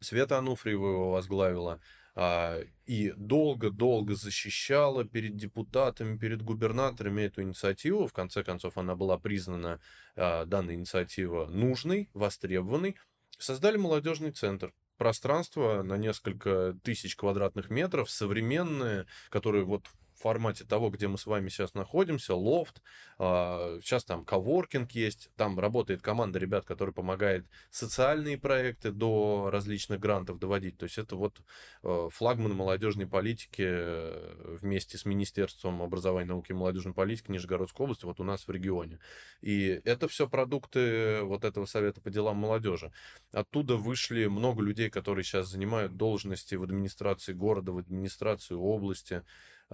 [0.00, 1.80] Света Ануфриева его возглавила.
[2.14, 8.06] а, И долго-долго защищала перед депутатами, перед губернаторами эту инициативу.
[8.06, 9.80] В конце концов, она была признана,
[10.14, 12.96] данная инициатива, нужной, востребованной.
[13.38, 14.72] Создали молодежный центр.
[15.02, 19.86] Пространство на несколько тысяч квадратных метров, современное, которое вот
[20.22, 22.82] формате того, где мы с вами сейчас находимся, лофт,
[23.18, 30.00] а, сейчас там коворкинг есть, там работает команда ребят, которая помогает социальные проекты до различных
[30.00, 30.78] грантов доводить.
[30.78, 31.40] То есть это вот
[31.82, 38.04] э, флагман молодежной политики э, вместе с Министерством образования, науки и молодежной политики Нижегородской области
[38.04, 38.98] вот у нас в регионе.
[39.40, 42.92] И это все продукты вот этого Совета по делам молодежи.
[43.32, 49.22] Оттуда вышли много людей, которые сейчас занимают должности в администрации города, в администрации области.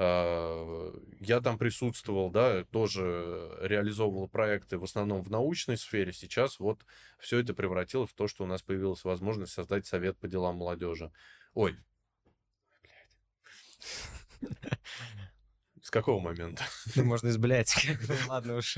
[0.00, 6.12] А, Я там присутствовал, да, тоже реализовывал проекты в основном в научной сфере.
[6.12, 6.86] Сейчас вот
[7.18, 11.10] все это превратилось в то, что у нас появилась возможность создать совет по делам молодежи.
[11.54, 11.76] Ой.
[14.40, 14.78] блядь.
[15.82, 16.62] С какого момента?
[16.94, 17.74] Ну, можно изблять.
[18.28, 18.76] Ладно уж.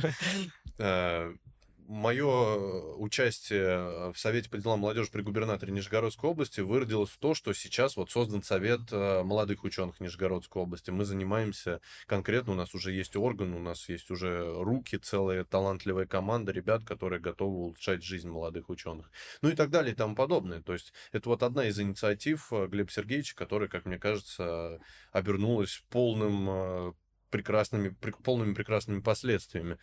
[1.91, 7.53] Мое участие в Совете по делам молодежи при губернаторе Нижегородской области выродилось в то, что
[7.53, 10.93] сейчас вот создан Совет э, молодых ученых Нижегородской области.
[10.93, 16.07] Мы занимаемся конкретно, у нас уже есть орган, у нас есть уже руки, целая талантливая
[16.07, 19.11] команда ребят, которые готовы улучшать жизнь молодых ученых.
[19.43, 20.62] Ну и так далее и тому подобное.
[20.62, 24.79] То есть это вот одна из инициатив э, Глеба Сергеевича, которая, как мне кажется,
[25.11, 26.93] обернулась полным э,
[27.31, 29.77] прекрасными, прек- полными прекрасными последствиями.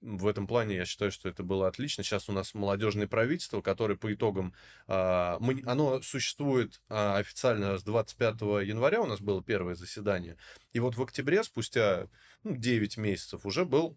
[0.00, 2.04] В этом плане я считаю, что это было отлично.
[2.04, 4.54] Сейчас у нас молодежное правительство, которое по итогам,
[4.86, 10.36] а, оно существует а, официально с 25 января, у нас было первое заседание.
[10.72, 12.06] И вот в октябре, спустя
[12.44, 13.96] ну, 9 месяцев, уже был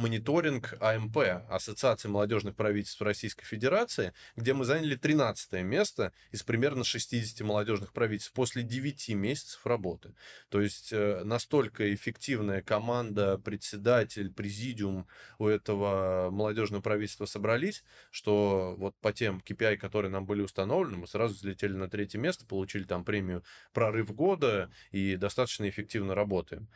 [0.00, 1.18] мониторинг АМП,
[1.48, 8.32] Ассоциации молодежных правительств Российской Федерации, где мы заняли 13 место из примерно 60 молодежных правительств
[8.32, 10.14] после 9 месяцев работы.
[10.48, 15.06] То есть э, настолько эффективная команда, председатель, президиум
[15.38, 21.06] у этого молодежного правительства собрались, что вот по тем KPI, которые нам были установлены, мы
[21.06, 26.68] сразу взлетели на третье место, получили там премию «Прорыв года» и достаточно эффективно работаем.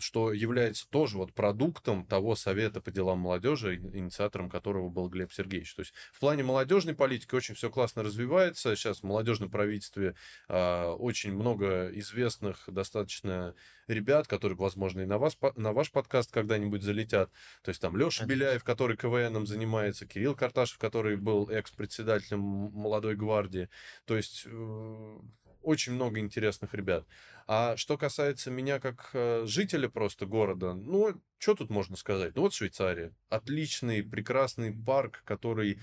[0.00, 5.74] Что является тоже вот продуктом того совета по делам молодежи, инициатором которого был Глеб Сергеевич.
[5.74, 8.74] То есть в плане молодежной политики очень все классно развивается.
[8.76, 10.14] Сейчас в молодежном правительстве
[10.48, 13.54] э, очень много известных достаточно
[13.86, 17.30] ребят, которые, возможно, и на, вас, на ваш подкаст когда-нибудь залетят.
[17.62, 23.68] То есть там Леша Беляев, который КВНом занимается, Кирилл Карташев, который был экс-председателем молодой гвардии.
[24.04, 25.18] То есть э,
[25.62, 27.04] очень много интересных ребят.
[27.50, 32.36] А что касается меня как э, жителя просто города, ну, что тут можно сказать?
[32.36, 33.14] Ну, вот Швейцария.
[33.30, 35.80] Отличный, прекрасный парк, который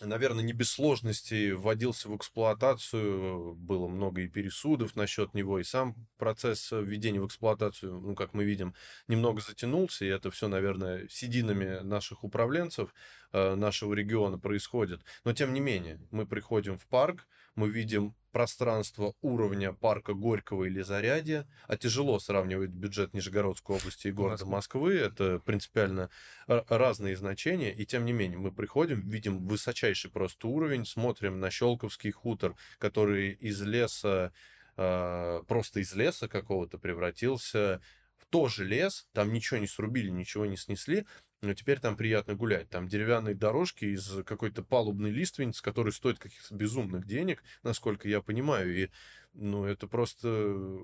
[0.00, 5.94] наверное, не без сложностей вводился в эксплуатацию, было много и пересудов насчет него, и сам
[6.18, 8.74] процесс введения в эксплуатацию, ну, как мы видим,
[9.08, 12.94] немного затянулся, и это все, наверное, сединами наших управленцев
[13.32, 15.02] э, нашего региона происходит.
[15.24, 17.26] Но, тем не менее, мы приходим в парк,
[17.56, 24.12] мы видим пространство уровня парка Горького или Зарядья, а тяжело сравнивать бюджет Нижегородской области и
[24.12, 26.10] города Москвы, это принципиально
[26.46, 32.10] разные значения, и тем не менее мы приходим, видим высочайший просто уровень, смотрим на Щелковский
[32.10, 34.34] хутор, который из леса,
[34.76, 37.80] а, просто из леса какого-то превратился
[38.18, 41.06] в тоже лес, там ничего не срубили, ничего не снесли,
[41.42, 42.68] но теперь там приятно гулять.
[42.70, 48.76] Там деревянные дорожки из какой-то палубной лиственницы, который стоит каких-то безумных денег, насколько я понимаю.
[48.76, 48.90] И,
[49.34, 50.78] ну, это просто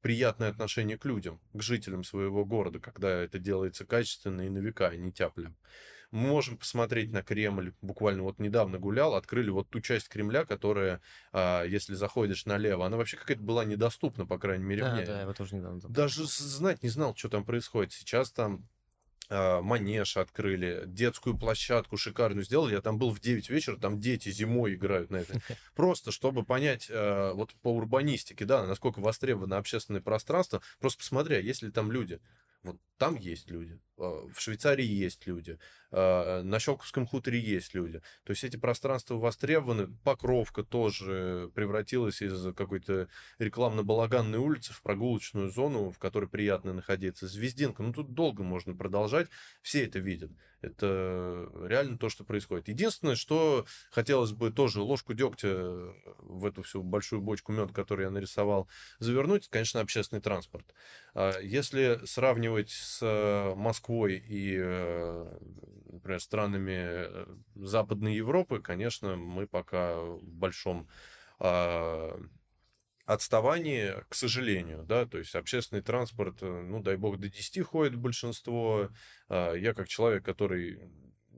[0.00, 4.88] приятное отношение к людям, к жителям своего города, когда это делается качественно и на века,
[4.88, 5.56] а не тяплем.
[6.10, 7.72] Мы можем посмотреть на Кремль.
[7.80, 11.00] Буквально вот недавно гулял, открыли вот ту часть Кремля, которая,
[11.32, 15.06] а, если заходишь налево, она вообще какая-то была недоступна, по крайней мере, да, мне.
[15.06, 15.80] Да, я тоже недавно.
[15.88, 17.92] Даже знать не знал, что там происходит.
[17.92, 18.68] Сейчас там
[19.30, 22.74] манеж открыли, детскую площадку шикарную сделали.
[22.74, 25.40] Я там был в 9 вечера, там дети зимой играют на это.
[25.74, 31.40] Просто, чтобы понять а, вот по урбанистике, да, насколько востребовано общественное пространство, просто посмотри, а
[31.40, 32.20] есть ли там люди.
[32.62, 35.58] Вот там есть люди, а, в Швейцарии есть люди, а,
[35.92, 38.00] на Щелковском хуторе есть люди.
[38.24, 39.88] То есть эти пространства востребованы.
[40.04, 43.08] Покровка тоже превратилась из какой-то
[43.38, 47.26] рекламно-балаганной улицы в прогулочную зону, в которой приятно находиться.
[47.26, 49.28] Звездинка, ну тут долго можно продолжать,
[49.60, 50.30] все это видят.
[50.62, 52.68] Это реально то, что происходит.
[52.68, 58.10] Единственное, что хотелось бы тоже ложку дегтя в эту всю большую бочку меда, которую я
[58.10, 58.68] нарисовал,
[59.00, 60.72] завернуть, конечно, общественный транспорт.
[61.14, 63.02] А если сравнивать с
[63.56, 65.38] Москвой и, э,
[65.90, 70.88] например, странами э, Западной Европы, конечно, мы пока в большом
[71.38, 72.18] а,
[73.04, 78.90] отставании, к сожалению, да, то есть общественный транспорт, ну, дай бог, до 10 ходит большинство.
[79.28, 80.80] А, я как человек, который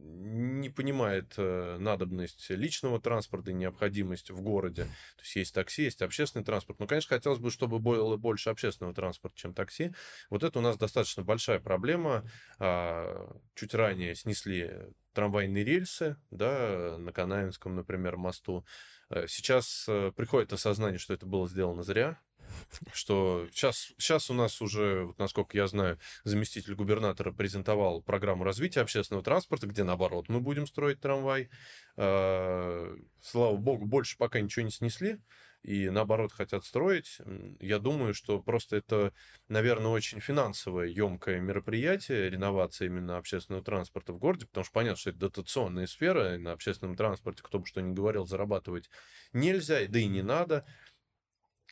[0.05, 4.85] не понимает э, надобность личного транспорта и необходимость в городе.
[4.85, 6.79] То есть есть такси, есть общественный транспорт.
[6.81, 9.93] Но, конечно, хотелось бы, чтобы было больше общественного транспорта, чем такси.
[10.31, 12.29] Вот это у нас достаточно большая проблема.
[12.59, 14.71] А, чуть ранее снесли
[15.15, 18.67] трамвайные рельсы, да, на Канаинском, например, мосту.
[19.11, 22.19] Э, сейчас э, приходит осознание, что это было сделано зря,
[22.93, 28.81] что сейчас, сейчас у нас уже, вот, насколько я знаю, заместитель губернатора презентовал программу развития
[28.81, 31.51] общественного транспорта, где, наоборот, мы будем строить трамвай.
[31.97, 35.19] А, слава богу, больше пока ничего не снесли
[35.65, 37.19] и наоборот хотят строить,
[37.59, 39.13] я думаю, что просто это,
[39.49, 45.11] наверное, очень финансовое, емкое мероприятие, реновация именно общественного транспорта в городе, потому что понятно, что
[45.11, 48.91] это дотационная сфера, и на общественном транспорте, кто бы что ни говорил, зарабатывать
[49.33, 50.67] нельзя, да и не надо.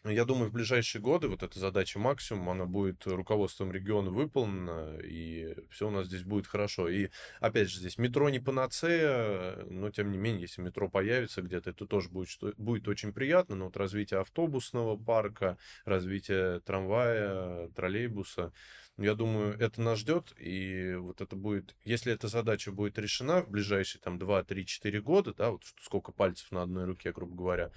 [0.05, 5.55] Я думаю, в ближайшие годы вот эта задача максимум, она будет руководством региона выполнена, и
[5.70, 6.89] все у нас здесь будет хорошо.
[6.89, 11.70] И опять же, здесь метро не панацея, но тем не менее, если метро появится где-то,
[11.70, 13.55] это тоже будет, что, будет очень приятно.
[13.55, 18.53] Но вот развитие автобусного парка, развитие трамвая, троллейбуса,
[18.99, 23.51] я думаю, это нас ждет, и вот это будет, если эта задача будет решена в
[23.51, 27.70] ближайшие там 2, 3, 4 года, да, вот сколько пальцев на одной руке, грубо говоря,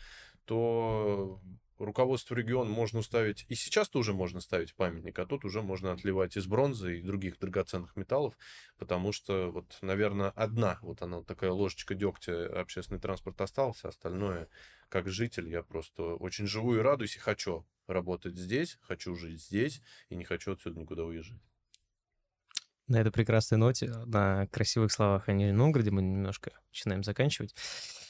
[0.45, 1.39] то
[1.77, 6.38] руководству региона можно ставить, и сейчас тоже можно ставить памятник, а тут уже можно отливать
[6.38, 8.38] из бронзы и других драгоценных металлов,
[8.77, 14.47] потому что вот, наверное, одна вот она такая ложечка дегтя общественный транспорт остался, остальное,
[14.89, 19.81] как житель, я просто очень живу и радуюсь, и хочу работать здесь, хочу жить здесь,
[20.10, 21.41] и не хочу отсюда никуда уезжать.
[22.88, 27.56] На этой прекрасной ноте, на красивых словах о Нижнем Новгороде мы немножко начинаем заканчивать.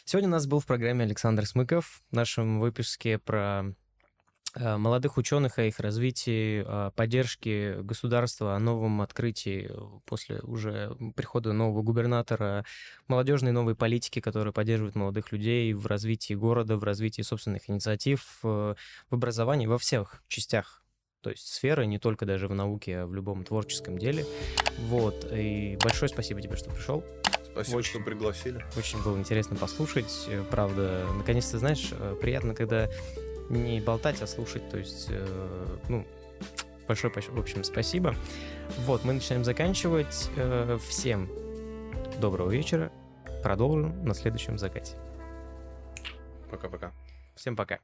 [0.08, 3.64] Сегодня у нас был в программе Александр Смыков в нашем выпуске про
[4.54, 9.72] э, молодых ученых, о их развитии, о поддержке государства, о новом открытии
[10.06, 12.66] после уже прихода нового губернатора,
[13.08, 18.76] молодежной новой политики, которая поддерживает молодых людей в развитии города, в развитии собственных инициатив, э,
[19.10, 20.84] в образовании во всех частях
[21.22, 24.28] то есть сферы, не только даже в науке, а в любом творческом деле.
[24.78, 27.04] Вот, и большое спасибо тебе, что пришел.
[27.56, 28.66] Спасибо, очень, что пригласили.
[28.76, 30.12] Очень было интересно послушать.
[30.28, 32.90] Э, правда, наконец-то, знаешь, э, приятно, когда
[33.50, 34.70] не болтать, а слушать.
[34.70, 36.06] То есть, э, ну,
[36.86, 38.14] большое, в общем, спасибо.
[38.80, 40.30] Вот, мы начинаем заканчивать.
[40.90, 41.30] Всем
[42.20, 42.92] доброго вечера.
[43.42, 44.98] Продолжим на следующем закате.
[46.52, 46.92] Пока-пока.
[47.36, 47.80] Всем пока.